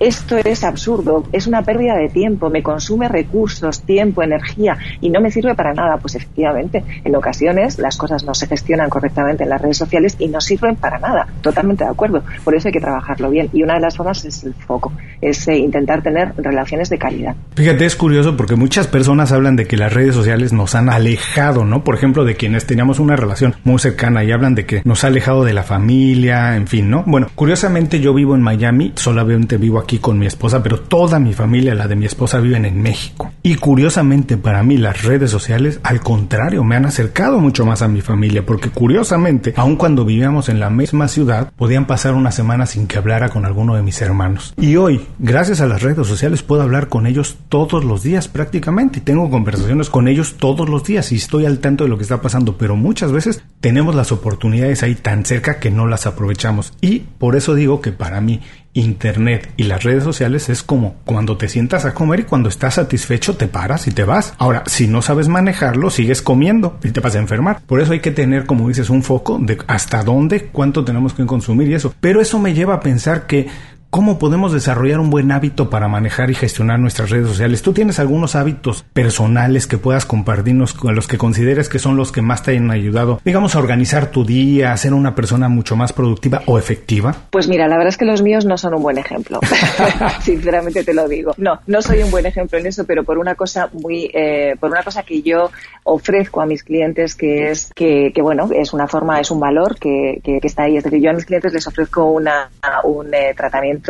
Esto 0.00 0.36
es 0.36 0.64
absurdo, 0.64 1.24
es 1.32 1.46
una 1.46 1.62
pérdida 1.62 1.96
de 1.96 2.08
tiempo, 2.08 2.50
me 2.50 2.62
consume 2.62 3.08
recursos, 3.08 3.82
tiempo, 3.82 4.22
energía 4.22 4.76
y 5.00 5.10
no 5.10 5.20
me 5.20 5.30
sirve 5.30 5.54
para 5.54 5.72
nada. 5.74 5.96
Pues 5.98 6.14
efectivamente, 6.14 6.84
en 7.04 7.14
ocasiones 7.16 7.78
las 7.78 7.96
cosas 7.96 8.24
no 8.24 8.34
se 8.34 8.46
gestionan 8.46 8.90
correctamente 8.90 9.44
en 9.44 9.50
las 9.50 9.60
redes 9.60 9.78
sociales 9.78 10.16
y 10.18 10.28
no 10.28 10.40
sirven 10.40 10.76
para 10.76 10.98
nada. 10.98 11.26
Totalmente 11.40 11.84
de 11.84 11.90
acuerdo. 11.90 12.22
Por 12.42 12.54
eso 12.54 12.68
hay 12.68 12.72
que 12.72 12.80
trabajarlo 12.80 13.30
bien. 13.30 13.48
Y 13.52 13.62
una 13.62 13.74
de 13.74 13.80
las 13.80 13.96
formas 13.96 14.24
es 14.24 14.44
el 14.44 14.54
foco, 14.54 14.92
es 15.20 15.46
eh, 15.48 15.56
intentar 15.56 16.02
tener 16.02 16.32
relaciones 16.36 16.90
de 16.90 16.98
calidad. 16.98 17.34
Fíjate, 17.54 17.84
es 17.84 17.96
curioso 17.96 18.36
porque 18.36 18.56
muchas 18.56 18.86
personas 18.86 19.32
hablan 19.32 19.56
de 19.56 19.66
que 19.66 19.76
las 19.76 19.92
redes 19.92 20.14
sociales 20.14 20.52
nos 20.52 20.74
han 20.74 20.88
alejado, 20.88 21.64
¿no? 21.64 21.84
Por 21.84 21.94
ejemplo, 21.94 22.24
de 22.24 22.36
quienes 22.36 22.66
teníamos 22.66 22.98
una 22.98 23.16
relación 23.16 23.54
muy 23.64 23.78
cercana 23.78 24.24
y 24.24 24.32
hablan 24.32 24.54
de 24.54 24.66
que 24.66 24.82
nos 24.84 25.04
ha 25.04 25.08
alejado 25.08 25.44
de 25.44 25.52
la 25.52 25.62
familia, 25.62 26.56
en 26.56 26.66
fin, 26.66 26.90
¿no? 26.90 27.04
Bueno, 27.06 27.28
curiosamente 27.34 28.00
yo 28.00 28.14
vivo 28.14 28.34
en 28.34 28.42
Miami, 28.42 28.92
solamente 28.96 29.56
vivo 29.56 29.73
aquí 29.78 29.98
con 29.98 30.18
mi 30.18 30.26
esposa, 30.26 30.62
pero 30.62 30.80
toda 30.80 31.18
mi 31.18 31.32
familia, 31.32 31.74
la 31.74 31.88
de 31.88 31.96
mi 31.96 32.06
esposa, 32.06 32.40
viven 32.40 32.64
en 32.64 32.80
México. 32.82 33.32
Y 33.42 33.56
curiosamente 33.56 34.36
para 34.36 34.62
mí 34.62 34.76
las 34.76 35.02
redes 35.02 35.30
sociales, 35.30 35.80
al 35.82 36.00
contrario, 36.00 36.64
me 36.64 36.76
han 36.76 36.86
acercado 36.86 37.40
mucho 37.40 37.64
más 37.64 37.82
a 37.82 37.88
mi 37.88 38.00
familia, 38.00 38.44
porque 38.46 38.70
curiosamente, 38.70 39.54
aun 39.56 39.76
cuando 39.76 40.04
vivíamos 40.04 40.48
en 40.48 40.60
la 40.60 40.70
misma 40.70 41.08
ciudad, 41.08 41.52
podían 41.56 41.86
pasar 41.86 42.14
una 42.14 42.32
semana 42.32 42.66
sin 42.66 42.86
que 42.86 42.98
hablara 42.98 43.28
con 43.28 43.44
alguno 43.44 43.74
de 43.74 43.82
mis 43.82 44.00
hermanos. 44.00 44.54
Y 44.56 44.76
hoy, 44.76 45.06
gracias 45.18 45.60
a 45.60 45.66
las 45.66 45.82
redes 45.82 46.06
sociales, 46.06 46.42
puedo 46.42 46.62
hablar 46.62 46.88
con 46.88 47.06
ellos 47.06 47.36
todos 47.48 47.84
los 47.84 48.02
días 48.02 48.28
prácticamente 48.28 48.98
y 48.98 49.02
tengo 49.02 49.30
conversaciones 49.30 49.90
con 49.90 50.08
ellos 50.08 50.36
todos 50.38 50.68
los 50.68 50.84
días 50.84 51.12
y 51.12 51.16
estoy 51.16 51.46
al 51.46 51.58
tanto 51.58 51.84
de 51.84 51.90
lo 51.90 51.96
que 51.96 52.02
está 52.02 52.20
pasando, 52.20 52.56
pero 52.56 52.76
muchas 52.76 53.12
veces 53.12 53.42
tenemos 53.60 53.94
las 53.94 54.12
oportunidades 54.12 54.82
ahí 54.82 54.94
tan 54.94 55.24
cerca 55.24 55.58
que 55.58 55.70
no 55.70 55.86
las 55.86 56.06
aprovechamos. 56.06 56.72
Y 56.80 57.00
por 57.00 57.36
eso 57.36 57.54
digo 57.54 57.80
que 57.80 57.92
para 57.92 58.20
mí 58.20 58.40
Internet 58.74 59.52
y 59.56 59.64
las 59.64 59.84
redes 59.84 60.04
sociales 60.04 60.48
es 60.48 60.62
como 60.62 60.96
cuando 61.04 61.36
te 61.36 61.48
sientas 61.48 61.84
a 61.84 61.94
comer 61.94 62.20
y 62.20 62.24
cuando 62.24 62.48
estás 62.48 62.74
satisfecho 62.74 63.36
te 63.36 63.46
paras 63.46 63.86
y 63.86 63.92
te 63.92 64.04
vas. 64.04 64.34
Ahora, 64.38 64.64
si 64.66 64.88
no 64.88 65.00
sabes 65.00 65.28
manejarlo, 65.28 65.90
sigues 65.90 66.22
comiendo 66.22 66.78
y 66.82 66.90
te 66.90 67.00
vas 67.00 67.14
a 67.14 67.20
enfermar. 67.20 67.60
Por 67.66 67.80
eso 67.80 67.92
hay 67.92 68.00
que 68.00 68.10
tener, 68.10 68.46
como 68.46 68.68
dices, 68.68 68.90
un 68.90 69.02
foco 69.02 69.38
de 69.40 69.58
hasta 69.68 70.02
dónde, 70.02 70.46
cuánto 70.46 70.84
tenemos 70.84 71.14
que 71.14 71.24
consumir 71.24 71.68
y 71.68 71.74
eso. 71.74 71.94
Pero 72.00 72.20
eso 72.20 72.38
me 72.38 72.52
lleva 72.52 72.74
a 72.74 72.80
pensar 72.80 73.26
que 73.26 73.46
¿Cómo 73.94 74.18
podemos 74.18 74.52
desarrollar 74.52 74.98
un 74.98 75.08
buen 75.08 75.30
hábito 75.30 75.70
para 75.70 75.86
manejar 75.86 76.28
y 76.28 76.34
gestionar 76.34 76.80
nuestras 76.80 77.10
redes 77.10 77.28
sociales? 77.28 77.62
¿Tú 77.62 77.72
tienes 77.72 78.00
algunos 78.00 78.34
hábitos 78.34 78.82
personales 78.92 79.68
que 79.68 79.78
puedas 79.78 80.04
compartirnos 80.04 80.74
con 80.74 80.96
los 80.96 81.06
que 81.06 81.16
consideres 81.16 81.68
que 81.68 81.78
son 81.78 81.96
los 81.96 82.10
que 82.10 82.20
más 82.20 82.42
te 82.42 82.50
hayan 82.50 82.72
ayudado, 82.72 83.20
digamos, 83.24 83.54
a 83.54 83.60
organizar 83.60 84.10
tu 84.10 84.24
día, 84.24 84.72
a 84.72 84.76
ser 84.78 84.94
una 84.94 85.14
persona 85.14 85.48
mucho 85.48 85.76
más 85.76 85.92
productiva 85.92 86.42
o 86.46 86.58
efectiva? 86.58 87.14
Pues 87.30 87.46
mira, 87.46 87.68
la 87.68 87.76
verdad 87.76 87.90
es 87.90 87.96
que 87.96 88.04
los 88.04 88.20
míos 88.20 88.44
no 88.44 88.58
son 88.58 88.74
un 88.74 88.82
buen 88.82 88.98
ejemplo. 88.98 89.38
Sinceramente 90.22 90.82
te 90.82 90.92
lo 90.92 91.06
digo. 91.06 91.32
No, 91.36 91.60
no 91.68 91.80
soy 91.80 92.02
un 92.02 92.10
buen 92.10 92.26
ejemplo 92.26 92.58
en 92.58 92.66
eso, 92.66 92.82
pero 92.84 93.04
por 93.04 93.16
una 93.18 93.36
cosa 93.36 93.68
muy, 93.74 94.10
eh, 94.12 94.56
por 94.58 94.72
una 94.72 94.82
cosa 94.82 95.04
que 95.04 95.22
yo 95.22 95.52
ofrezco 95.84 96.40
a 96.40 96.46
mis 96.46 96.64
clientes 96.64 97.14
que 97.14 97.52
es 97.52 97.70
que, 97.72 98.10
que 98.12 98.22
bueno, 98.22 98.48
es 98.52 98.72
una 98.72 98.88
forma, 98.88 99.20
es 99.20 99.30
un 99.30 99.38
valor 99.38 99.78
que, 99.78 100.20
que, 100.24 100.40
está 100.42 100.64
ahí. 100.64 100.78
Es 100.78 100.82
decir, 100.82 101.00
yo 101.00 101.10
a 101.10 101.12
mis 101.12 101.26
clientes 101.26 101.52
les 101.52 101.64
ofrezco 101.68 102.06
una, 102.06 102.50
un 102.82 103.14
eh, 103.14 103.34
tratamiento 103.36 103.83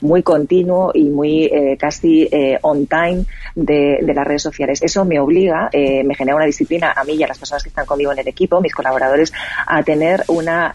muy 0.00 0.22
continuo 0.22 0.90
y 0.94 1.04
muy 1.04 1.44
eh, 1.44 1.76
casi 1.78 2.28
eh, 2.30 2.58
on 2.62 2.86
time 2.86 3.24
de, 3.54 3.98
las 4.02 4.26
redes 4.26 4.42
sociales. 4.42 4.82
Eso 4.82 5.04
me 5.04 5.20
obliga, 5.20 5.68
eh, 5.72 6.02
me 6.04 6.14
genera 6.14 6.36
una 6.36 6.46
disciplina 6.46 6.92
a 6.96 7.04
mí 7.04 7.14
y 7.14 7.22
a 7.22 7.28
las 7.28 7.38
personas 7.38 7.62
que 7.62 7.68
están 7.68 7.86
conmigo 7.86 8.12
en 8.12 8.18
el 8.18 8.28
equipo, 8.28 8.60
mis 8.60 8.74
colaboradores, 8.74 9.32
a 9.66 9.82
tener 9.82 10.24
una, 10.28 10.72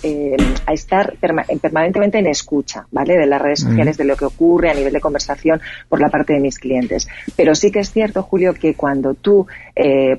a 0.65 0.73
estar 0.73 1.15
permanentemente 1.19 2.19
en 2.19 2.27
escucha, 2.27 2.85
¿vale? 2.91 3.17
De 3.17 3.25
las 3.25 3.41
redes 3.41 3.61
sociales, 3.61 3.97
de 3.97 4.05
lo 4.05 4.15
que 4.15 4.25
ocurre 4.25 4.69
a 4.69 4.73
nivel 4.73 4.93
de 4.93 5.01
conversación 5.01 5.61
por 5.89 5.99
la 5.99 6.09
parte 6.09 6.33
de 6.33 6.39
mis 6.39 6.59
clientes. 6.59 7.07
Pero 7.35 7.55
sí 7.55 7.71
que 7.71 7.79
es 7.79 7.91
cierto, 7.91 8.23
Julio, 8.23 8.53
que 8.53 8.75
cuando 8.75 9.13
tú, 9.13 9.47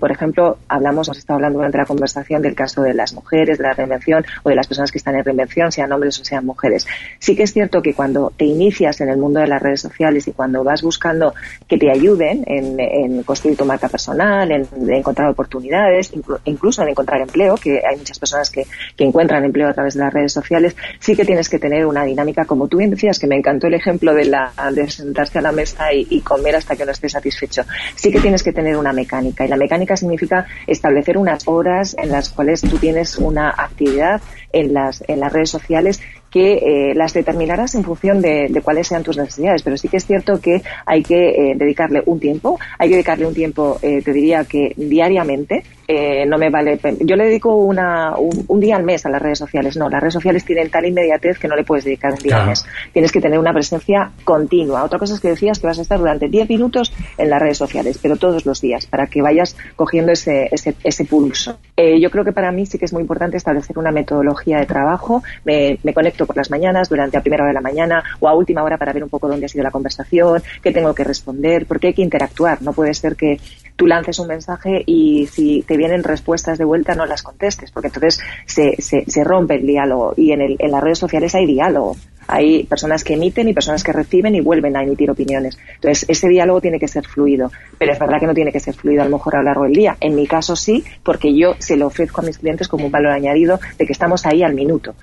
por 0.00 0.10
ejemplo, 0.10 0.58
hablamos, 0.68 1.08
hemos 1.08 1.18
estado 1.18 1.36
hablando 1.36 1.58
durante 1.58 1.78
la 1.78 1.86
conversación 1.86 2.42
del 2.42 2.54
caso 2.54 2.82
de 2.82 2.94
las 2.94 3.12
mujeres, 3.12 3.58
de 3.58 3.64
la 3.64 3.72
reinvención 3.72 4.24
o 4.42 4.48
de 4.48 4.56
las 4.56 4.66
personas 4.66 4.90
que 4.90 4.98
están 4.98 5.14
en 5.16 5.24
reinvención, 5.24 5.72
sean 5.72 5.92
hombres 5.92 6.20
o 6.20 6.24
sean 6.24 6.44
mujeres. 6.44 6.86
Sí 7.18 7.36
que 7.36 7.44
es 7.44 7.52
cierto 7.52 7.82
que 7.82 7.94
cuando 7.94 8.21
te 8.30 8.44
inicias 8.44 9.00
en 9.00 9.08
el 9.08 9.16
mundo 9.16 9.40
de 9.40 9.46
las 9.46 9.60
redes 9.60 9.80
sociales 9.80 10.26
y 10.28 10.32
cuando 10.32 10.62
vas 10.64 10.82
buscando 10.82 11.34
que 11.68 11.78
te 11.78 11.90
ayuden 11.90 12.44
en, 12.46 13.22
construir 13.22 13.56
tu 13.56 13.64
marca 13.64 13.88
personal, 13.88 14.50
en, 14.50 14.66
encontrar 14.90 15.28
oportunidades, 15.28 16.12
incluso 16.44 16.82
en 16.82 16.88
encontrar 16.90 17.20
empleo, 17.20 17.56
que 17.56 17.82
hay 17.84 17.96
muchas 17.96 18.18
personas 18.18 18.50
que, 18.50 18.66
encuentran 19.02 19.44
empleo 19.44 19.68
a 19.68 19.72
través 19.72 19.94
de 19.94 20.00
las 20.00 20.12
redes 20.12 20.32
sociales, 20.32 20.76
sí 21.00 21.16
que 21.16 21.24
tienes 21.24 21.48
que 21.48 21.58
tener 21.58 21.86
una 21.86 22.04
dinámica, 22.04 22.44
como 22.44 22.68
tú 22.68 22.78
bien 22.78 22.90
decías, 22.90 23.18
que 23.18 23.26
me 23.26 23.34
encantó 23.34 23.66
el 23.66 23.74
ejemplo 23.74 24.14
de, 24.14 24.26
la, 24.26 24.52
de 24.72 24.88
sentarse 24.88 25.40
a 25.40 25.42
la 25.42 25.50
mesa 25.50 25.92
y, 25.92 26.20
comer 26.20 26.54
hasta 26.54 26.76
que 26.76 26.84
no 26.84 26.92
estés 26.92 27.12
satisfecho. 27.12 27.64
Sí 27.96 28.12
que 28.12 28.20
tienes 28.20 28.44
que 28.44 28.52
tener 28.52 28.76
una 28.76 28.92
mecánica 28.92 29.44
y 29.44 29.48
la 29.48 29.56
mecánica 29.56 29.96
significa 29.96 30.46
establecer 30.68 31.18
unas 31.18 31.48
horas 31.48 31.96
en 31.98 32.10
las 32.10 32.30
cuales 32.30 32.60
tú 32.60 32.78
tienes 32.78 33.18
una 33.18 33.50
actividad 33.50 34.20
en 34.52 34.72
las, 34.72 35.02
en 35.08 35.18
las 35.20 35.32
redes 35.32 35.50
sociales 35.50 36.00
que 36.32 36.54
eh, 36.54 36.94
las 36.94 37.12
determinarás 37.12 37.74
en 37.74 37.84
función 37.84 38.22
de, 38.22 38.50
cuáles 38.64 38.88
sean 38.88 39.02
tus 39.04 39.18
necesidades. 39.18 39.62
Pero 39.62 39.76
sí 39.76 39.88
que 39.88 39.98
es 39.98 40.06
cierto 40.06 40.40
que 40.40 40.62
hay 40.86 41.02
que 41.02 41.28
eh, 41.28 41.54
dedicarle 41.56 42.02
un 42.06 42.18
tiempo, 42.18 42.58
hay 42.78 42.88
que 42.88 42.94
dedicarle 42.94 43.26
un 43.26 43.34
tiempo, 43.34 43.78
eh, 43.82 44.00
te 44.02 44.12
diría 44.12 44.44
que 44.44 44.72
diariamente, 44.76 45.62
eh, 45.88 46.24
no 46.26 46.38
me 46.38 46.50
vale. 46.50 46.78
Yo 47.00 47.16
le 47.16 47.24
dedico 47.24 47.54
una, 47.54 48.14
un, 48.16 48.60
día 48.60 48.76
al 48.76 48.84
mes 48.84 49.04
a 49.06 49.10
las 49.10 49.20
redes 49.20 49.38
sociales. 49.38 49.76
No, 49.76 49.88
las 49.88 50.00
redes 50.00 50.14
sociales 50.14 50.44
tienen 50.44 50.70
tal 50.70 50.86
inmediatez 50.86 51.38
que 51.38 51.48
no 51.48 51.56
le 51.56 51.64
puedes 51.64 51.84
dedicar 51.84 52.12
un 52.12 52.18
día 52.18 52.40
al 52.40 52.48
mes. 52.48 52.64
Tienes 52.92 53.12
que 53.12 53.20
tener 53.20 53.38
una 53.38 53.52
presencia 53.52 54.10
continua. 54.24 54.84
Otra 54.84 54.98
cosa 54.98 55.14
es 55.14 55.20
que 55.20 55.28
decías 55.28 55.58
que 55.58 55.66
vas 55.66 55.78
a 55.78 55.82
estar 55.82 55.98
durante 55.98 56.28
10 56.28 56.48
minutos 56.48 56.92
en 57.18 57.30
las 57.30 57.40
redes 57.40 57.58
sociales, 57.58 57.98
pero 58.00 58.16
todos 58.16 58.46
los 58.46 58.60
días, 58.60 58.86
para 58.86 59.06
que 59.06 59.22
vayas 59.22 59.56
cogiendo 59.76 60.12
ese, 60.12 60.48
ese, 60.52 60.74
ese 60.82 61.04
pulso. 61.04 61.58
Eh, 61.76 62.00
yo 62.00 62.10
creo 62.10 62.24
que 62.24 62.32
para 62.32 62.52
mí 62.52 62.66
sí 62.66 62.78
que 62.78 62.84
es 62.84 62.92
muy 62.92 63.02
importante 63.02 63.36
establecer 63.36 63.78
una 63.78 63.90
metodología 63.90 64.58
de 64.58 64.66
trabajo. 64.66 65.22
Me, 65.44 65.78
me 65.82 65.94
conecto 65.94 66.26
por 66.26 66.36
las 66.36 66.50
mañanas, 66.50 66.88
durante 66.88 67.16
a 67.16 67.20
primera 67.20 67.44
hora 67.44 67.50
de 67.50 67.54
la 67.54 67.60
mañana 67.60 68.02
o 68.20 68.28
a 68.28 68.34
última 68.34 68.62
hora 68.62 68.78
para 68.78 68.92
ver 68.92 69.02
un 69.02 69.10
poco 69.10 69.28
dónde 69.28 69.46
ha 69.46 69.48
sido 69.48 69.64
la 69.64 69.70
conversación, 69.70 70.42
qué 70.62 70.72
tengo 70.72 70.94
que 70.94 71.04
responder, 71.04 71.66
porque 71.66 71.88
hay 71.88 71.94
que 71.94 72.02
interactuar. 72.02 72.62
No 72.62 72.72
puede 72.72 72.94
ser 72.94 73.16
que 73.16 73.38
tú 73.76 73.86
lances 73.86 74.18
un 74.18 74.28
mensaje 74.28 74.82
y 74.86 75.26
si 75.26 75.62
te 75.62 75.76
vienen 75.76 76.04
respuestas 76.04 76.58
de 76.58 76.64
vuelta 76.64 76.94
no 76.94 77.06
las 77.06 77.22
contestes, 77.22 77.70
porque 77.70 77.88
entonces 77.88 78.20
se, 78.46 78.80
se, 78.80 79.04
se 79.06 79.24
rompe 79.24 79.56
el 79.56 79.66
diálogo 79.66 80.14
y 80.16 80.32
en, 80.32 80.40
el, 80.40 80.56
en 80.58 80.70
las 80.70 80.82
redes 80.82 80.98
sociales 80.98 81.34
hay 81.34 81.46
diálogo. 81.46 81.96
Hay 82.28 82.64
personas 82.64 83.02
que 83.02 83.14
emiten 83.14 83.48
y 83.48 83.52
personas 83.52 83.82
que 83.82 83.92
reciben 83.92 84.34
y 84.34 84.40
vuelven 84.40 84.76
a 84.76 84.82
emitir 84.82 85.10
opiniones. 85.10 85.58
Entonces, 85.74 86.08
ese 86.08 86.28
diálogo 86.28 86.60
tiene 86.60 86.78
que 86.78 86.86
ser 86.86 87.04
fluido, 87.04 87.50
pero 87.78 87.92
es 87.92 87.98
verdad 87.98 88.20
que 88.20 88.26
no 88.26 88.34
tiene 88.34 88.52
que 88.52 88.60
ser 88.60 88.74
fluido 88.74 89.02
a 89.02 89.06
lo 89.06 89.10
mejor 89.10 89.34
a 89.34 89.38
lo 89.38 89.44
largo 89.44 89.64
del 89.64 89.72
día. 89.72 89.96
En 90.00 90.14
mi 90.14 90.26
caso 90.26 90.54
sí, 90.54 90.84
porque 91.02 91.36
yo 91.36 91.56
se 91.58 91.76
lo 91.76 91.88
ofrezco 91.88 92.20
a 92.20 92.24
mis 92.24 92.38
clientes 92.38 92.68
como 92.68 92.86
un 92.86 92.92
valor 92.92 93.12
añadido 93.12 93.58
de 93.76 93.86
que 93.86 93.92
estamos 93.92 94.24
ahí 94.24 94.42
al 94.42 94.54
minuto 94.54 94.94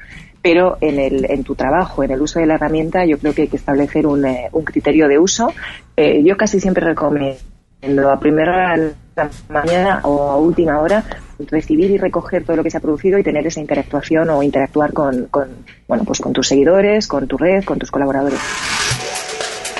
pero 0.41 0.77
en, 0.79 0.99
el, 0.99 1.29
en 1.29 1.43
tu 1.43 1.53
trabajo, 1.55 2.01
en 2.01 2.11
el 2.11 2.21
uso 2.21 2.39
de 2.39 2.45
la 2.45 2.55
herramienta, 2.55 3.05
yo 3.05 3.17
creo 3.17 3.33
que 3.33 3.41
hay 3.41 3.47
que 3.49 3.57
establecer 3.57 4.07
un, 4.07 4.25
eh, 4.25 4.47
un 4.53 4.63
criterio 4.63 5.09
de 5.09 5.19
uso. 5.19 5.53
Eh, 5.97 6.23
yo 6.23 6.37
casi 6.37 6.61
siempre 6.61 6.85
recomiendo 6.85 7.37
a 7.81 8.19
primera 8.19 8.75
la 9.15 9.29
mañana 9.49 10.01
o 10.03 10.29
a 10.29 10.37
última 10.37 10.79
hora 10.79 11.03
recibir 11.47 11.91
y 11.91 11.97
recoger 11.97 12.43
todo 12.43 12.57
lo 12.57 12.63
que 12.63 12.69
se 12.69 12.77
ha 12.77 12.81
producido 12.81 13.17
y 13.17 13.23
tener 13.23 13.47
esa 13.47 13.61
interactuación 13.61 14.29
o 14.29 14.43
interactuar 14.43 14.91
con, 14.93 15.25
con 15.25 15.47
bueno 15.87 16.03
pues 16.03 16.19
con 16.19 16.33
tus 16.33 16.47
seguidores, 16.47 17.07
con 17.07 17.27
tu 17.27 17.37
red, 17.37 17.63
con 17.63 17.79
tus 17.79 17.89
colaboradores. 17.91 18.39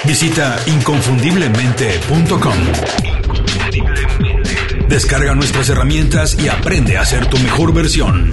Visita 0.06 0.56
inconfundiblemente.com. 0.68 2.54
Descarga 4.88 5.36
nuestras 5.36 5.70
herramientas 5.70 6.38
y 6.40 6.48
aprende 6.48 6.98
a 6.98 7.06
ser 7.06 7.28
tu 7.28 7.38
mejor 7.40 7.74
versión. 7.74 8.32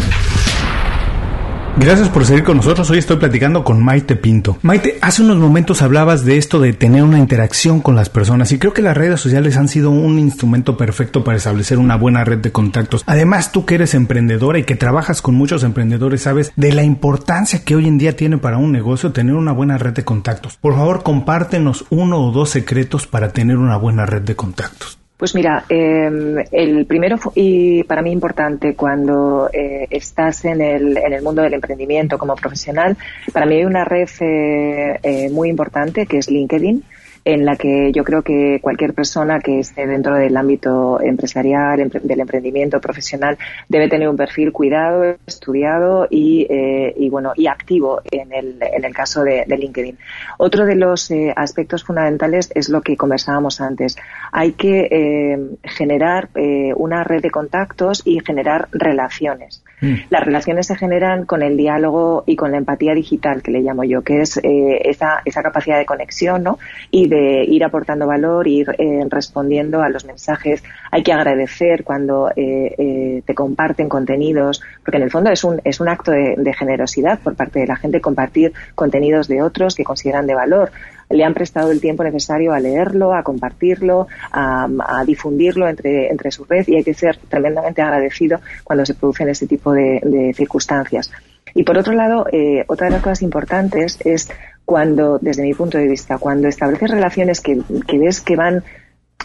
Gracias 1.79 2.09
por 2.09 2.25
seguir 2.25 2.43
con 2.43 2.57
nosotros. 2.57 2.89
Hoy 2.89 2.97
estoy 2.97 3.19
platicando 3.19 3.63
con 3.63 3.85
Maite 3.85 4.17
Pinto. 4.17 4.57
Maite, 4.63 4.99
hace 5.03 5.23
unos 5.23 5.37
momentos 5.37 5.83
hablabas 5.83 6.25
de 6.25 6.39
esto 6.39 6.59
de 6.59 6.73
tener 6.73 7.03
una 7.03 7.19
interacción 7.19 7.81
con 7.81 7.95
las 7.95 8.09
personas 8.09 8.51
y 8.51 8.59
creo 8.59 8.73
que 8.73 8.81
las 8.81 8.97
redes 8.97 9.21
sociales 9.21 9.59
han 9.59 9.69
sido 9.69 9.91
un 9.91 10.19
instrumento 10.19 10.79
perfecto 10.79 11.23
para 11.23 11.37
establecer 11.37 11.79
una 11.79 11.97
buena 11.97 12.25
red 12.25 12.39
de 12.39 12.51
contactos. 12.51 13.05
Además, 13.07 13.53
tú 13.53 13.67
que 13.67 13.75
eres 13.75 13.93
emprendedora 13.93 14.59
y 14.59 14.65
que 14.65 14.75
trabajas 14.75 15.21
con 15.21 15.35
muchos 15.35 15.65
emprendedores, 15.65 16.23
sabes 16.23 16.51
de 16.57 16.73
la 16.73 16.83
importancia 16.83 17.63
que 17.63 17.77
hoy 17.77 17.87
en 17.87 17.99
día 17.99 18.17
tiene 18.17 18.39
para 18.39 18.57
un 18.57 18.73
negocio 18.73 19.13
tener 19.13 19.35
una 19.35 19.53
buena 19.53 19.77
red 19.77 19.93
de 19.93 20.05
contactos. 20.05 20.57
Por 20.57 20.75
favor, 20.75 21.03
compártenos 21.03 21.85
uno 21.91 22.21
o 22.21 22.33
dos 22.33 22.49
secretos 22.49 23.07
para 23.07 23.33
tener 23.33 23.59
una 23.59 23.77
buena 23.77 24.07
red 24.07 24.23
de 24.23 24.35
contactos. 24.35 24.99
Pues 25.17 25.35
mira, 25.35 25.65
em, 25.71 26.37
el 26.53 26.85
primero 26.85 27.19
y 27.35 27.83
para 27.85 28.03
mí 28.03 28.13
importante 28.13 28.75
cuando 28.75 29.49
eh, 29.51 29.87
estás 29.91 30.45
en 30.45 30.61
el, 30.61 30.99
en 30.99 31.13
el 31.15 31.23
mundo 31.23 31.41
del 31.41 31.55
emprendimiento 31.55 32.19
como 32.19 32.35
profesional, 32.37 32.99
para 33.33 33.47
mí 33.47 33.55
hay 33.55 33.65
una 33.65 33.85
red 33.85 34.09
eh, 34.21 34.99
eh, 35.03 35.31
muy 35.31 35.49
importante 35.49 36.05
que 36.07 36.19
es 36.19 36.31
LinkedIn 36.31 36.85
en 37.27 37.45
la 37.45 37.57
que 37.57 37.91
yo 37.93 38.05
creo 38.05 38.23
que 38.23 38.61
cualquier 38.63 38.95
persona 38.95 39.41
que 39.41 39.59
esté 39.59 39.85
dentro 39.85 40.15
del 40.15 40.37
ámbito 40.37 41.01
empresarial, 41.01 41.91
del 41.91 42.21
emprendimiento 42.21 42.81
profesional, 42.81 43.37
debe 43.69 43.89
tener 43.89 44.09
un 44.09 44.17
perfil 44.17 44.53
cuidado, 44.53 45.17
estudiado 45.27 46.07
y, 46.09 46.47
eh, 46.49 46.95
y 46.97 47.11
bueno 47.11 47.33
y 47.35 47.49
activo 47.49 48.01
en 48.13 48.33
el, 48.33 48.59
en 48.63 48.85
el 48.85 48.95
caso 48.95 49.25
de, 49.25 49.45
LinkedIn. 49.45 49.99
Otro 50.39 50.67
de 50.67 50.77
los 50.77 51.11
eh, 51.11 51.33
aspectos 51.35 51.83
fundamentales 51.83 52.53
es 52.55 52.69
lo 52.69 52.81
que 52.83 52.97
conversábamos 52.97 53.61
antes. 53.61 53.97
Hay 54.31 54.53
que 54.53 54.87
eh, 54.89 55.39
generar 55.65 56.29
una 56.77 57.03
red 57.03 57.23
de 57.23 57.31
contactos 57.31 58.03
y 58.05 58.21
generar 58.25 58.69
relaciones. 58.71 59.65
Mm. 59.81 59.95
Las 60.11 60.25
relaciones 60.25 60.67
se 60.67 60.77
generan 60.77 61.25
con 61.25 61.43
el 61.43 61.57
diálogo 61.57 62.23
y 62.27 62.37
con 62.37 62.53
la 62.53 62.59
empatía 62.59 62.95
digital, 62.95 63.43
que 63.43 63.51
le 63.51 63.63
llamo 63.63 63.83
yo, 63.83 64.03
que 64.03 64.21
es 64.21 64.39
esa, 64.43 65.23
esa 65.25 65.43
capacidad 65.43 65.79
de 65.79 65.87
conexión 65.87 66.43
¿no? 66.43 66.59
y 66.91 67.09
de 67.09 67.16
ir 67.45 67.65
aportando 67.65 68.07
valor, 68.07 68.47
ir 68.47 68.69
eh, 68.79 69.05
respondiendo 69.09 69.83
a 69.83 69.89
los 69.89 70.05
mensajes. 70.05 70.63
Hay 70.91 71.03
que 71.03 71.13
agradecer 71.13 71.85
cuando 71.85 72.31
eh, 72.35 73.23
te 73.25 73.35
comparten 73.35 73.89
contenidos, 73.89 74.63
porque 74.83 74.99
en 74.99 75.05
el 75.05 75.11
fondo 75.11 75.31
es 75.31 75.45
un, 75.45 75.61
es 75.65 75.81
un 75.81 75.89
acto 75.89 76.11
de, 76.11 76.35
de 76.37 76.53
generosidad 76.55 77.19
por 77.21 77.35
parte 77.37 77.61
de 77.61 77.67
la 77.67 77.77
gente 77.77 78.01
compartir 78.01 78.53
contenidos 78.75 79.29
de 79.29 79.43
otros 79.43 79.75
que 79.75 79.85
consideran 79.85 80.27
de 80.27 80.35
valor 80.35 80.71
le 81.11 81.25
han 81.25 81.35
prestado 81.35 81.71
el 81.71 81.81
tiempo 81.81 82.03
necesario 82.03 82.53
a 82.53 82.61
leerlo, 82.61 83.15
a 83.15 83.23
compartirlo, 83.23 84.09
a, 84.33 84.69
difundirlo 85.07 85.69
entre, 85.69 86.11
entre 86.11 86.31
su 86.31 86.45
red 86.45 86.67
y 86.67 86.77
hay 86.77 86.85
que 86.85 86.95
ser 86.95 87.19
tremendamente 87.29 87.83
agradecido 87.83 88.41
cuando 88.65 88.85
se 88.85 88.95
producen 88.95 89.29
este 89.29 89.47
tipo 89.47 89.73
de, 89.73 90.33
circunstancias. 90.35 91.11
Y 91.57 91.63
por 91.63 91.79
otro 91.79 91.95
lado, 91.95 92.27
eh, 92.31 92.65
otra 92.69 92.89
de 92.89 92.93
las 92.93 93.03
cosas 93.03 93.23
importantes 93.23 93.99
es 94.05 94.29
cuando, 94.67 95.19
desde 95.19 95.43
mi 95.43 95.55
punto 95.55 95.79
de 95.79 95.89
vista, 95.89 96.19
cuando 96.19 96.49
estableces 96.49 96.91
relaciones 96.91 97.41
que, 97.41 97.63
que 97.87 97.99
ves 97.99 98.21
que 98.21 98.37
van 98.37 98.63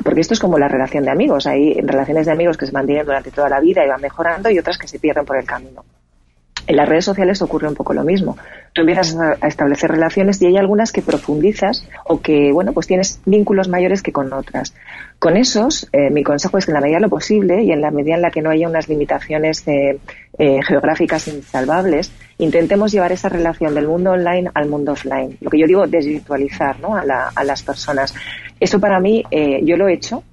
porque 0.06 0.22
esto 0.22 0.34
es 0.34 0.40
como 0.40 0.58
la 0.58 0.70
relación 0.70 1.04
de 1.04 1.12
amigos. 1.12 1.46
Hay 1.46 1.74
relaciones 1.82 2.26
de 2.26 2.32
amigos 2.32 2.56
que 2.56 2.66
se 2.66 2.72
mantienen 2.72 3.06
durante 3.06 3.32
toda 3.32 3.50
la 3.50 3.60
vida 3.60 3.84
y 3.84 3.90
van 3.90 4.00
mejorando 4.00 4.50
y 4.50 4.58
otras 4.58 4.78
que 4.78 4.88
se 4.88 4.98
pierden 4.98 5.26
por 5.26 5.36
el 5.36 5.46
camino. 5.46 5.84
En 6.68 6.76
las 6.76 6.88
redes 6.88 7.06
sociales 7.06 7.42
ocurre 7.42 7.68
un 7.68 7.76
poco 7.76 7.94
lo 7.94 8.04
mismo. 8.04 8.38
Tú 8.74 8.82
empiezas 8.82 9.18
a 9.18 9.48
establecer 9.48 9.92
relaciones 9.92 10.42
y 10.42 10.46
hay 10.46 10.58
algunas 10.58 10.92
que 10.92 11.02
profundizas 11.02 11.86
o 12.06 12.22
que, 12.22 12.52
bueno, 12.54 12.72
pues 12.72 12.88
tienes 12.88 13.20
vínculos 13.26 13.68
mayores 13.68 14.02
que 14.02 14.12
con 14.12 14.32
otras. 14.32 14.74
Con 15.20 15.38
esos, 15.38 15.90
eh, 15.92 16.10
mi 16.10 16.24
consejo 16.24 16.58
es 16.58 16.66
que 16.66 16.72
en 16.72 16.76
la 16.76 16.82
medida 16.82 16.98
de 16.98 17.02
lo 17.02 17.10
posible 17.10 17.64
y 17.64 17.72
en 17.72 17.82
la 17.82 17.92
medida 17.92 18.16
en 18.16 18.22
la 18.22 18.32
que 18.32 18.42
no 18.42 18.50
haya 18.50 18.68
unas 18.68 18.88
limitaciones 18.88 19.68
eh, 19.68 20.00
eh, 20.38 20.60
geográficas 20.64 21.28
insalvables, 21.28 22.12
intentemos 22.38 22.92
llevar 22.92 23.12
esa 23.12 23.30
relación 23.30 23.76
del 23.76 23.88
mundo 23.88 24.12
online 24.12 24.50
al 24.54 24.70
mundo 24.70 24.94
offline. 24.94 25.38
Lo 25.42 25.50
que 25.50 25.60
yo 25.60 25.68
digo, 25.68 25.86
desvirtualizar 25.88 26.80
¿no? 26.80 26.96
a, 26.96 27.04
a 27.36 27.44
las 27.44 27.64
personas. 27.64 28.16
Eso 28.60 28.80
para 28.80 29.00
mí, 29.00 29.24
yo 29.64 29.76
lo 29.76 29.88
he 29.88 29.94
hecho 29.94 30.24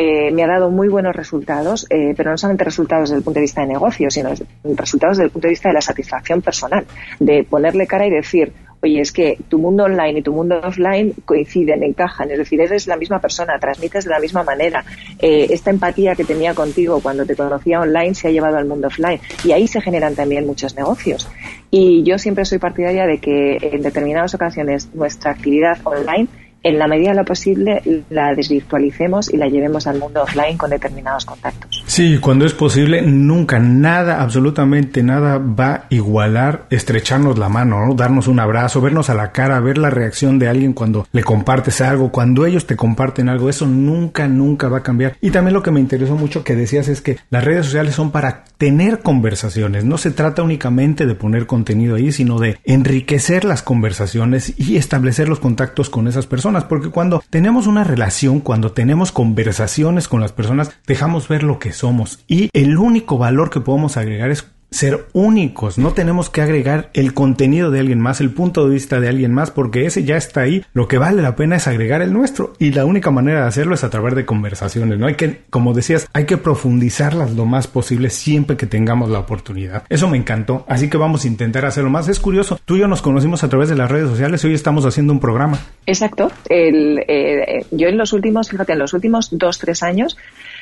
eh, 0.00 0.30
me 0.30 0.44
ha 0.44 0.46
dado 0.46 0.70
muy 0.70 0.88
buenos 0.88 1.14
resultados, 1.14 1.84
eh, 1.90 2.14
pero 2.16 2.30
no 2.30 2.38
solamente 2.38 2.62
resultados 2.62 3.08
desde 3.10 3.18
el 3.18 3.24
punto 3.24 3.38
de 3.38 3.42
vista 3.42 3.62
de 3.62 3.66
negocio, 3.66 4.08
sino 4.10 4.30
resultados 4.62 5.16
desde 5.16 5.26
el 5.26 5.30
punto 5.30 5.48
de 5.48 5.52
vista 5.52 5.70
de 5.70 5.74
la 5.74 5.80
satisfacción 5.80 6.40
personal, 6.40 6.86
de 7.18 7.42
ponerle 7.42 7.84
cara 7.88 8.06
y 8.06 8.10
decir, 8.10 8.52
oye, 8.80 9.00
es 9.00 9.10
que 9.10 9.38
tu 9.48 9.58
mundo 9.58 9.84
online 9.84 10.20
y 10.20 10.22
tu 10.22 10.32
mundo 10.32 10.60
offline 10.62 11.14
coinciden, 11.24 11.82
encajan, 11.82 12.30
es 12.30 12.38
decir, 12.38 12.60
eres 12.60 12.86
la 12.86 12.96
misma 12.96 13.20
persona, 13.20 13.58
transmites 13.58 14.04
de 14.04 14.10
la 14.10 14.20
misma 14.20 14.44
manera. 14.44 14.84
Eh, 15.18 15.48
esta 15.50 15.70
empatía 15.70 16.14
que 16.14 16.24
tenía 16.24 16.54
contigo 16.54 17.00
cuando 17.00 17.26
te 17.26 17.34
conocía 17.34 17.80
online 17.80 18.14
se 18.14 18.28
ha 18.28 18.30
llevado 18.30 18.56
al 18.56 18.66
mundo 18.66 18.86
offline 18.86 19.20
y 19.44 19.50
ahí 19.50 19.66
se 19.66 19.80
generan 19.80 20.14
también 20.14 20.46
muchos 20.46 20.76
negocios. 20.76 21.28
Y 21.72 22.04
yo 22.04 22.18
siempre 22.18 22.44
soy 22.44 22.58
partidaria 22.58 23.04
de 23.04 23.18
que 23.18 23.58
en 23.60 23.82
determinadas 23.82 24.34
ocasiones 24.34 24.94
nuestra 24.94 25.32
actividad 25.32 25.78
online 25.84 26.28
en 26.68 26.78
la 26.78 26.86
medida 26.86 27.10
de 27.10 27.16
lo 27.16 27.24
posible 27.24 27.82
la 28.10 28.34
desvirtualicemos 28.34 29.32
y 29.32 29.36
la 29.36 29.48
llevemos 29.48 29.86
al 29.86 29.98
mundo 29.98 30.22
offline 30.22 30.56
con 30.56 30.70
determinados 30.70 31.24
contactos. 31.24 31.82
Sí, 31.86 32.18
cuando 32.18 32.44
es 32.44 32.52
posible, 32.52 33.02
nunca, 33.02 33.58
nada, 33.58 34.20
absolutamente 34.20 35.02
nada 35.02 35.38
va 35.38 35.72
a 35.72 35.84
igualar 35.90 36.66
estrecharnos 36.70 37.38
la 37.38 37.48
mano, 37.48 37.86
¿no? 37.86 37.94
darnos 37.94 38.28
un 38.28 38.40
abrazo, 38.40 38.80
vernos 38.80 39.10
a 39.10 39.14
la 39.14 39.32
cara, 39.32 39.60
ver 39.60 39.78
la 39.78 39.90
reacción 39.90 40.38
de 40.38 40.48
alguien 40.48 40.72
cuando 40.72 41.06
le 41.12 41.24
compartes 41.24 41.80
algo, 41.80 42.12
cuando 42.12 42.44
ellos 42.44 42.66
te 42.66 42.76
comparten 42.76 43.28
algo, 43.28 43.48
eso 43.48 43.66
nunca, 43.66 44.28
nunca 44.28 44.68
va 44.68 44.78
a 44.78 44.82
cambiar. 44.82 45.16
Y 45.20 45.30
también 45.30 45.54
lo 45.54 45.62
que 45.62 45.70
me 45.70 45.80
interesó 45.80 46.16
mucho 46.16 46.44
que 46.44 46.54
decías 46.54 46.88
es 46.88 47.00
que 47.00 47.18
las 47.30 47.44
redes 47.44 47.66
sociales 47.66 47.94
son 47.94 48.10
para 48.10 48.44
tener 48.58 49.00
conversaciones, 49.00 49.84
no 49.84 49.98
se 49.98 50.10
trata 50.10 50.42
únicamente 50.42 51.06
de 51.06 51.14
poner 51.14 51.46
contenido 51.46 51.96
ahí, 51.96 52.12
sino 52.12 52.38
de 52.38 52.58
enriquecer 52.64 53.44
las 53.44 53.62
conversaciones 53.62 54.52
y 54.58 54.76
establecer 54.76 55.28
los 55.28 55.38
contactos 55.38 55.90
con 55.90 56.08
esas 56.08 56.26
personas 56.26 56.57
porque 56.64 56.90
cuando 56.90 57.22
tenemos 57.30 57.66
una 57.66 57.84
relación, 57.84 58.40
cuando 58.40 58.72
tenemos 58.72 59.12
conversaciones 59.12 60.08
con 60.08 60.20
las 60.20 60.32
personas, 60.32 60.72
dejamos 60.86 61.28
ver 61.28 61.42
lo 61.42 61.58
que 61.58 61.72
somos. 61.72 62.20
Y 62.26 62.50
el 62.52 62.78
único 62.78 63.18
valor 63.18 63.50
que 63.50 63.60
podemos 63.60 63.96
agregar 63.96 64.30
es 64.30 64.46
ser 64.70 65.06
únicos, 65.12 65.78
no 65.78 65.92
tenemos 65.92 66.30
que 66.30 66.42
agregar 66.42 66.90
el 66.92 67.14
contenido 67.14 67.70
de 67.70 67.80
alguien 67.80 68.00
más, 68.00 68.20
el 68.20 68.30
punto 68.30 68.66
de 68.66 68.74
vista 68.74 69.00
de 69.00 69.08
alguien 69.08 69.32
más, 69.32 69.50
porque 69.50 69.86
ese 69.86 70.04
ya 70.04 70.16
está 70.16 70.42
ahí. 70.42 70.64
Lo 70.72 70.88
que 70.88 70.98
vale 70.98 71.22
la 71.22 71.36
pena 71.36 71.56
es 71.56 71.66
agregar 71.66 72.02
el 72.02 72.12
nuestro 72.12 72.52
y 72.58 72.72
la 72.72 72.84
única 72.84 73.10
manera 73.10 73.42
de 73.42 73.48
hacerlo 73.48 73.74
es 73.74 73.84
a 73.84 73.90
través 73.90 74.14
de 74.14 74.26
conversaciones, 74.26 74.98
¿no? 74.98 75.06
Hay 75.06 75.14
que, 75.14 75.42
como 75.50 75.72
decías, 75.72 76.08
hay 76.12 76.26
que 76.26 76.36
profundizarlas 76.36 77.32
lo 77.32 77.46
más 77.46 77.66
posible 77.66 78.10
siempre 78.10 78.56
que 78.56 78.66
tengamos 78.66 79.10
la 79.10 79.20
oportunidad. 79.20 79.84
Eso 79.88 80.08
me 80.08 80.18
encantó, 80.18 80.64
así 80.68 80.90
que 80.90 80.98
vamos 80.98 81.24
a 81.24 81.28
intentar 81.28 81.64
hacerlo 81.64 81.90
más. 81.90 82.08
Es 82.08 82.20
curioso, 82.20 82.60
tú 82.64 82.76
y 82.76 82.80
yo 82.80 82.88
nos 82.88 83.02
conocimos 83.02 83.44
a 83.44 83.48
través 83.48 83.68
de 83.68 83.76
las 83.76 83.90
redes 83.90 84.08
sociales 84.08 84.44
y 84.44 84.48
hoy 84.48 84.54
estamos 84.54 84.84
haciendo 84.84 85.12
un 85.12 85.20
programa. 85.20 85.58
Exacto. 85.86 86.30
El, 86.48 87.04
eh, 87.08 87.64
yo 87.70 87.88
en 87.88 87.96
los 87.96 88.12
últimos, 88.12 88.50
fíjate, 88.50 88.72
en 88.72 88.78
los 88.78 88.92
últimos 88.92 89.28
dos, 89.32 89.58
tres 89.58 89.82
años 89.82 90.16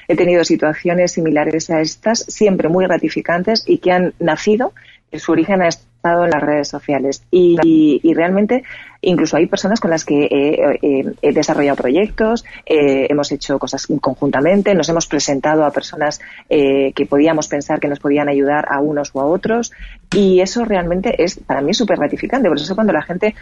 he 0.08 0.16
tenido 0.16 0.44
situaciones 0.44 1.12
similares 1.12 1.70
a 1.70 1.80
estas, 1.80 2.20
siempre 2.20 2.68
muy 2.68 2.86
gratificantes 2.86 3.64
y 3.66 3.78
que 3.78 3.92
han 3.92 4.14
nacido, 4.18 4.72
su 5.12 5.32
origen 5.32 5.62
ha 5.62 5.68
estado 5.68 6.24
en 6.24 6.30
las 6.30 6.42
redes 6.42 6.68
sociales. 6.68 7.22
Y, 7.30 8.00
realmente 8.14 8.64
incluso 9.00 9.36
hay 9.36 9.46
personas 9.46 9.80
con 9.80 9.90
las 9.90 10.04
que 10.04 10.28
he, 11.22 11.32
desarrollado 11.32 11.76
proyectos, 11.76 12.44
eh, 12.64 13.06
hemos 13.10 13.30
hecho 13.32 13.58
cosas 13.58 13.86
conjuntamente, 14.00 14.74
nos 14.74 14.88
hemos 14.88 15.06
presentado 15.06 15.64
a 15.64 15.70
personas 15.70 16.20
eh, 16.48 16.92
que 16.94 17.06
podíamos 17.06 17.48
pensar 17.48 17.80
que 17.80 17.88
nos 17.88 18.00
podían 18.00 18.28
ayudar 18.28 18.66
a 18.68 18.80
unos 18.80 19.10
o 19.14 19.20
a 19.20 19.26
otros 19.26 19.72
y 20.14 20.40
eso 20.40 20.64
realmente 20.64 21.22
es 21.22 21.38
para 21.38 21.60
mí 21.60 21.74
súper 21.74 21.98
gratificante. 21.98 22.48
Por 22.48 22.56
eso 22.56 22.74
cuando 22.74 22.92
la 22.92 23.02
gente 23.02 23.34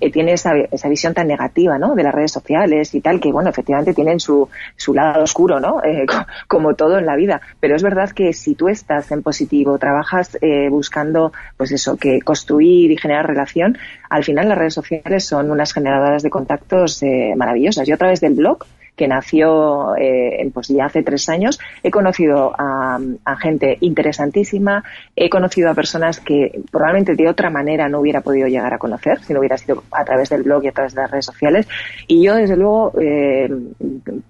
eh, 0.00 0.12
tiene 0.12 0.32
esa, 0.32 0.52
esa, 0.56 0.88
visión 0.88 1.12
tan 1.12 1.26
negativa, 1.26 1.78
¿no? 1.78 1.94
De 1.94 2.02
las 2.02 2.14
redes 2.14 2.30
sociales 2.30 2.94
y 2.94 3.00
tal, 3.00 3.20
que 3.20 3.32
bueno, 3.32 3.50
efectivamente 3.50 3.94
tienen 3.94 4.20
su, 4.20 4.48
su 4.76 4.94
lado 4.94 5.22
oscuro, 5.24 5.58
¿no? 5.58 5.80
Como 6.48 6.74
todo 6.74 6.98
en 6.98 7.06
la 7.06 7.16
vida. 7.16 7.40
Pero 7.60 7.74
es 7.74 7.82
verdad 7.82 8.10
que 8.10 8.32
si 8.32 8.54
tú 8.54 8.68
estás 8.68 9.10
en 9.10 9.22
positivo, 9.22 9.78
trabajas 9.78 10.38
eh, 10.40 10.68
buscando, 10.68 11.32
pues 11.56 11.72
eso, 11.72 11.96
que 11.96 12.20
construir 12.20 12.92
y 12.92 12.96
generar 12.96 13.26
relación, 13.26 13.76
al 14.08 14.24
final 14.24 14.48
las 14.48 14.58
redes 14.58 14.74
sociales 14.74 14.97
son 15.20 15.50
unas 15.50 15.72
generadoras 15.72 16.22
de 16.22 16.30
contactos 16.30 17.02
maravillosas. 17.36 17.86
Yo 17.86 17.94
a 17.94 17.98
través 17.98 18.20
del 18.20 18.34
blog, 18.34 18.64
que 18.98 19.08
nació 19.08 19.96
eh, 19.96 20.50
pues 20.52 20.68
ya 20.68 20.86
hace 20.86 21.02
tres 21.02 21.28
años. 21.28 21.58
He 21.82 21.90
conocido 21.90 22.52
a, 22.58 22.98
gente 23.40 23.78
interesantísima, 23.80 24.82
he 25.14 25.30
conocido 25.30 25.70
a 25.70 25.74
personas 25.74 26.18
que 26.18 26.60
probablemente 26.70 27.14
de 27.14 27.28
otra 27.28 27.50
manera 27.50 27.88
no 27.88 28.00
hubiera 28.00 28.20
podido 28.20 28.48
llegar 28.48 28.74
a 28.74 28.78
conocer, 28.78 29.20
si 29.20 29.32
no 29.32 29.38
hubiera 29.38 29.56
sido 29.56 29.84
a 29.92 30.04
través 30.04 30.28
del 30.28 30.42
blog 30.42 30.64
y 30.64 30.68
a 30.68 30.72
través 30.72 30.94
de 30.94 31.02
las 31.02 31.10
redes 31.10 31.26
sociales. 31.26 31.68
Y 32.08 32.24
yo, 32.24 32.34
desde 32.34 32.56
luego, 32.56 32.92
eh, 33.00 33.48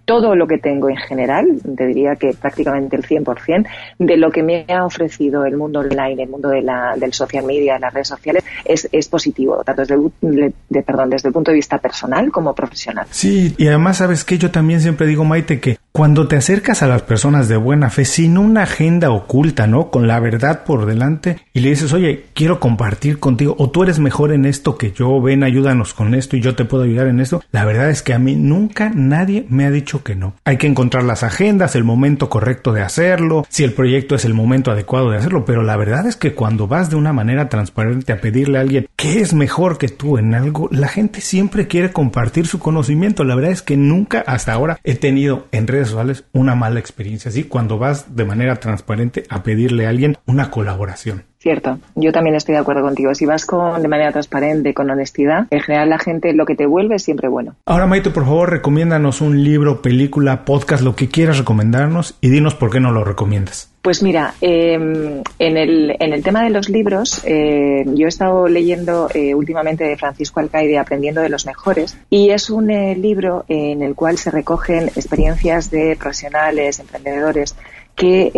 todo 0.05 0.37
lo 0.37 0.47
que 0.47 0.59
tengo 0.59 0.91
en 0.91 0.99
general, 0.99 1.47
te 1.77 1.87
diría 1.87 2.17
que 2.17 2.35
prácticamente 2.35 2.97
el 2.97 3.03
100%, 3.03 3.67
de 3.99 4.17
lo 4.19 4.31
que 4.31 4.43
me 4.43 4.67
ha 4.69 4.85
ofrecido 4.85 5.47
el 5.47 5.57
mundo 5.57 5.81
online, 5.81 6.23
el 6.23 6.29
mundo 6.29 6.51
de 6.51 6.61
la, 6.61 6.95
del 6.97 7.15
social 7.15 7.47
media, 7.47 7.75
de 7.75 7.81
las 7.81 7.95
redes 7.95 8.09
sociales, 8.09 8.45
es, 8.65 8.87
es 8.93 9.09
positivo, 9.09 9.63
tanto 9.65 9.83
desde 9.83 9.97
de, 10.21 10.83
perdón, 10.83 11.11
desde 11.11 11.29
el 11.29 11.33
punto 11.33 11.51
de 11.51 11.57
vista 11.57 11.79
personal 11.79 12.31
como 12.31 12.55
profesional. 12.55 13.07
Sí, 13.11 13.55
y 13.57 13.67
además, 13.69 13.99
¿sabes 13.99 14.25
que 14.25 14.39
Yo 14.39 14.51
también 14.59 14.81
siempre 14.81 15.07
digo, 15.07 15.25
Maite, 15.25 15.61
que 15.61 15.79
cuando 15.93 16.29
te 16.29 16.37
acercas 16.37 16.83
a 16.83 16.87
las 16.87 17.03
personas 17.03 17.49
de 17.49 17.57
buena 17.57 17.91
fe, 17.91 18.05
sin 18.05 18.39
una 18.39 18.63
agenda 18.63 19.11
oculta, 19.11 19.67
¿no? 19.67 19.91
Con 19.91 20.07
la 20.07 20.21
verdad 20.21 20.63
por 20.65 20.87
delante 20.87 21.39
y 21.53 21.61
le 21.61 21.71
dices, 21.71 21.93
oye, 21.93 22.27
quiero 22.35 22.61
compartir 22.61 23.19
contigo, 23.19 23.57
o 23.59 23.71
tú 23.71 23.83
eres 23.83 23.99
mejor 23.99 24.33
en 24.33 24.45
esto 24.45 24.79
que 24.79 24.93
yo, 24.93 25.21
ven, 25.21 25.43
ayúdanos 25.43 25.95
con 25.95 26.15
esto 26.15 26.37
y 26.37 26.41
yo 26.41 26.55
te 26.55 26.65
puedo 26.65 26.85
ayudar 26.85 27.09
en 27.09 27.19
esto. 27.21 27.43
La 27.51 27.65
verdad 27.65 27.91
es 27.91 28.03
que 28.03 28.15
a 28.15 28.19
mí 28.19 28.37
nunca 28.37 28.93
nadie 28.95 29.45
me 29.49 29.67
ha 29.67 29.71
dicho 29.71 30.05
que 30.05 30.15
no. 30.15 30.35
Hay 30.45 30.57
que 30.57 30.69
encontrar 30.69 31.03
las 31.03 31.25
agendas, 31.25 31.75
el 31.75 31.85
momento 31.85 32.29
correcto 32.29 32.73
de 32.73 32.83
hacerlo, 32.83 33.45
si 33.49 33.65
el 33.65 33.73
proyecto 33.73 34.15
es 34.15 34.25
el 34.25 34.35
momento 34.35 34.71
adecuado 34.71 35.11
de 35.11 35.17
hacerlo, 35.17 35.45
pero 35.45 35.63
la 35.63 35.77
verdad 35.77 36.07
es 36.07 36.17
que 36.17 36.35
cuando 36.35 36.69
vas 36.69 36.91
de 36.91 36.97
una 36.97 37.13
manera 37.13 37.49
transparente 37.49 38.13
a 38.13 38.21
pedirle 38.21 38.59
a 38.59 38.61
alguien 38.61 38.87
que 38.95 39.21
es 39.21 39.35
mejor 39.35 39.79
que 39.79 39.89
tú 39.89 40.19
en 40.19 40.35
algo, 40.35 40.69
la 40.71 40.89
gente 40.89 41.21
siempre 41.21 41.67
quiere 41.67 41.93
compartir 41.93 42.47
su 42.47 42.59
conocimiento. 42.59 43.25
La 43.25 43.35
verdad 43.35 43.51
es 43.53 43.63
que 43.63 43.77
nunca 43.77 44.21
hasta 44.21 44.53
ahora 44.53 44.79
he 44.85 44.95
tenido 44.95 45.49
en 45.51 45.67
redes 45.67 45.78
sociales 45.87 46.25
una 46.33 46.55
mala 46.55 46.81
experiencia 46.81 47.29
así 47.31 47.45
cuando 47.45 47.79
vas 47.79 48.17
de 48.17 48.25
manera 48.25 48.57
transparente 48.57 49.25
a 49.29 49.43
pedirle 49.43 49.87
a 49.87 49.91
alguien 49.91 50.17
una 50.27 50.51
colaboración. 50.51 51.25
Cierto, 51.49 51.79
yo 51.95 52.13
también 52.13 52.37
estoy 52.37 52.57
de 52.57 52.61
acuerdo 52.61 52.83
contigo. 52.83 53.15
Si 53.15 53.25
vas 53.25 53.47
con 53.47 53.81
de 53.81 53.89
manera 53.89 54.13
transparente, 54.13 54.75
con 54.75 54.91
honestidad, 54.91 55.47
en 55.49 55.61
general 55.61 55.89
la 55.89 55.99
gente 55.99 56.35
lo 56.35 56.45
que 56.45 56.55
te 56.55 56.67
vuelve 56.67 56.97
es 56.97 57.03
siempre 57.05 57.27
bueno. 57.27 57.55
Ahora, 57.65 57.87
Maite, 57.87 58.11
por 58.11 58.27
favor, 58.27 58.51
recomiéndanos 58.51 59.23
un 59.23 59.43
libro, 59.43 59.81
película, 59.81 60.45
podcast, 60.45 60.83
lo 60.83 60.95
que 60.95 61.09
quieras 61.09 61.39
recomendarnos 61.39 62.19
y 62.21 62.29
dinos 62.29 62.55
por 62.55 62.69
qué 62.69 62.81
no 62.81 62.93
lo 62.93 63.03
recomiendas. 63.03 63.73
Pues 63.81 64.03
mira, 64.03 64.35
em, 64.43 65.23
en, 65.39 65.57
el, 65.57 65.97
en 65.99 66.13
el 66.13 66.23
tema 66.23 66.45
de 66.45 66.51
los 66.51 66.69
libros, 66.69 67.23
eh, 67.25 67.85
yo 67.87 68.05
he 68.05 68.09
estado 68.09 68.47
leyendo 68.47 69.09
eh, 69.15 69.35
últimamente 69.35 69.85
de 69.85 69.97
Francisco 69.97 70.41
Alcaide 70.41 70.77
Aprendiendo 70.77 71.23
de 71.23 71.31
los 71.31 71.47
Mejores 71.47 71.97
y 72.11 72.29
es 72.29 72.51
un 72.51 72.71
eh, 72.71 72.95
libro 72.95 73.47
en 73.49 73.81
el 73.81 73.95
cual 73.95 74.19
se 74.19 74.31
recogen 74.31 74.89
experiencias 74.89 75.71
de 75.71 75.97
profesionales, 75.99 76.81
emprendedores 76.81 77.57
que 77.99 78.31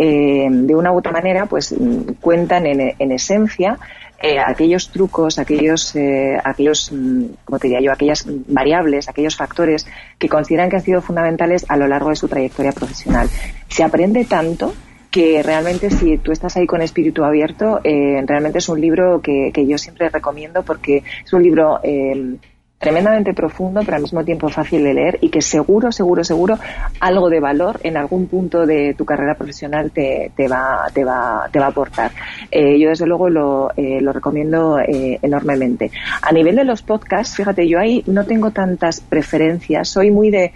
de 0.49 0.75
una 0.75 0.91
u 0.91 0.97
otra 0.97 1.11
manera 1.11 1.45
pues 1.45 1.75
cuentan 2.19 2.65
en, 2.65 2.95
en 2.97 3.11
esencia 3.11 3.77
aquellos 4.45 4.89
trucos, 4.89 5.39
aquellos, 5.39 5.95
aquellos, 6.43 6.91
mm, 6.91 7.25
como 7.45 7.59
te 7.59 7.67
diría 7.67 7.81
yo, 7.81 7.91
aquellas 7.91 8.25
variables, 8.47 9.07
aquellos 9.07 9.35
factores 9.35 9.87
que 10.19 10.29
consideran 10.29 10.69
que 10.69 10.77
han 10.77 10.83
sido 10.83 11.01
fundamentales 11.01 11.65
a 11.69 11.77
lo 11.77 11.87
largo 11.87 12.09
de 12.09 12.15
su 12.15 12.27
trayectoria 12.27 12.71
profesional. 12.71 13.29
Se 13.67 13.83
aprende 13.83 14.25
tanto 14.25 14.73
que 15.11 15.43
realmente 15.43 15.91
si 15.91 16.17
tú 16.17 16.31
estás 16.31 16.55
ahí 16.55 16.65
con 16.65 16.81
espíritu 16.81 17.23
abierto, 17.23 17.81
eh, 17.83 18.23
realmente 18.25 18.59
es 18.59 18.69
un 18.69 18.79
libro 18.79 19.21
que, 19.21 19.51
que, 19.53 19.67
yo 19.67 19.77
siempre 19.77 20.09
recomiendo 20.09 20.63
porque 20.63 21.03
es 21.25 21.33
un 21.33 21.43
libro 21.43 21.81
eh, 21.83 22.37
tremendamente 22.81 23.33
profundo, 23.35 23.81
pero 23.85 23.97
al 23.97 24.01
mismo 24.01 24.25
tiempo 24.25 24.49
fácil 24.49 24.83
de 24.83 24.95
leer 24.95 25.19
y 25.21 25.29
que 25.29 25.41
seguro, 25.41 25.91
seguro, 25.91 26.23
seguro 26.23 26.57
algo 26.99 27.29
de 27.29 27.39
valor 27.39 27.79
en 27.83 27.95
algún 27.95 28.25
punto 28.25 28.65
de 28.65 28.95
tu 28.95 29.05
carrera 29.05 29.35
profesional 29.35 29.91
te, 29.91 30.31
te, 30.35 30.47
va, 30.47 30.87
te, 30.91 31.05
va, 31.05 31.47
te 31.51 31.59
va 31.59 31.67
a 31.67 31.69
aportar. 31.69 32.11
Eh, 32.49 32.79
yo 32.79 32.89
desde 32.89 33.05
luego 33.05 33.29
lo, 33.29 33.71
eh, 33.77 34.01
lo 34.01 34.11
recomiendo 34.11 34.79
eh, 34.79 35.19
enormemente. 35.21 35.91
A 36.23 36.31
nivel 36.31 36.55
de 36.55 36.63
los 36.63 36.81
podcasts, 36.81 37.35
fíjate, 37.35 37.67
yo 37.67 37.79
ahí 37.79 38.03
no 38.07 38.25
tengo 38.25 38.49
tantas 38.49 38.99
preferencias, 38.99 39.87
soy 39.87 40.09
muy 40.09 40.31
de 40.31 40.51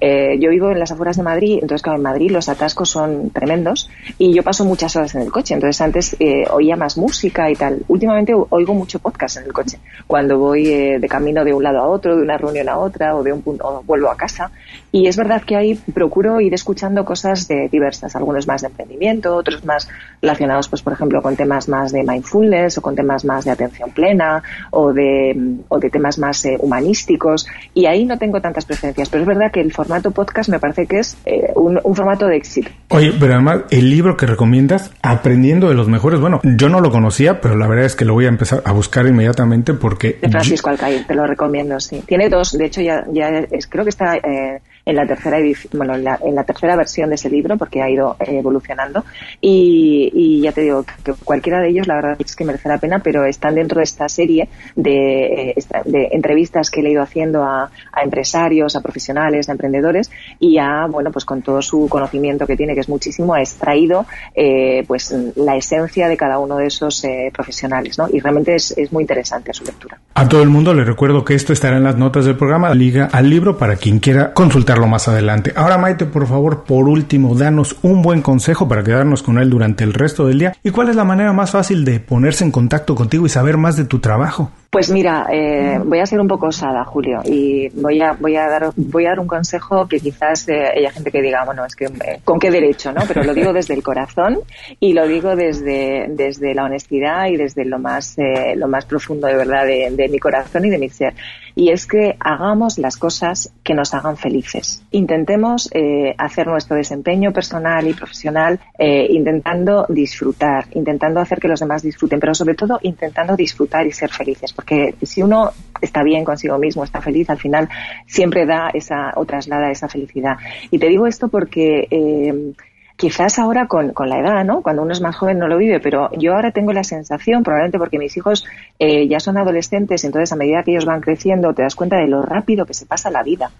eh, 0.00 0.36
yo 0.38 0.50
vivo 0.50 0.70
en 0.70 0.78
las 0.78 0.92
afueras 0.92 1.16
de 1.16 1.22
Madrid, 1.22 1.54
entonces 1.54 1.82
claro, 1.82 1.96
en 1.96 2.02
Madrid 2.02 2.30
los 2.30 2.48
atascos 2.48 2.90
son 2.90 3.30
tremendos 3.30 3.90
y 4.18 4.34
yo 4.34 4.42
paso 4.42 4.64
muchas 4.64 4.94
horas 4.96 5.14
en 5.14 5.22
el 5.22 5.32
coche. 5.32 5.54
Entonces 5.54 5.80
antes 5.80 6.16
eh, 6.18 6.44
oía 6.50 6.76
más 6.76 6.96
música 6.96 7.50
y 7.50 7.56
tal. 7.56 7.82
Últimamente 7.88 8.34
oigo 8.34 8.74
mucho 8.74 8.98
podcast 8.98 9.38
en 9.38 9.44
el 9.44 9.52
coche. 9.52 9.78
Cuando 10.06 10.38
voy 10.38 10.66
eh, 10.68 10.98
de 10.98 11.08
camino 11.08 11.44
de 11.44 11.54
un 11.54 11.62
lado 11.62 11.78
a 11.78 11.86
otro, 11.86 12.16
de 12.16 12.22
una 12.22 12.36
reunión 12.36 12.68
a 12.68 12.78
otra 12.78 13.14
o 13.16 13.22
de 13.22 13.32
un 13.32 13.42
punto, 13.42 13.66
o 13.66 13.82
vuelvo 13.82 14.10
a 14.10 14.16
casa. 14.16 14.50
Y 14.92 15.06
es 15.06 15.16
verdad 15.16 15.42
que 15.42 15.56
ahí 15.56 15.74
procuro 15.92 16.40
ir 16.40 16.54
escuchando 16.54 17.04
cosas 17.04 17.48
de 17.48 17.68
diversas, 17.68 18.14
algunos 18.14 18.46
más 18.46 18.62
de 18.62 18.68
emprendimiento, 18.68 19.34
otros 19.34 19.64
más 19.64 19.88
relacionados, 20.20 20.68
pues 20.68 20.82
por 20.82 20.92
ejemplo, 20.92 21.22
con 21.22 21.36
temas 21.36 21.68
más 21.68 21.92
de 21.92 22.02
mindfulness 22.02 22.78
o 22.78 22.82
con 22.82 22.94
temas 22.94 23.24
más 23.24 23.44
de 23.44 23.50
atención 23.50 23.90
plena 23.90 24.42
o 24.70 24.92
de, 24.92 25.56
o 25.68 25.78
de 25.78 25.90
temas 25.90 26.18
más 26.18 26.46
humanísticos. 26.58 27.46
Y 27.72 27.86
ahí 27.86 28.04
no 28.04 28.18
tengo 28.18 28.40
tantas 28.40 28.64
preferencias, 28.64 29.08
pero 29.08 29.22
es 29.22 29.28
verdad 29.28 29.43
que 29.50 29.60
el 29.60 29.72
formato 29.72 30.10
podcast 30.10 30.48
me 30.48 30.58
parece 30.58 30.86
que 30.86 30.98
es 30.98 31.16
eh, 31.26 31.52
un, 31.54 31.78
formato 31.94 32.26
de 32.26 32.36
éxito. 32.36 32.70
Oye, 32.88 33.12
pero 33.18 33.34
además 33.34 33.62
el 33.70 33.90
libro 33.90 34.16
que 34.16 34.26
recomiendas, 34.26 34.90
Aprendiendo 35.02 35.68
de 35.68 35.74
los 35.74 35.88
Mejores, 35.88 36.20
bueno, 36.20 36.40
yo 36.42 36.68
no 36.68 36.80
lo 36.80 36.90
conocía, 36.90 37.40
pero 37.40 37.56
la 37.56 37.66
verdad 37.66 37.86
es 37.86 37.96
que 37.96 38.04
lo 38.04 38.14
voy 38.14 38.26
a 38.26 38.28
empezar 38.28 38.62
a 38.64 38.72
buscar 38.72 39.06
inmediatamente 39.06 39.74
porque... 39.74 40.18
De 40.20 40.28
Francisco 40.28 40.70
Alcaide, 40.70 41.04
te 41.04 41.14
lo 41.14 41.26
recomiendo, 41.26 41.78
sí. 41.80 42.02
Tiene 42.06 42.28
dos, 42.28 42.56
de 42.56 42.64
hecho 42.66 42.80
ya, 42.80 43.04
ya 43.12 43.28
es, 43.50 43.66
creo 43.66 43.84
que 43.84 43.90
está... 43.90 44.16
Eh, 44.16 44.60
en 44.86 44.96
la 44.96 45.06
tercera 45.06 45.38
bueno, 45.72 45.94
en 45.94 46.34
la, 46.34 46.44
tercera 46.44 46.76
versión 46.76 47.08
de 47.08 47.14
ese 47.14 47.30
libro, 47.30 47.56
porque 47.56 47.82
ha 47.82 47.88
ido 47.88 48.16
eh, 48.20 48.38
evolucionando. 48.38 49.04
Y, 49.40 50.40
ya 50.42 50.52
te 50.52 50.62
digo 50.62 50.84
que 51.02 51.14
cualquiera 51.24 51.60
de 51.60 51.70
ellos, 51.70 51.86
la 51.86 51.94
verdad 51.94 52.16
es 52.18 52.36
que 52.36 52.44
merece 52.44 52.68
la 52.68 52.78
pena, 52.78 52.98
pero 52.98 53.24
están 53.24 53.54
dentro 53.54 53.78
de 53.78 53.84
esta 53.84 54.08
serie 54.08 54.48
de, 54.76 55.52
eh, 55.56 55.64
de 55.86 56.08
entrevistas 56.12 56.70
que 56.70 56.80
he 56.80 56.90
ido 56.90 57.02
haciendo 57.02 57.42
a, 57.42 57.70
empresarios, 58.02 58.76
a 58.76 58.80
profesionales, 58.80 59.48
a 59.48 59.52
emprendedores 59.52 60.10
y 60.38 60.58
a, 60.58 60.86
bueno, 60.86 61.10
pues 61.10 61.24
con 61.24 61.40
todo 61.40 61.62
su 61.62 61.88
conocimiento 61.88 62.46
que 62.46 62.56
tiene, 62.56 62.74
que 62.74 62.80
es 62.80 62.88
muchísimo, 62.88 63.34
ha 63.34 63.40
extraído 63.40 64.04
eh, 64.34 64.84
pues 64.86 65.14
la 65.36 65.56
esencia 65.56 66.08
de 66.08 66.16
cada 66.16 66.38
uno 66.38 66.56
de 66.56 66.66
esos 66.66 67.06
profesionales, 67.32 67.98
¿no? 67.98 68.08
Y 68.12 68.20
realmente 68.20 68.54
es, 68.54 68.72
es 68.76 68.92
muy 68.92 69.02
interesante 69.02 69.52
su 69.54 69.64
lectura. 69.64 69.98
A 70.14 70.28
todo 70.28 70.42
el 70.42 70.48
mundo 70.48 70.74
le 70.74 70.84
recuerdo 70.84 71.24
que 71.24 71.34
esto 71.34 71.52
estará 71.52 71.76
en 71.76 71.84
las 71.84 71.96
notas 71.96 72.24
del 72.26 72.36
programa, 72.36 72.74
liga 72.74 73.08
al 73.10 73.30
libro 73.30 73.56
para 73.56 73.76
quien 73.76 73.98
quiera 73.98 74.32
consultar 74.32 74.73
más 74.82 75.08
adelante. 75.08 75.52
Ahora 75.56 75.78
Maite, 75.78 76.06
por 76.06 76.26
favor, 76.26 76.64
por 76.64 76.88
último, 76.88 77.34
danos 77.34 77.76
un 77.82 78.02
buen 78.02 78.22
consejo 78.22 78.68
para 78.68 78.82
quedarnos 78.82 79.22
con 79.22 79.38
él 79.38 79.50
durante 79.50 79.84
el 79.84 79.94
resto 79.94 80.26
del 80.26 80.38
día. 80.38 80.56
¿Y 80.62 80.70
cuál 80.70 80.88
es 80.88 80.96
la 80.96 81.04
manera 81.04 81.32
más 81.32 81.52
fácil 81.52 81.84
de 81.84 82.00
ponerse 82.00 82.44
en 82.44 82.50
contacto 82.50 82.94
contigo 82.94 83.26
y 83.26 83.28
saber 83.28 83.56
más 83.56 83.76
de 83.76 83.84
tu 83.84 84.00
trabajo? 84.00 84.50
Pues 84.74 84.90
mira, 84.90 85.28
eh, 85.30 85.78
voy 85.84 86.00
a 86.00 86.04
ser 86.04 86.18
un 86.18 86.26
poco 86.26 86.48
osada, 86.48 86.84
Julio, 86.84 87.20
y 87.24 87.68
voy 87.80 88.02
a 88.02 88.14
voy 88.14 88.34
a 88.34 88.48
dar 88.48 88.72
voy 88.74 89.06
a 89.06 89.10
dar 89.10 89.20
un 89.20 89.28
consejo 89.28 89.86
que 89.86 90.00
quizás 90.00 90.48
eh, 90.48 90.64
haya 90.76 90.90
gente 90.90 91.12
que 91.12 91.22
diga, 91.22 91.44
bueno, 91.44 91.64
es 91.64 91.76
que 91.76 91.84
eh, 91.84 92.18
con 92.24 92.40
qué 92.40 92.50
derecho, 92.50 92.90
¿no? 92.90 93.02
Pero 93.06 93.22
lo 93.22 93.34
digo 93.34 93.52
desde 93.52 93.74
el 93.74 93.84
corazón 93.84 94.40
y 94.80 94.92
lo 94.92 95.06
digo 95.06 95.36
desde 95.36 96.06
desde 96.08 96.54
la 96.54 96.64
honestidad 96.64 97.26
y 97.28 97.36
desde 97.36 97.64
lo 97.64 97.78
más 97.78 98.18
eh, 98.18 98.56
lo 98.56 98.66
más 98.66 98.84
profundo 98.84 99.28
de 99.28 99.36
verdad 99.36 99.64
de, 99.64 99.92
de 99.92 100.08
mi 100.08 100.18
corazón 100.18 100.64
y 100.64 100.70
de 100.70 100.78
mi 100.78 100.88
ser. 100.88 101.14
Y 101.56 101.70
es 101.70 101.86
que 101.86 102.16
hagamos 102.18 102.78
las 102.78 102.96
cosas 102.96 103.52
que 103.62 103.74
nos 103.74 103.94
hagan 103.94 104.16
felices. 104.16 104.82
Intentemos 104.90 105.70
eh, 105.72 106.14
hacer 106.18 106.48
nuestro 106.48 106.76
desempeño 106.76 107.32
personal 107.32 107.86
y 107.86 107.94
profesional 107.94 108.58
eh, 108.76 109.06
intentando 109.10 109.86
disfrutar, 109.88 110.66
intentando 110.72 111.20
hacer 111.20 111.38
que 111.38 111.46
los 111.46 111.60
demás 111.60 111.82
disfruten, 111.82 112.18
pero 112.18 112.34
sobre 112.34 112.54
todo 112.54 112.80
intentando 112.82 113.36
disfrutar 113.36 113.86
y 113.86 113.92
ser 113.92 114.10
felices 114.10 114.52
porque 114.64 114.94
si 115.02 115.22
uno 115.22 115.50
está 115.80 116.02
bien 116.02 116.24
consigo 116.24 116.58
mismo, 116.58 116.84
está 116.84 117.02
feliz, 117.02 117.28
al 117.28 117.38
final 117.38 117.68
siempre 118.06 118.46
da 118.46 118.70
esa 118.72 119.12
o 119.16 119.26
traslada 119.26 119.70
esa 119.70 119.88
felicidad. 119.88 120.36
Y 120.70 120.78
te 120.78 120.88
digo 120.88 121.06
esto 121.06 121.28
porque 121.28 121.86
eh, 121.90 122.52
quizás 122.96 123.38
ahora 123.38 123.66
con, 123.66 123.92
con, 123.92 124.08
la 124.08 124.20
edad, 124.20 124.42
¿no? 124.42 124.62
Cuando 124.62 124.82
uno 124.82 124.92
es 124.92 125.02
más 125.02 125.16
joven 125.16 125.38
no 125.38 125.48
lo 125.48 125.58
vive, 125.58 125.80
pero 125.80 126.10
yo 126.16 126.32
ahora 126.32 126.50
tengo 126.50 126.72
la 126.72 126.82
sensación, 126.82 127.42
probablemente 127.42 127.78
porque 127.78 127.98
mis 127.98 128.16
hijos 128.16 128.46
eh, 128.78 129.06
ya 129.06 129.20
son 129.20 129.36
adolescentes, 129.36 130.02
entonces 130.04 130.32
a 130.32 130.36
medida 130.36 130.62
que 130.62 130.70
ellos 130.70 130.86
van 130.86 131.02
creciendo 131.02 131.52
te 131.52 131.62
das 131.62 131.74
cuenta 131.74 131.98
de 131.98 132.06
lo 132.06 132.22
rápido 132.22 132.64
que 132.64 132.72
se 132.72 132.86
pasa 132.86 133.10
la 133.10 133.22
vida 133.22 133.50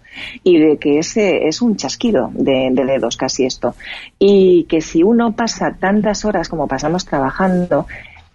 y 0.42 0.58
de 0.58 0.78
que 0.78 0.98
ese 1.00 1.46
es 1.48 1.60
un 1.60 1.76
chasquido 1.76 2.30
de, 2.32 2.70
de 2.72 2.84
dedos 2.86 3.18
casi 3.18 3.44
esto. 3.44 3.74
Y 4.18 4.64
que 4.70 4.80
si 4.80 5.02
uno 5.02 5.32
pasa 5.32 5.76
tantas 5.78 6.24
horas 6.24 6.48
como 6.48 6.66
pasamos 6.66 7.04
trabajando, 7.04 7.86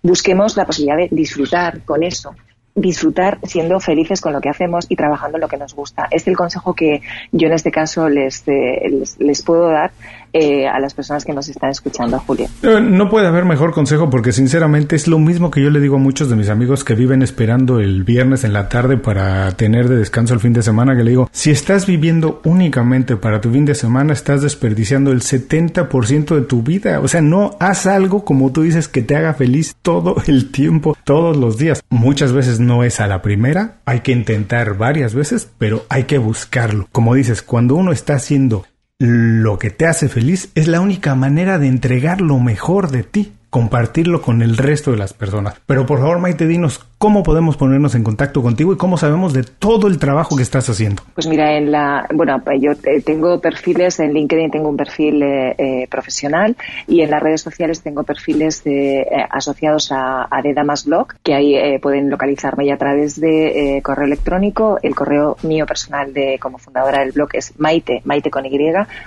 busquemos 0.03 0.55
la 0.55 0.65
posibilidad 0.65 0.97
de 0.97 1.09
disfrutar 1.11 1.81
con 1.81 2.03
eso, 2.03 2.35
disfrutar 2.75 3.39
siendo 3.43 3.79
felices 3.79 4.21
con 4.21 4.33
lo 4.33 4.41
que 4.41 4.49
hacemos 4.49 4.85
y 4.89 4.95
trabajando 4.95 5.37
en 5.37 5.41
lo 5.41 5.47
que 5.47 5.57
nos 5.57 5.73
gusta. 5.75 6.07
Es 6.11 6.27
el 6.27 6.37
consejo 6.37 6.73
que 6.73 7.01
yo 7.31 7.47
en 7.47 7.53
este 7.53 7.71
caso 7.71 8.09
les, 8.09 8.47
eh, 8.47 8.89
les, 8.89 9.19
les 9.19 9.41
puedo 9.41 9.69
dar 9.69 9.91
eh, 10.33 10.67
a 10.67 10.79
las 10.79 10.93
personas 10.93 11.25
que 11.25 11.33
nos 11.33 11.47
están 11.49 11.69
escuchando, 11.69 12.19
Julio. 12.19 12.47
Eh, 12.61 12.79
no 12.81 13.09
puede 13.09 13.27
haber 13.27 13.45
mejor 13.45 13.71
consejo 13.71 14.09
porque 14.09 14.31
sinceramente 14.31 14.95
es 14.95 15.07
lo 15.07 15.19
mismo 15.19 15.51
que 15.51 15.61
yo 15.61 15.69
le 15.69 15.79
digo 15.79 15.95
a 15.95 15.99
muchos 15.99 16.29
de 16.29 16.35
mis 16.35 16.49
amigos 16.49 16.83
que 16.83 16.95
viven 16.95 17.21
esperando 17.21 17.79
el 17.79 18.03
viernes 18.03 18.43
en 18.43 18.53
la 18.53 18.69
tarde 18.69 18.97
para 18.97 19.51
tener 19.51 19.87
de 19.87 19.97
descanso 19.97 20.33
el 20.33 20.39
fin 20.39 20.53
de 20.53 20.61
semana, 20.61 20.95
que 20.95 21.03
le 21.03 21.11
digo, 21.11 21.29
si 21.31 21.51
estás 21.51 21.85
viviendo 21.85 22.41
únicamente 22.43 23.15
para 23.15 23.41
tu 23.41 23.51
fin 23.51 23.65
de 23.65 23.75
semana, 23.75 24.13
estás 24.13 24.41
desperdiciando 24.41 25.11
el 25.11 25.21
70% 25.21 26.35
de 26.35 26.41
tu 26.41 26.61
vida. 26.63 26.99
O 26.99 27.07
sea, 27.07 27.21
no 27.21 27.57
haz 27.59 27.87
algo 27.87 28.25
como 28.25 28.51
tú 28.51 28.63
dices 28.63 28.87
que 28.87 29.01
te 29.01 29.15
haga 29.15 29.33
feliz 29.33 29.75
todo 29.81 30.15
el 30.27 30.51
tiempo, 30.51 30.97
todos 31.03 31.37
los 31.37 31.57
días. 31.57 31.83
Muchas 31.89 32.31
veces 32.31 32.59
no 32.59 32.83
es 32.83 32.99
a 32.99 33.07
la 33.07 33.21
primera, 33.21 33.79
hay 33.85 34.01
que 34.01 34.11
intentar 34.11 34.77
varias 34.77 35.13
veces, 35.13 35.49
pero 35.57 35.85
hay 35.89 36.03
que 36.03 36.17
buscarlo. 36.17 36.87
Como 36.91 37.15
dices, 37.15 37.41
cuando 37.41 37.75
uno 37.75 37.91
está 37.91 38.15
haciendo 38.15 38.65
lo 38.99 39.57
que 39.59 39.69
te 39.69 39.87
hace 39.87 40.09
feliz 40.09 40.49
es 40.55 40.67
la 40.67 40.81
única 40.81 41.15
manera 41.15 41.57
de 41.57 41.67
entregar 41.67 42.19
lo 42.19 42.37
mejor 42.39 42.91
de 42.91 43.03
ti, 43.03 43.31
compartirlo 43.49 44.21
con 44.21 44.41
el 44.41 44.57
resto 44.57 44.91
de 44.91 44.97
las 44.97 45.13
personas. 45.13 45.55
Pero 45.65 45.85
por 45.85 45.99
favor, 45.99 46.19
Maite, 46.19 46.47
dinos 46.47 46.85
¿Cómo 46.99 47.23
podemos 47.23 47.55
ponernos 47.55 47.95
en 47.95 48.03
contacto 48.03 48.41
contigo 48.41 48.73
y 48.73 48.77
cómo 48.77 48.97
sabemos 48.97 49.31
de 49.31 49.43
todo 49.43 49.87
el 49.87 49.99
trabajo 49.99 50.35
que 50.35 50.43
estás 50.43 50.69
haciendo? 50.69 51.01
Pues 51.13 51.27
mira, 51.27 51.55
en 51.55 51.71
la, 51.71 52.05
bueno, 52.13 52.43
yo 52.59 52.73
tengo 53.05 53.39
perfiles 53.39 54.01
en 54.01 54.11
LinkedIn, 54.11 54.51
tengo 54.51 54.67
un 54.67 54.75
perfil 54.75 55.23
eh, 55.23 55.55
eh, 55.57 55.87
profesional 55.89 56.57
y 56.87 56.99
en 56.99 57.09
las 57.09 57.23
redes 57.23 57.41
sociales 57.41 57.81
tengo 57.81 58.03
perfiles 58.03 58.63
eh, 58.65 59.05
asociados 59.29 59.93
a, 59.93 60.27
a 60.29 60.41
The 60.41 60.53
Damas 60.53 60.83
Blog, 60.83 61.13
que 61.23 61.35
ahí 61.35 61.79
pueden 61.79 62.09
localizarme 62.09 62.65
y 62.65 62.71
a 62.71 62.77
través 62.77 63.17
de 63.17 63.79
correo 63.81 64.05
electrónico. 64.05 64.77
El 64.83 64.93
correo 64.93 65.37
mío 65.43 65.65
personal 65.65 66.13
de 66.13 66.37
como 66.37 66.57
fundadora 66.57 66.99
del 66.99 67.13
blog 67.13 67.29
es 67.31 67.57
maite, 67.57 68.01
maite 68.03 68.29
con 68.29 68.45
y, 68.45 68.59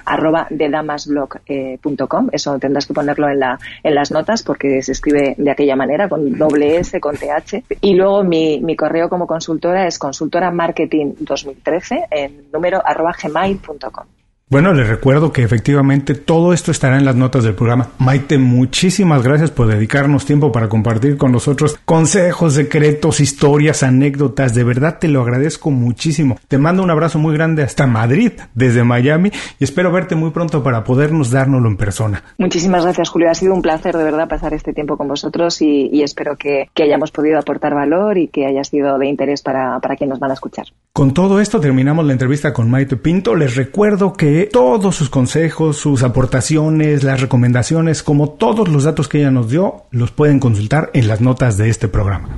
arroba 0.06 0.46
dedamasblog.com. 0.48 2.30
Eso 2.32 2.58
tendrás 2.58 2.86
que 2.86 2.94
ponerlo 2.94 3.28
en, 3.28 3.38
la, 3.38 3.58
en 3.82 3.94
las 3.94 4.10
notas 4.10 4.42
porque 4.42 4.82
se 4.82 4.92
escribe 4.92 5.34
de 5.36 5.50
aquella 5.50 5.76
manera, 5.76 6.08
con 6.08 6.38
doble 6.38 6.78
S, 6.78 6.98
con 6.98 7.16
TH 7.18 7.81
y 7.82 7.94
luego 7.94 8.22
mi, 8.22 8.60
mi 8.60 8.76
correo 8.76 9.08
como 9.08 9.26
consultora 9.26 9.86
es 9.86 9.98
consultora 9.98 10.50
marketing 10.52 11.14
2013 11.18 12.06
en 12.10 12.50
número 12.52 12.80
arroba 12.82 13.14
gmail.com. 13.20 14.06
Bueno, 14.52 14.74
les 14.74 14.86
recuerdo 14.86 15.32
que 15.32 15.42
efectivamente 15.42 16.14
todo 16.14 16.52
esto 16.52 16.72
estará 16.72 16.98
en 16.98 17.06
las 17.06 17.16
notas 17.16 17.42
del 17.42 17.54
programa. 17.54 17.88
Maite, 17.96 18.36
muchísimas 18.36 19.22
gracias 19.22 19.50
por 19.50 19.66
dedicarnos 19.66 20.26
tiempo 20.26 20.52
para 20.52 20.68
compartir 20.68 21.16
con 21.16 21.32
nosotros 21.32 21.80
consejos, 21.86 22.52
secretos, 22.52 23.20
historias, 23.20 23.82
anécdotas. 23.82 24.54
De 24.54 24.62
verdad 24.62 24.98
te 24.98 25.08
lo 25.08 25.22
agradezco 25.22 25.70
muchísimo. 25.70 26.36
Te 26.48 26.58
mando 26.58 26.82
un 26.82 26.90
abrazo 26.90 27.18
muy 27.18 27.32
grande 27.32 27.62
hasta 27.62 27.86
Madrid, 27.86 28.32
desde 28.52 28.84
Miami, 28.84 29.30
y 29.58 29.64
espero 29.64 29.90
verte 29.90 30.16
muy 30.16 30.32
pronto 30.32 30.62
para 30.62 30.84
podernos 30.84 31.30
dárnoslo 31.30 31.70
en 31.70 31.78
persona. 31.78 32.22
Muchísimas 32.36 32.82
gracias, 32.82 33.08
Julio. 33.08 33.30
Ha 33.30 33.34
sido 33.34 33.54
un 33.54 33.62
placer 33.62 33.96
de 33.96 34.04
verdad 34.04 34.28
pasar 34.28 34.52
este 34.52 34.74
tiempo 34.74 34.98
con 34.98 35.08
vosotros 35.08 35.62
y, 35.62 36.02
espero 36.02 36.36
que, 36.36 36.68
hayamos 36.78 37.10
podido 37.10 37.38
aportar 37.38 37.72
valor 37.72 38.18
y 38.18 38.28
que 38.28 38.44
haya 38.44 38.64
sido 38.64 38.98
de 38.98 39.06
interés 39.06 39.40
para, 39.40 39.80
para 39.80 39.96
quienes 39.96 40.10
nos 40.10 40.20
van 40.20 40.32
a 40.32 40.34
escuchar. 40.34 40.66
Con 40.92 41.14
todo 41.14 41.40
esto 41.40 41.58
terminamos 41.58 42.04
la 42.04 42.12
entrevista 42.12 42.52
con 42.52 42.68
Maite 42.68 42.98
Pinto. 42.98 43.34
Les 43.34 43.56
recuerdo 43.56 44.12
que 44.12 44.41
todos 44.46 44.96
sus 44.96 45.10
consejos, 45.10 45.76
sus 45.76 46.02
aportaciones, 46.02 47.02
las 47.04 47.20
recomendaciones, 47.20 48.02
como 48.02 48.30
todos 48.30 48.68
los 48.68 48.84
datos 48.84 49.08
que 49.08 49.18
ella 49.18 49.30
nos 49.30 49.50
dio, 49.50 49.84
los 49.90 50.10
pueden 50.10 50.40
consultar 50.40 50.90
en 50.94 51.08
las 51.08 51.20
notas 51.20 51.56
de 51.56 51.68
este 51.68 51.88
programa. 51.88 52.28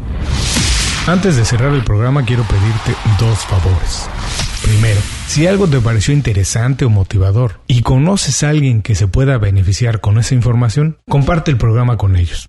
Antes 1.07 1.37
de 1.37 1.45
cerrar 1.45 1.73
el 1.75 1.85
programa 1.85 2.25
quiero 2.25 2.45
pedirte 2.45 2.95
dos 3.19 3.39
favores. 3.45 4.09
Primero, 4.63 5.01
si 5.27 5.47
algo 5.47 5.69
te 5.69 5.79
pareció 5.81 6.15
interesante 6.15 6.87
o 6.87 6.91
motivador 6.91 7.61
y 7.67 7.83
conoces 7.83 8.43
a 8.43 8.49
alguien 8.49 8.81
que 8.81 8.95
se 8.95 9.07
pueda 9.07 9.37
beneficiar 9.37 10.01
con 10.01 10.19
esa 10.19 10.35
información, 10.35 10.97
comparte 11.07 11.51
el 11.51 11.59
programa 11.59 11.99
con 11.99 12.17
ellos. 12.17 12.49